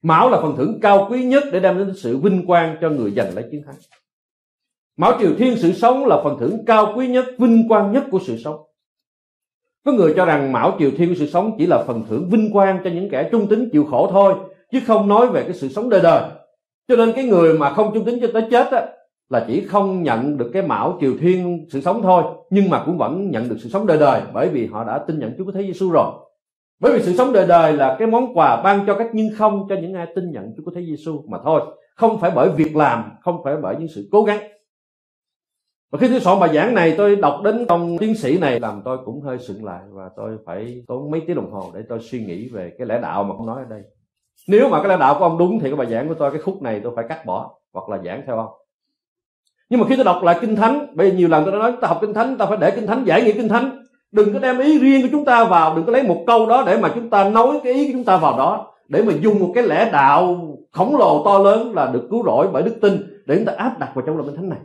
Mão 0.07 0.31
là 0.31 0.41
phần 0.41 0.57
thưởng 0.57 0.79
cao 0.83 1.07
quý 1.11 1.25
nhất 1.25 1.45
để 1.53 1.61
đem 1.61 1.79
đến 1.79 1.93
sự 1.97 2.17
vinh 2.17 2.47
quang 2.47 2.77
cho 2.81 2.91
người 2.91 3.11
giành 3.11 3.35
lấy 3.35 3.45
chiến 3.51 3.63
thắng. 3.67 3.75
Mão 4.97 5.13
Triều 5.21 5.31
Thiên 5.39 5.57
sự 5.57 5.73
sống 5.73 6.07
là 6.07 6.21
phần 6.25 6.37
thưởng 6.41 6.65
cao 6.67 6.93
quý 6.97 7.09
nhất, 7.09 7.25
vinh 7.39 7.69
quang 7.69 7.93
nhất 7.93 8.05
của 8.11 8.19
sự 8.27 8.37
sống. 8.37 8.57
Có 9.85 9.93
người 9.93 10.15
cho 10.17 10.25
rằng 10.25 10.53
Mão 10.53 10.77
Triều 10.79 10.91
Thiên 10.97 11.09
của 11.09 11.15
sự 11.19 11.27
sống 11.27 11.57
chỉ 11.59 11.67
là 11.67 11.85
phần 11.87 12.05
thưởng 12.09 12.31
vinh 12.31 12.53
quang 12.53 12.81
cho 12.85 12.91
những 12.91 13.11
kẻ 13.11 13.29
trung 13.33 13.47
tín 13.49 13.69
chịu 13.73 13.85
khổ 13.91 14.09
thôi, 14.13 14.35
chứ 14.73 14.81
không 14.87 15.09
nói 15.09 15.27
về 15.27 15.43
cái 15.43 15.55
sự 15.55 15.69
sống 15.69 15.91
đời 15.91 16.01
đời. 16.03 16.31
Cho 16.89 16.97
nên 16.97 17.13
cái 17.13 17.25
người 17.25 17.59
mà 17.59 17.73
không 17.73 17.91
trung 17.95 18.05
tín 18.05 18.19
cho 18.21 18.29
tới 18.33 18.43
chết 18.51 18.71
á, 18.73 18.87
là 19.29 19.45
chỉ 19.49 19.67
không 19.67 20.03
nhận 20.03 20.39
được 20.39 20.51
cái 20.53 20.63
mão 20.63 20.99
triều 21.01 21.13
thiên 21.21 21.67
sự 21.71 21.81
sống 21.81 22.03
thôi 22.03 22.23
nhưng 22.51 22.71
mà 22.71 22.83
cũng 22.87 22.99
vẫn 22.99 23.31
nhận 23.31 23.49
được 23.49 23.57
sự 23.59 23.69
sống 23.69 23.87
đời 23.87 23.99
đời 23.99 24.23
bởi 24.33 24.49
vì 24.49 24.67
họ 24.67 24.85
đã 24.85 24.99
tin 24.99 25.19
nhận 25.19 25.35
Chúa 25.39 25.53
Thế 25.53 25.63
Giêsu 25.63 25.91
rồi 25.91 26.13
bởi 26.81 26.93
vì 26.93 27.03
sự 27.03 27.13
sống 27.13 27.33
đời 27.33 27.47
đời 27.47 27.73
là 27.73 27.97
cái 27.99 28.09
món 28.09 28.35
quà 28.35 28.63
ban 28.63 28.87
cho 28.87 28.95
các 28.95 29.07
nhưng 29.13 29.29
không 29.37 29.67
cho 29.69 29.75
những 29.75 29.95
ai 29.95 30.07
tin 30.15 30.31
nhận 30.31 30.55
Chúa 30.57 30.71
Thế 30.75 30.85
Giêsu 30.85 31.25
mà 31.29 31.39
thôi. 31.45 31.61
Không 31.95 32.21
phải 32.21 32.31
bởi 32.35 32.49
việc 32.49 32.77
làm, 32.77 33.13
không 33.21 33.41
phải 33.45 33.57
bởi 33.63 33.77
những 33.79 33.89
sự 33.95 34.09
cố 34.13 34.23
gắng. 34.23 34.39
Và 35.91 35.99
khi 35.99 36.09
tôi 36.09 36.21
soạn 36.21 36.41
bài 36.41 36.55
giảng 36.55 36.75
này, 36.75 36.95
tôi 36.99 37.17
đọc 37.17 37.41
đến 37.45 37.67
ông 37.67 37.99
tiến 37.99 38.15
sĩ 38.15 38.39
này, 38.39 38.61
làm 38.61 38.83
tôi 38.85 38.99
cũng 39.05 39.21
hơi 39.21 39.39
sững 39.39 39.65
lại 39.65 39.81
và 39.91 40.11
tôi 40.17 40.39
phải 40.47 40.85
tốn 40.87 41.11
mấy 41.11 41.23
tiếng 41.27 41.37
đồng 41.37 41.51
hồ 41.51 41.71
để 41.75 41.83
tôi 41.89 42.01
suy 42.01 42.25
nghĩ 42.25 42.49
về 42.49 42.73
cái 42.79 42.87
lẽ 42.87 42.99
đạo 43.03 43.25
mà 43.25 43.35
ông 43.37 43.47
nói 43.47 43.63
ở 43.63 43.69
đây. 43.71 43.83
Nếu 44.49 44.69
mà 44.69 44.79
cái 44.79 44.89
lẽ 44.89 44.97
đạo 44.97 45.17
của 45.19 45.25
ông 45.25 45.39
đúng 45.39 45.59
thì 45.59 45.71
cái 45.71 45.77
bài 45.77 45.87
giảng 45.87 46.09
của 46.09 46.15
tôi, 46.15 46.31
cái 46.31 46.41
khúc 46.41 46.63
này 46.63 46.81
tôi 46.83 46.93
phải 46.97 47.05
cắt 47.09 47.27
bỏ 47.27 47.59
hoặc 47.73 47.89
là 47.89 48.03
giảng 48.05 48.23
theo 48.27 48.37
ông. 48.37 48.51
Nhưng 49.71 49.81
mà 49.81 49.87
khi 49.89 49.97
tôi 49.97 50.05
đọc 50.05 50.23
lại 50.23 50.39
kinh 50.41 50.57
thánh 50.57 50.87
bây 50.97 51.11
giờ 51.11 51.17
nhiều 51.17 51.29
lần 51.29 51.45
tôi 51.45 51.53
đã 51.53 51.59
nói, 51.59 51.73
ta 51.81 51.89
học 51.89 51.99
kinh 52.01 52.15
thánh, 52.15 52.39
ta 52.39 52.47
phải 52.47 52.59
để 52.61 52.71
kinh 52.71 52.87
thánh 52.87 53.05
giải 53.05 53.23
nghĩa 53.23 53.33
kinh 53.33 53.49
thánh 53.49 53.86
đừng 54.13 54.33
có 54.33 54.39
đem 54.39 54.59
ý 54.59 54.79
riêng 54.79 55.03
của 55.03 55.09
chúng 55.13 55.25
ta 55.25 55.45
vào, 55.45 55.77
đừng 55.77 55.87
có 55.87 55.93
lấy 55.93 56.03
một 56.03 56.25
câu 56.27 56.47
đó 56.47 56.63
để 56.67 56.79
mà 56.79 56.93
chúng 56.95 57.11
ta 57.11 57.29
nói 57.29 57.61
cái 57.65 57.73
ý 57.73 57.87
của 57.87 57.93
chúng 57.93 58.05
ta 58.05 58.17
vào 58.17 58.39
đó. 58.39 58.73
Để 58.89 59.03
mà 59.03 59.13
dùng 59.21 59.39
một 59.41 59.53
cái 59.55 59.65
lẽ 59.65 59.91
đạo 59.93 60.49
khổng 60.73 60.97
lồ 60.97 61.23
to 61.25 61.39
lớn 61.39 61.75
là 61.75 61.87
được 61.87 62.07
cứu 62.11 62.23
rỗi 62.27 62.49
bởi 62.53 62.63
đức 62.63 62.75
tin 62.81 63.23
để 63.27 63.37
chúng 63.37 63.45
ta 63.45 63.53
áp 63.57 63.79
đặt 63.79 63.91
vào 63.95 64.05
trong 64.07 64.17
lòng 64.17 64.27
kinh 64.27 64.37
thánh 64.37 64.49
này. 64.49 64.59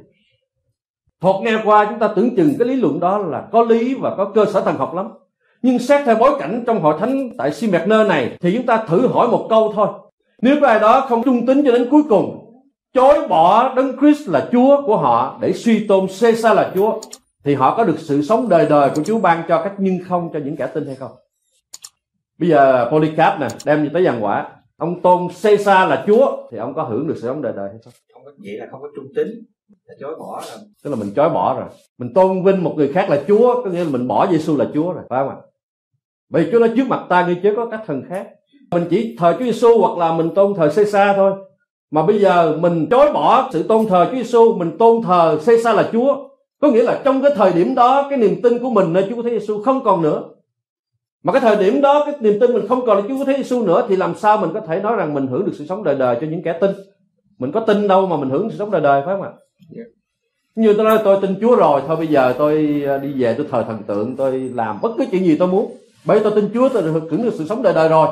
Thoạt 1.22 1.36
nghe 1.42 1.58
qua 1.66 1.86
chúng 1.86 2.00
ta 2.00 2.08
tưởng 2.16 2.36
chừng 2.36 2.54
cái 2.60 2.68
lý 2.68 2.76
luận 2.76 3.00
đó 3.00 3.18
là 3.18 3.44
có 3.52 3.64
lý 3.64 3.96
và 3.96 4.16
có 4.16 4.26
cơ 4.26 4.46
sở 4.46 4.62
thần 4.62 4.76
học 4.76 4.96
lắm. 4.96 5.08
Nhưng 5.62 5.80
xét 5.80 6.06
theo 6.06 6.16
bối 6.16 6.32
cảnh 6.40 6.64
trong 6.68 6.82
hội 6.82 6.96
thánh 7.00 7.30
tại 7.38 7.52
Simerner 7.52 8.08
này 8.08 8.38
thì 8.42 8.54
chúng 8.58 8.66
ta 8.66 8.78
thử 8.88 9.08
hỏi 9.08 9.28
một 9.28 9.48
câu 9.50 9.72
thôi. 9.76 9.88
Nếu 10.42 10.56
có 10.62 10.68
ai 10.68 10.80
đó 10.80 11.06
không 11.10 11.24
trung 11.24 11.46
tín 11.46 11.66
cho 11.66 11.72
đến 11.72 11.88
cuối 11.92 12.04
cùng, 12.10 12.38
chối 12.94 13.28
bỏ 13.28 13.74
đấng 13.76 14.00
Christ 14.00 14.30
là 14.30 14.50
Chúa 14.52 14.82
của 14.86 14.98
họ 14.98 15.38
để 15.42 15.54
suy 15.54 15.88
tôn 15.88 16.08
Caesar 16.22 16.58
là 16.58 16.72
Chúa 16.76 17.00
thì 17.44 17.54
họ 17.54 17.78
có 17.78 17.84
được 17.84 18.00
sự 18.00 18.22
sống 18.22 18.50
đời 18.50 18.66
đời 18.70 18.90
của 18.96 19.04
Chúa 19.04 19.20
ban 19.20 19.44
cho 19.48 19.62
cách 19.64 19.74
nhưng 19.78 20.00
không 20.08 20.30
cho 20.34 20.40
những 20.40 20.56
kẻ 20.56 20.68
tin 20.68 20.86
hay 20.86 20.96
không? 20.96 21.12
Bây 22.38 22.50
giờ 22.50 22.90
Polycarp 22.92 23.40
nè 23.40 23.48
đem 23.66 23.90
tới 23.94 24.04
giàn 24.04 24.24
quả 24.24 24.50
ông 24.78 25.02
tôn 25.02 25.28
Caesar 25.44 25.90
là 25.90 26.04
Chúa 26.08 26.48
thì 26.52 26.58
ông 26.58 26.74
có 26.74 26.84
hưởng 26.84 27.08
được 27.08 27.16
sự 27.18 27.28
sống 27.28 27.42
đời 27.42 27.54
đời 27.56 27.70
hay 27.70 27.80
không? 27.84 27.94
Không 28.14 28.26
có 28.26 28.32
vậy 28.44 28.58
là 28.58 28.68
không 28.72 28.82
có 28.82 28.88
trung 28.96 29.06
tín 29.16 29.28
là 29.86 29.96
chối 30.00 30.16
bỏ 30.20 30.44
rồi. 30.50 30.58
Tức 30.84 30.90
là 30.90 30.96
mình 30.96 31.14
chối 31.16 31.30
bỏ 31.30 31.60
rồi. 31.60 31.70
Mình 31.98 32.14
tôn 32.14 32.44
vinh 32.44 32.64
một 32.64 32.74
người 32.78 32.94
khác 32.94 33.10
là 33.10 33.22
Chúa 33.28 33.64
có 33.64 33.70
nghĩa 33.70 33.84
là 33.84 33.90
mình 33.90 34.08
bỏ 34.08 34.28
Giêsu 34.32 34.58
là 34.58 34.66
Chúa 34.74 34.94
rồi 34.94 35.04
phải 35.10 35.24
không 35.24 35.30
ạ? 35.30 35.36
Bởi 36.30 36.50
Chúa 36.52 36.60
nói 36.60 36.72
trước 36.76 36.88
mặt 36.88 37.04
ta 37.10 37.26
ngươi 37.26 37.40
chớ 37.44 37.54
có 37.56 37.66
các 37.66 37.82
thần 37.88 38.04
khác. 38.10 38.28
Mình 38.72 38.88
chỉ 38.90 39.16
thờ 39.20 39.36
Chúa 39.40 39.46
Giêsu 39.46 39.82
hoặc 39.82 39.98
là 39.98 40.18
mình 40.18 40.30
tôn 40.36 40.54
thờ 40.54 40.72
Caesar 40.76 41.16
thôi. 41.16 41.32
Mà 41.92 42.06
bây 42.06 42.20
giờ 42.20 42.58
mình 42.60 42.88
chối 42.92 43.14
bỏ 43.14 43.50
sự 43.54 43.64
tôn 43.64 43.88
thờ 43.88 44.08
Chúa 44.12 44.18
Giêsu 44.18 44.56
mình 44.58 44.78
tôn 44.78 45.02
thờ 45.02 45.40
Caesar 45.46 45.76
là 45.76 45.90
Chúa 45.92 46.30
có 46.62 46.68
nghĩa 46.68 46.84
là 46.84 47.02
trong 47.06 47.22
cái 47.22 47.32
thời 47.36 47.54
điểm 47.54 47.76
đó 47.76 48.08
cái 48.10 48.20
niềm 48.20 48.42
tin 48.44 48.60
của 48.60 48.70
mình 48.70 48.94
nơi 48.94 49.08
Chúa 49.10 49.22
Thế 49.22 49.30
Giêsu 49.30 49.62
không 49.64 49.84
còn 49.84 50.02
nữa. 50.02 50.24
Mà 51.24 51.34
cái 51.34 51.42
thời 51.42 51.56
điểm 51.56 51.82
đó 51.82 52.04
cái 52.06 52.16
niềm 52.20 52.40
tin 52.40 52.54
mình 52.54 52.68
không 52.68 52.86
còn 52.86 52.98
là 52.98 53.04
Chúa 53.08 53.26
Thế 53.26 53.34
Giêsu 53.38 53.66
nữa 53.66 53.86
thì 53.90 53.96
làm 53.96 54.16
sao 54.16 54.38
mình 54.38 54.50
có 54.54 54.62
thể 54.62 54.82
nói 54.82 54.96
rằng 54.96 55.14
mình 55.14 55.28
hưởng 55.28 55.46
được 55.46 55.52
sự 55.56 55.66
sống 55.66 55.84
đời 55.84 55.96
đời 55.96 56.18
cho 56.22 56.28
những 56.28 56.44
kẻ 56.44 56.58
tin? 56.62 56.72
Mình 57.40 57.52
có 57.52 57.60
tin 57.60 57.88
đâu 57.88 58.08
mà 58.08 58.18
mình 58.18 58.30
hưởng 58.30 58.50
sự 58.50 58.58
sống 58.58 58.72
đời 58.72 58.82
đời 58.82 59.02
phải 59.06 59.16
không 59.16 59.22
ạ? 59.22 59.32
Yeah. 59.76 59.88
như 60.56 60.74
tôi 60.74 60.86
nói 60.86 61.00
tôi 61.04 61.18
tin 61.22 61.36
Chúa 61.42 61.56
rồi 61.56 61.82
thôi 61.88 61.96
bây 61.96 62.08
giờ 62.08 62.34
tôi 62.38 62.84
à, 62.88 62.98
đi 62.98 63.14
về 63.22 63.34
tôi 63.34 63.48
thờ 63.52 63.64
thần 63.68 63.84
tượng 63.88 64.16
tôi 64.16 64.40
làm 64.40 64.82
bất 64.82 64.92
cứ 64.98 65.06
chuyện 65.12 65.26
gì 65.26 65.36
tôi 65.38 65.48
muốn. 65.48 65.72
Bởi 66.06 66.20
tôi 66.20 66.32
tin 66.36 66.50
Chúa 66.54 66.70
tôi 66.70 66.82
được 66.82 67.02
hưởng 67.12 67.24
được 67.24 67.34
sự 67.34 67.46
sống 67.48 67.62
đời 67.62 67.74
đời 67.74 67.90
rồi. 67.90 68.08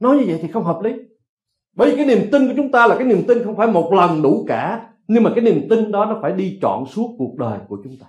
Nói 0.00 0.16
như 0.16 0.24
vậy 0.26 0.38
thì 0.42 0.48
không 0.48 0.64
hợp 0.64 0.82
lý. 0.82 0.92
Bởi 1.76 1.90
vì 1.90 1.96
cái 1.96 2.06
niềm 2.06 2.28
tin 2.32 2.48
của 2.48 2.54
chúng 2.56 2.72
ta 2.72 2.86
là 2.86 2.94
cái 2.94 3.04
niềm 3.04 3.22
tin 3.28 3.44
không 3.44 3.56
phải 3.56 3.66
một 3.66 3.92
lần 3.92 4.22
đủ 4.22 4.44
cả 4.48 4.86
nhưng 5.12 5.22
mà 5.22 5.30
cái 5.34 5.44
niềm 5.44 5.66
tin 5.70 5.92
đó 5.92 6.04
nó 6.04 6.18
phải 6.22 6.32
đi 6.32 6.58
trọn 6.62 6.84
suốt 6.86 7.14
cuộc 7.18 7.36
đời 7.38 7.58
của 7.68 7.78
chúng 7.84 7.96
ta 8.00 8.06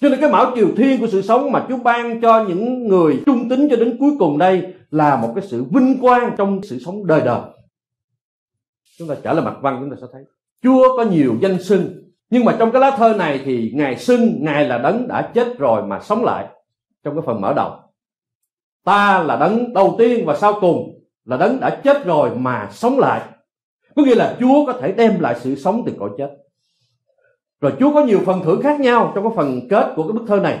cho 0.00 0.08
nên 0.08 0.20
cái 0.20 0.30
mão 0.30 0.52
triều 0.56 0.68
thiên 0.76 1.00
của 1.00 1.06
sự 1.06 1.22
sống 1.22 1.52
mà 1.52 1.66
Chúa 1.68 1.76
ban 1.76 2.20
cho 2.20 2.44
những 2.48 2.88
người 2.88 3.22
trung 3.26 3.48
tín 3.48 3.68
cho 3.70 3.76
đến 3.76 3.96
cuối 4.00 4.10
cùng 4.18 4.38
đây 4.38 4.74
là 4.90 5.16
một 5.16 5.32
cái 5.34 5.46
sự 5.46 5.64
vinh 5.64 5.98
quang 6.00 6.34
trong 6.38 6.62
sự 6.62 6.78
sống 6.78 7.06
đời 7.06 7.20
đời. 7.20 7.40
Chúng 8.98 9.08
ta 9.08 9.14
trở 9.22 9.32
lại 9.32 9.44
mặt 9.44 9.56
văn 9.60 9.76
chúng 9.80 9.90
ta 9.90 9.96
sẽ 10.00 10.06
thấy, 10.12 10.24
Chúa 10.62 10.96
có 10.96 11.04
nhiều 11.04 11.34
danh 11.40 11.62
xưng 11.62 12.02
nhưng 12.30 12.44
mà 12.44 12.56
trong 12.58 12.72
cái 12.72 12.80
lá 12.80 12.90
thơ 12.90 13.14
này 13.18 13.40
thì 13.44 13.72
Ngài 13.74 13.96
xưng 13.96 14.44
Ngài 14.44 14.64
là 14.64 14.78
đấng 14.78 15.08
đã 15.08 15.30
chết 15.34 15.58
rồi 15.58 15.82
mà 15.82 16.00
sống 16.00 16.24
lại 16.24 16.46
trong 17.04 17.14
cái 17.14 17.22
phần 17.26 17.40
mở 17.40 17.52
đầu. 17.56 17.70
Ta 18.84 19.22
là 19.22 19.36
đấng 19.36 19.72
đầu 19.72 19.94
tiên 19.98 20.26
và 20.26 20.36
sau 20.36 20.60
cùng 20.60 21.00
là 21.24 21.36
đấng 21.36 21.60
đã 21.60 21.80
chết 21.84 22.04
rồi 22.04 22.30
mà 22.36 22.68
sống 22.72 22.98
lại. 22.98 23.22
Có 23.96 24.02
nghĩa 24.02 24.14
là 24.14 24.36
Chúa 24.40 24.66
có 24.66 24.72
thể 24.72 24.92
đem 24.92 25.20
lại 25.20 25.36
sự 25.40 25.54
sống 25.54 25.82
từ 25.86 25.92
cõi 25.98 26.10
chết. 26.18 26.30
Rồi 27.60 27.72
Chúa 27.80 27.92
có 27.94 28.04
nhiều 28.04 28.20
phần 28.26 28.40
thưởng 28.44 28.62
khác 28.62 28.80
nhau 28.80 29.12
trong 29.14 29.24
cái 29.24 29.32
phần 29.36 29.60
kết 29.70 29.92
của 29.96 30.02
cái 30.02 30.12
bức 30.12 30.24
thơ 30.26 30.40
này. 30.40 30.58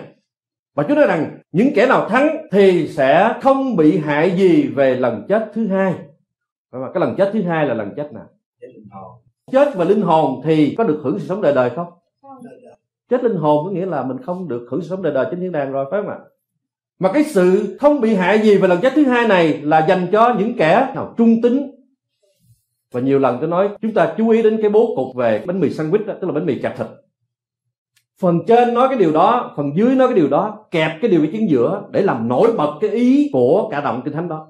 Và 0.74 0.82
Chúa 0.82 0.94
nói 0.94 1.06
rằng 1.06 1.38
những 1.52 1.68
kẻ 1.74 1.86
nào 1.86 2.08
thắng 2.08 2.36
thì 2.52 2.88
sẽ 2.88 3.34
không 3.42 3.76
bị 3.76 3.98
hại 3.98 4.36
gì 4.36 4.62
về 4.62 4.94
lần 4.94 5.26
chết 5.28 5.50
thứ 5.54 5.66
hai. 5.66 5.94
Và 6.70 6.90
cái 6.94 7.00
lần 7.00 7.14
chết 7.16 7.30
thứ 7.32 7.42
hai 7.42 7.66
là 7.66 7.74
lần 7.74 7.92
chết 7.96 8.12
nào? 8.12 8.26
Chết 8.60 8.68
linh 8.74 8.88
hồn. 8.90 9.12
Chết 9.52 9.74
và 9.74 9.84
linh 9.84 10.02
hồn 10.02 10.40
thì 10.44 10.74
có 10.78 10.84
được 10.84 11.00
hưởng 11.04 11.18
sự 11.18 11.26
sống 11.26 11.42
đời 11.42 11.54
đời 11.54 11.70
không? 11.76 11.86
Chết 13.10 13.24
linh 13.24 13.36
hồn 13.36 13.64
có 13.64 13.70
nghĩa 13.70 13.86
là 13.86 14.02
mình 14.02 14.16
không 14.22 14.48
được 14.48 14.66
hưởng 14.70 14.82
sự 14.82 14.88
sống 14.88 15.02
đời 15.02 15.12
đời 15.12 15.26
trên 15.30 15.40
thiên 15.40 15.52
đàng 15.52 15.72
rồi 15.72 15.86
phải 15.90 16.00
không 16.00 16.10
ạ? 16.10 16.18
Mà 16.98 17.12
cái 17.12 17.24
sự 17.24 17.76
không 17.80 18.00
bị 18.00 18.14
hại 18.14 18.38
gì 18.38 18.56
về 18.56 18.68
lần 18.68 18.80
chết 18.80 18.92
thứ 18.96 19.04
hai 19.04 19.28
này 19.28 19.60
là 19.62 19.86
dành 19.88 20.06
cho 20.12 20.34
những 20.38 20.56
kẻ 20.58 20.92
nào 20.94 21.14
trung 21.16 21.42
tính 21.42 21.75
và 22.92 23.00
nhiều 23.00 23.18
lần 23.18 23.36
tôi 23.40 23.48
nói 23.48 23.68
chúng 23.82 23.94
ta 23.94 24.14
chú 24.16 24.28
ý 24.28 24.42
đến 24.42 24.58
cái 24.62 24.70
bố 24.70 24.92
cục 24.96 25.16
về 25.16 25.42
bánh 25.46 25.60
mì 25.60 25.68
sandwich 25.68 26.06
đó, 26.06 26.14
tức 26.20 26.26
là 26.26 26.32
bánh 26.32 26.46
mì 26.46 26.58
kẹp 26.58 26.78
thịt. 26.78 26.86
Phần 28.20 28.40
trên 28.46 28.74
nói 28.74 28.88
cái 28.88 28.98
điều 28.98 29.12
đó 29.12 29.54
phần 29.56 29.72
dưới 29.76 29.94
nói 29.94 30.08
cái 30.08 30.16
điều 30.16 30.28
đó 30.28 30.66
kẹp 30.70 30.90
cái 31.02 31.10
điều 31.10 31.20
ở 31.20 31.26
chính 31.32 31.50
giữa 31.50 31.82
để 31.90 32.02
làm 32.02 32.28
nổi 32.28 32.52
bật 32.56 32.72
cái 32.80 32.90
ý 32.90 33.30
của 33.32 33.68
cả 33.70 33.80
động 33.80 34.02
kinh 34.04 34.14
thánh 34.14 34.28
đó. 34.28 34.48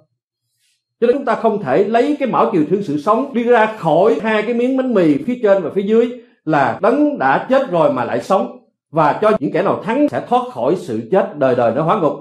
Cho 1.01 1.07
nên 1.07 1.17
chúng 1.17 1.25
ta 1.25 1.35
không 1.35 1.63
thể 1.63 1.85
lấy 1.85 2.17
cái 2.19 2.29
mão 2.29 2.51
chiều 2.53 2.65
thương 2.71 2.83
sự 2.83 3.01
sống 3.01 3.35
đi 3.35 3.43
ra 3.43 3.67
khỏi 3.79 4.19
hai 4.23 4.43
cái 4.43 4.55
miếng 4.55 4.77
bánh 4.77 4.95
mì 4.95 5.25
phía 5.25 5.39
trên 5.43 5.63
và 5.63 5.71
phía 5.75 5.83
dưới 5.83 6.21
là 6.45 6.79
đấng 6.83 7.19
đã 7.19 7.47
chết 7.51 7.71
rồi 7.71 7.93
mà 7.93 8.05
lại 8.05 8.21
sống. 8.21 8.59
Và 8.91 9.19
cho 9.23 9.33
những 9.41 9.53
kẻ 9.53 9.63
nào 9.63 9.83
thắng 9.83 10.09
sẽ 10.09 10.27
thoát 10.29 10.43
khỏi 10.53 10.77
sự 10.77 11.09
chết 11.11 11.39
đời 11.39 11.55
đời 11.55 11.73
nó 11.75 11.83
hóa 11.83 12.01
ngục. 12.01 12.13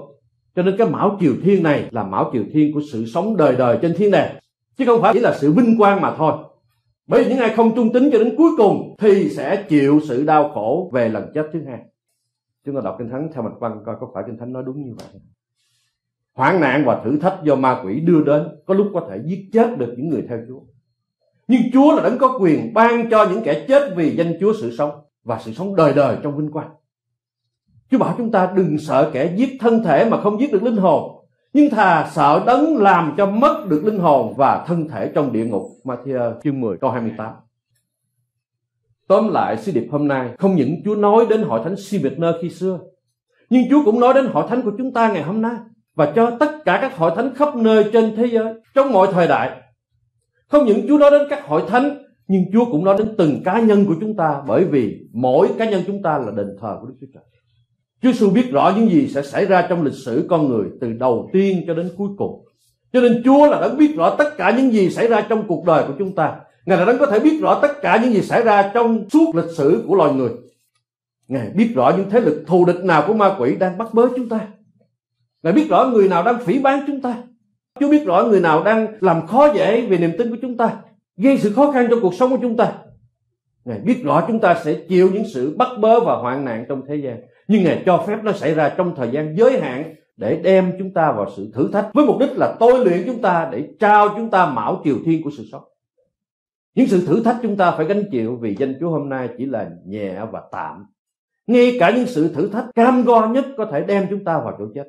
Cho 0.56 0.62
nên 0.62 0.76
cái 0.76 0.88
mão 0.88 1.16
triều 1.20 1.32
thiên 1.44 1.62
này 1.62 1.84
là 1.90 2.02
mão 2.02 2.30
triều 2.32 2.42
thiên 2.52 2.74
của 2.74 2.80
sự 2.92 3.06
sống 3.06 3.36
đời 3.36 3.56
đời 3.56 3.78
trên 3.82 3.94
thiên 3.96 4.10
đàng 4.10 4.36
chứ 4.76 4.84
không 4.86 5.02
phải 5.02 5.14
chỉ 5.14 5.20
là 5.20 5.38
sự 5.38 5.52
vinh 5.52 5.78
quang 5.78 6.00
mà 6.00 6.14
thôi. 6.16 6.32
Bởi 7.06 7.24
vì 7.24 7.30
những 7.30 7.38
ai 7.38 7.54
không 7.56 7.74
trung 7.76 7.92
tín 7.92 8.10
cho 8.12 8.18
đến 8.18 8.34
cuối 8.38 8.50
cùng 8.56 8.96
thì 8.98 9.30
sẽ 9.30 9.64
chịu 9.68 10.00
sự 10.08 10.24
đau 10.24 10.50
khổ 10.54 10.90
về 10.92 11.08
lần 11.08 11.30
chết 11.34 11.46
thứ 11.52 11.60
hai. 11.66 11.80
Chúng 12.64 12.74
ta 12.74 12.80
đọc 12.84 12.96
kinh 12.98 13.10
thánh 13.10 13.28
theo 13.34 13.42
mạch 13.42 13.60
văn, 13.60 13.80
coi 13.86 13.96
có 14.00 14.10
phải 14.14 14.24
kinh 14.26 14.38
thánh 14.38 14.52
nói 14.52 14.62
đúng 14.66 14.84
như 14.84 14.94
vậy 14.96 15.20
hoạn 16.36 16.60
nạn 16.60 16.84
và 16.84 17.00
thử 17.04 17.18
thách 17.18 17.38
do 17.44 17.54
ma 17.54 17.80
quỷ 17.84 18.00
đưa 18.00 18.24
đến 18.24 18.42
có 18.66 18.74
lúc 18.74 18.90
có 18.94 19.06
thể 19.10 19.18
giết 19.24 19.48
chết 19.52 19.78
được 19.78 19.94
những 19.96 20.08
người 20.08 20.24
theo 20.28 20.38
Chúa. 20.48 20.60
Nhưng 21.48 21.62
Chúa 21.72 21.96
là 21.96 22.02
đấng 22.02 22.18
có 22.18 22.38
quyền 22.40 22.74
ban 22.74 23.10
cho 23.10 23.28
những 23.30 23.42
kẻ 23.44 23.64
chết 23.68 23.92
vì 23.96 24.16
danh 24.16 24.34
Chúa 24.40 24.52
sự 24.60 24.76
sống 24.76 24.90
và 25.24 25.40
sự 25.44 25.52
sống 25.52 25.76
đời 25.76 25.92
đời 25.94 26.16
trong 26.22 26.36
vinh 26.36 26.52
quang. 26.52 26.70
Chúa 27.90 27.98
bảo 27.98 28.14
chúng 28.18 28.30
ta 28.30 28.52
đừng 28.56 28.78
sợ 28.78 29.10
kẻ 29.12 29.34
giết 29.36 29.48
thân 29.60 29.82
thể 29.84 30.10
mà 30.10 30.20
không 30.20 30.40
giết 30.40 30.52
được 30.52 30.62
linh 30.62 30.76
hồn 30.76 31.15
nhưng 31.56 31.70
thà 31.70 32.10
sợ 32.14 32.42
đấng 32.46 32.76
làm 32.76 33.14
cho 33.16 33.26
mất 33.26 33.66
được 33.68 33.82
linh 33.84 33.98
hồn 33.98 34.34
và 34.36 34.64
thân 34.66 34.88
thể 34.88 35.10
trong 35.14 35.32
địa 35.32 35.44
ngục. 35.44 35.62
Matthew 35.84 36.40
chương 36.44 36.60
10 36.60 36.76
câu 36.80 36.90
28 36.90 37.32
Tóm 39.08 39.28
lại, 39.32 39.56
sứ 39.56 39.72
điệp 39.72 39.88
hôm 39.90 40.08
nay, 40.08 40.30
không 40.38 40.56
những 40.56 40.82
Chúa 40.84 40.94
nói 40.94 41.26
đến 41.30 41.42
hội 41.42 41.60
thánh 41.64 41.76
Simitner 41.76 42.34
khi 42.42 42.50
xưa, 42.50 42.78
nhưng 43.50 43.62
Chúa 43.70 43.84
cũng 43.84 44.00
nói 44.00 44.14
đến 44.14 44.26
hội 44.26 44.44
thánh 44.48 44.62
của 44.62 44.72
chúng 44.78 44.92
ta 44.92 45.12
ngày 45.12 45.22
hôm 45.22 45.42
nay 45.42 45.54
và 45.94 46.12
cho 46.16 46.36
tất 46.40 46.64
cả 46.64 46.78
các 46.82 46.96
hội 46.96 47.10
thánh 47.16 47.34
khắp 47.34 47.56
nơi 47.56 47.84
trên 47.92 48.16
thế 48.16 48.26
giới 48.26 48.54
trong 48.74 48.92
mọi 48.92 49.08
thời 49.12 49.28
đại. 49.28 49.50
Không 50.48 50.66
những 50.66 50.88
Chúa 50.88 50.98
nói 50.98 51.10
đến 51.10 51.22
các 51.30 51.46
hội 51.46 51.62
thánh, 51.68 51.98
nhưng 52.28 52.44
Chúa 52.52 52.64
cũng 52.64 52.84
nói 52.84 52.96
đến 52.98 53.14
từng 53.18 53.42
cá 53.44 53.60
nhân 53.60 53.84
của 53.86 53.94
chúng 54.00 54.16
ta 54.16 54.42
bởi 54.46 54.64
vì 54.64 55.08
mỗi 55.12 55.48
cá 55.58 55.70
nhân 55.70 55.82
chúng 55.86 56.02
ta 56.02 56.18
là 56.18 56.32
đền 56.36 56.56
thờ 56.60 56.78
của 56.80 56.86
Đức 56.86 56.94
Chúa 57.00 57.06
Trời. 57.14 57.22
Chúa 58.02 58.12
Giêsu 58.12 58.30
biết 58.30 58.50
rõ 58.50 58.72
những 58.76 58.90
gì 58.90 59.08
sẽ 59.08 59.22
xảy 59.22 59.46
ra 59.46 59.66
trong 59.68 59.82
lịch 59.82 59.94
sử 59.94 60.26
con 60.28 60.48
người 60.48 60.66
từ 60.80 60.92
đầu 60.92 61.30
tiên 61.32 61.64
cho 61.66 61.74
đến 61.74 61.90
cuối 61.96 62.08
cùng. 62.16 62.44
Cho 62.92 63.00
nên 63.00 63.22
Chúa 63.24 63.46
là 63.50 63.60
đã 63.60 63.68
biết 63.68 63.96
rõ 63.96 64.16
tất 64.18 64.36
cả 64.36 64.54
những 64.56 64.72
gì 64.72 64.90
xảy 64.90 65.08
ra 65.08 65.20
trong 65.20 65.46
cuộc 65.48 65.64
đời 65.66 65.84
của 65.86 65.94
chúng 65.98 66.14
ta. 66.14 66.36
Ngài 66.66 66.78
là 66.78 66.84
đã 66.84 66.94
có 67.00 67.06
thể 67.06 67.20
biết 67.20 67.38
rõ 67.40 67.58
tất 67.62 67.82
cả 67.82 68.00
những 68.02 68.12
gì 68.12 68.22
xảy 68.22 68.42
ra 68.42 68.70
trong 68.74 69.10
suốt 69.10 69.34
lịch 69.34 69.50
sử 69.56 69.84
của 69.86 69.94
loài 69.94 70.12
người. 70.12 70.30
Ngài 71.28 71.50
biết 71.50 71.70
rõ 71.74 71.92
những 71.96 72.10
thế 72.10 72.20
lực 72.20 72.44
thù 72.46 72.64
địch 72.64 72.84
nào 72.84 73.04
của 73.06 73.14
ma 73.14 73.36
quỷ 73.38 73.56
đang 73.56 73.78
bắt 73.78 73.94
bớ 73.94 74.08
chúng 74.16 74.28
ta. 74.28 74.40
Ngài 75.42 75.52
biết 75.52 75.68
rõ 75.68 75.86
người 75.86 76.08
nào 76.08 76.22
đang 76.22 76.40
phỉ 76.40 76.58
bán 76.58 76.84
chúng 76.86 77.00
ta. 77.02 77.22
Chúa 77.80 77.90
biết 77.90 78.06
rõ 78.06 78.24
người 78.24 78.40
nào 78.40 78.64
đang 78.64 78.86
làm 79.00 79.26
khó 79.26 79.52
dễ 79.52 79.86
về 79.86 79.98
niềm 79.98 80.12
tin 80.18 80.30
của 80.30 80.36
chúng 80.42 80.56
ta, 80.56 80.76
gây 81.16 81.38
sự 81.38 81.52
khó 81.52 81.72
khăn 81.72 81.86
trong 81.90 82.00
cuộc 82.02 82.14
sống 82.14 82.30
của 82.30 82.38
chúng 82.42 82.56
ta. 82.56 82.72
Ngài 83.64 83.78
biết 83.78 84.04
rõ 84.04 84.24
chúng 84.28 84.40
ta 84.40 84.60
sẽ 84.64 84.74
chịu 84.88 85.10
những 85.12 85.24
sự 85.34 85.56
bắt 85.56 85.68
bớ 85.80 86.00
và 86.00 86.16
hoạn 86.16 86.44
nạn 86.44 86.64
trong 86.68 86.82
thế 86.88 86.96
gian 86.96 87.20
nhưng 87.48 87.64
ngài 87.64 87.82
cho 87.86 88.04
phép 88.06 88.18
nó 88.22 88.32
xảy 88.32 88.54
ra 88.54 88.68
trong 88.68 88.94
thời 88.96 89.10
gian 89.10 89.34
giới 89.36 89.60
hạn 89.60 89.94
để 90.16 90.40
đem 90.42 90.72
chúng 90.78 90.94
ta 90.94 91.12
vào 91.12 91.30
sự 91.36 91.50
thử 91.54 91.70
thách. 91.72 91.88
Với 91.94 92.06
mục 92.06 92.16
đích 92.20 92.30
là 92.36 92.56
tôi 92.60 92.84
luyện 92.84 93.02
chúng 93.06 93.22
ta 93.22 93.48
để 93.52 93.68
trao 93.80 94.08
chúng 94.16 94.30
ta 94.30 94.46
mão 94.46 94.80
triều 94.84 94.96
thiên 95.04 95.22
của 95.22 95.30
sự 95.36 95.44
sống. 95.52 95.62
Những 96.74 96.86
sự 96.86 97.06
thử 97.06 97.22
thách 97.22 97.36
chúng 97.42 97.56
ta 97.56 97.70
phải 97.70 97.86
gánh 97.86 98.02
chịu 98.10 98.38
vì 98.40 98.56
danh 98.58 98.74
Chúa 98.80 98.90
hôm 98.90 99.08
nay 99.08 99.28
chỉ 99.38 99.46
là 99.46 99.70
nhẹ 99.86 100.14
và 100.32 100.42
tạm. 100.52 100.86
Ngay 101.46 101.76
cả 101.80 101.90
những 101.90 102.06
sự 102.06 102.34
thử 102.34 102.48
thách 102.48 102.64
cam 102.74 103.04
go 103.04 103.26
nhất 103.26 103.44
có 103.56 103.64
thể 103.72 103.80
đem 103.80 104.06
chúng 104.10 104.24
ta 104.24 104.38
vào 104.38 104.56
chỗ 104.58 104.64
chết. 104.74 104.84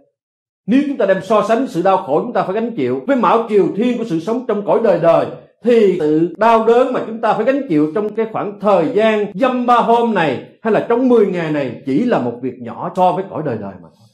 Nếu 0.66 0.82
chúng 0.88 0.98
ta 0.98 1.06
đem 1.06 1.22
so 1.22 1.46
sánh 1.48 1.68
sự 1.68 1.82
đau 1.82 1.98
khổ 1.98 2.22
chúng 2.22 2.34
ta 2.34 2.44
phải 2.44 2.54
gánh 2.54 2.76
chịu 2.76 3.02
với 3.08 3.16
mão 3.16 3.46
triều 3.50 3.68
thiên 3.76 3.98
của 3.98 4.04
sự 4.04 4.20
sống 4.20 4.46
trong 4.48 4.66
cõi 4.66 4.80
đời 4.84 5.00
đời, 5.00 5.26
thì 5.64 5.98
sự 6.00 6.36
đau 6.38 6.66
đớn 6.66 6.94
mà 6.94 7.04
chúng 7.08 7.22
ta 7.22 7.34
phải 7.34 7.46
gánh 7.46 7.62
chịu 7.70 7.92
trong 7.96 8.16
cái 8.16 8.26
khoảng 8.32 8.60
thời 8.60 8.90
gian 8.94 9.26
dăm 9.34 9.66
ba 9.66 9.76
hôm 9.76 10.14
này 10.14 10.46
hay 10.68 10.74
là 10.74 10.86
trong 10.90 11.10
10 11.10 11.28
ngày 11.28 11.52
này 11.52 11.82
chỉ 11.86 12.06
là 12.06 12.20
một 12.20 12.40
việc 12.42 12.60
nhỏ 12.60 12.92
so 12.96 13.12
với 13.12 13.26
cõi 13.30 13.44
đời 13.46 13.58
đời 13.58 13.74
mà 13.82 13.90
thôi. 13.98 14.08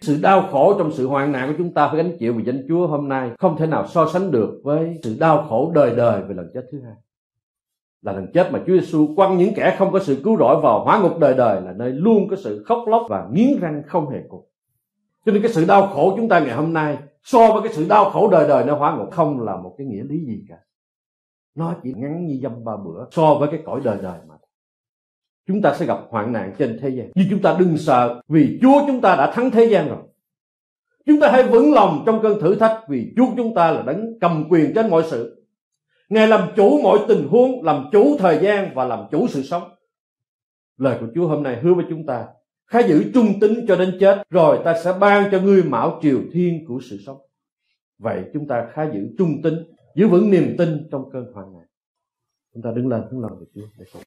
Sự 0.00 0.18
đau 0.22 0.48
khổ 0.50 0.74
trong 0.78 0.92
sự 0.92 1.06
hoạn 1.06 1.32
nạn 1.32 1.48
của 1.48 1.54
chúng 1.58 1.74
ta 1.74 1.88
phải 1.88 1.96
gánh 1.96 2.16
chịu 2.18 2.34
vì 2.34 2.44
danh 2.44 2.64
Chúa 2.68 2.86
hôm 2.86 3.08
nay 3.08 3.30
không 3.38 3.56
thể 3.56 3.66
nào 3.66 3.86
so 3.86 4.08
sánh 4.12 4.30
được 4.30 4.60
với 4.64 4.98
sự 5.02 5.16
đau 5.20 5.46
khổ 5.48 5.72
đời 5.74 5.96
đời 5.96 6.22
về 6.22 6.34
lần 6.34 6.50
chết 6.54 6.66
thứ 6.72 6.80
hai. 6.84 6.94
Là 8.02 8.12
lần 8.12 8.32
chết 8.32 8.52
mà 8.52 8.58
Chúa 8.66 8.72
Giêsu 8.72 9.14
quăng 9.16 9.38
những 9.38 9.54
kẻ 9.54 9.76
không 9.78 9.92
có 9.92 9.98
sự 9.98 10.20
cứu 10.24 10.36
rỗi 10.36 10.60
vào 10.62 10.84
hóa 10.84 11.00
ngục 11.02 11.18
đời 11.18 11.34
đời 11.34 11.60
là 11.60 11.72
nơi 11.72 11.92
luôn 11.92 12.28
có 12.30 12.36
sự 12.36 12.64
khóc 12.66 12.78
lóc 12.86 13.02
và 13.08 13.28
nghiến 13.32 13.60
răng 13.60 13.82
không 13.86 14.10
hề 14.10 14.18
cùng. 14.28 14.44
Cho 15.26 15.32
nên 15.32 15.42
cái 15.42 15.52
sự 15.52 15.64
đau 15.64 15.86
khổ 15.86 16.14
chúng 16.16 16.28
ta 16.28 16.40
ngày 16.40 16.54
hôm 16.54 16.72
nay 16.72 16.98
so 17.22 17.52
với 17.52 17.62
cái 17.62 17.72
sự 17.72 17.88
đau 17.88 18.10
khổ 18.10 18.28
đời 18.30 18.48
đời 18.48 18.64
nó 18.64 18.76
hóa 18.76 18.96
ngục 18.96 19.08
không 19.12 19.40
là 19.40 19.56
một 19.56 19.74
cái 19.78 19.86
nghĩa 19.86 20.02
lý 20.02 20.24
gì 20.24 20.44
cả 20.48 20.56
nó 21.54 21.74
chỉ 21.82 21.94
ngắn 21.96 22.26
như 22.26 22.38
dăm 22.42 22.64
ba 22.64 22.76
bữa 22.76 23.06
so 23.10 23.34
với 23.34 23.48
cái 23.52 23.62
cõi 23.64 23.80
đời 23.84 23.98
đời 24.02 24.18
mà 24.28 24.34
chúng 25.50 25.62
ta 25.62 25.74
sẽ 25.74 25.86
gặp 25.86 25.98
hoạn 26.08 26.32
nạn 26.32 26.52
trên 26.58 26.78
thế 26.80 26.88
gian. 26.88 27.10
Nhưng 27.14 27.26
chúng 27.30 27.42
ta 27.42 27.56
đừng 27.58 27.76
sợ, 27.76 28.22
vì 28.28 28.58
chúa 28.62 28.86
chúng 28.86 29.00
ta 29.00 29.16
đã 29.16 29.32
thắng 29.32 29.50
thế 29.50 29.64
gian 29.64 29.88
rồi. 29.88 29.98
Chúng 31.06 31.20
ta 31.20 31.30
hãy 31.32 31.42
vững 31.42 31.74
lòng 31.74 32.02
trong 32.06 32.22
cơn 32.22 32.40
thử 32.40 32.54
thách, 32.54 32.80
vì 32.88 33.12
chúa 33.16 33.26
chúng 33.36 33.54
ta 33.54 33.70
là 33.70 33.82
đấng 33.82 34.18
cầm 34.20 34.44
quyền 34.48 34.74
trên 34.74 34.90
mọi 34.90 35.02
sự. 35.10 35.46
Ngài 36.08 36.28
làm 36.28 36.48
chủ 36.56 36.80
mọi 36.82 36.98
tình 37.08 37.28
huống, 37.28 37.64
làm 37.64 37.84
chủ 37.92 38.16
thời 38.18 38.38
gian 38.42 38.74
và 38.74 38.84
làm 38.84 39.04
chủ 39.10 39.26
sự 39.26 39.42
sống. 39.42 39.62
Lời 40.76 40.96
của 41.00 41.06
chúa 41.14 41.28
hôm 41.28 41.42
nay 41.42 41.58
hứa 41.62 41.74
với 41.74 41.84
chúng 41.90 42.06
ta 42.06 42.26
khá 42.66 42.80
giữ 42.80 43.10
trung 43.14 43.26
tín 43.40 43.64
cho 43.68 43.76
đến 43.76 43.96
chết, 44.00 44.22
rồi 44.30 44.58
ta 44.64 44.74
sẽ 44.84 44.92
ban 45.00 45.30
cho 45.30 45.40
ngươi 45.40 45.62
mão 45.62 45.98
triều 46.02 46.20
thiên 46.32 46.64
của 46.66 46.80
sự 46.90 46.98
sống. 47.06 47.18
Vậy 47.98 48.24
chúng 48.34 48.46
ta 48.46 48.68
khá 48.72 48.90
giữ 48.94 49.00
trung 49.18 49.42
tín, 49.42 49.54
giữ 49.94 50.08
vững 50.08 50.30
niềm 50.30 50.54
tin 50.58 50.88
trong 50.90 51.10
cơn 51.12 51.32
hoạn 51.34 51.52
nạn. 51.52 51.66
Chúng 52.54 52.62
ta 52.62 52.70
đứng 52.76 52.88
lên 52.88 53.02
hướng 53.10 53.20
lòng 53.20 53.38
về 53.40 53.46
Chúa 53.54 53.66
để 53.78 53.84
cầu 53.92 54.02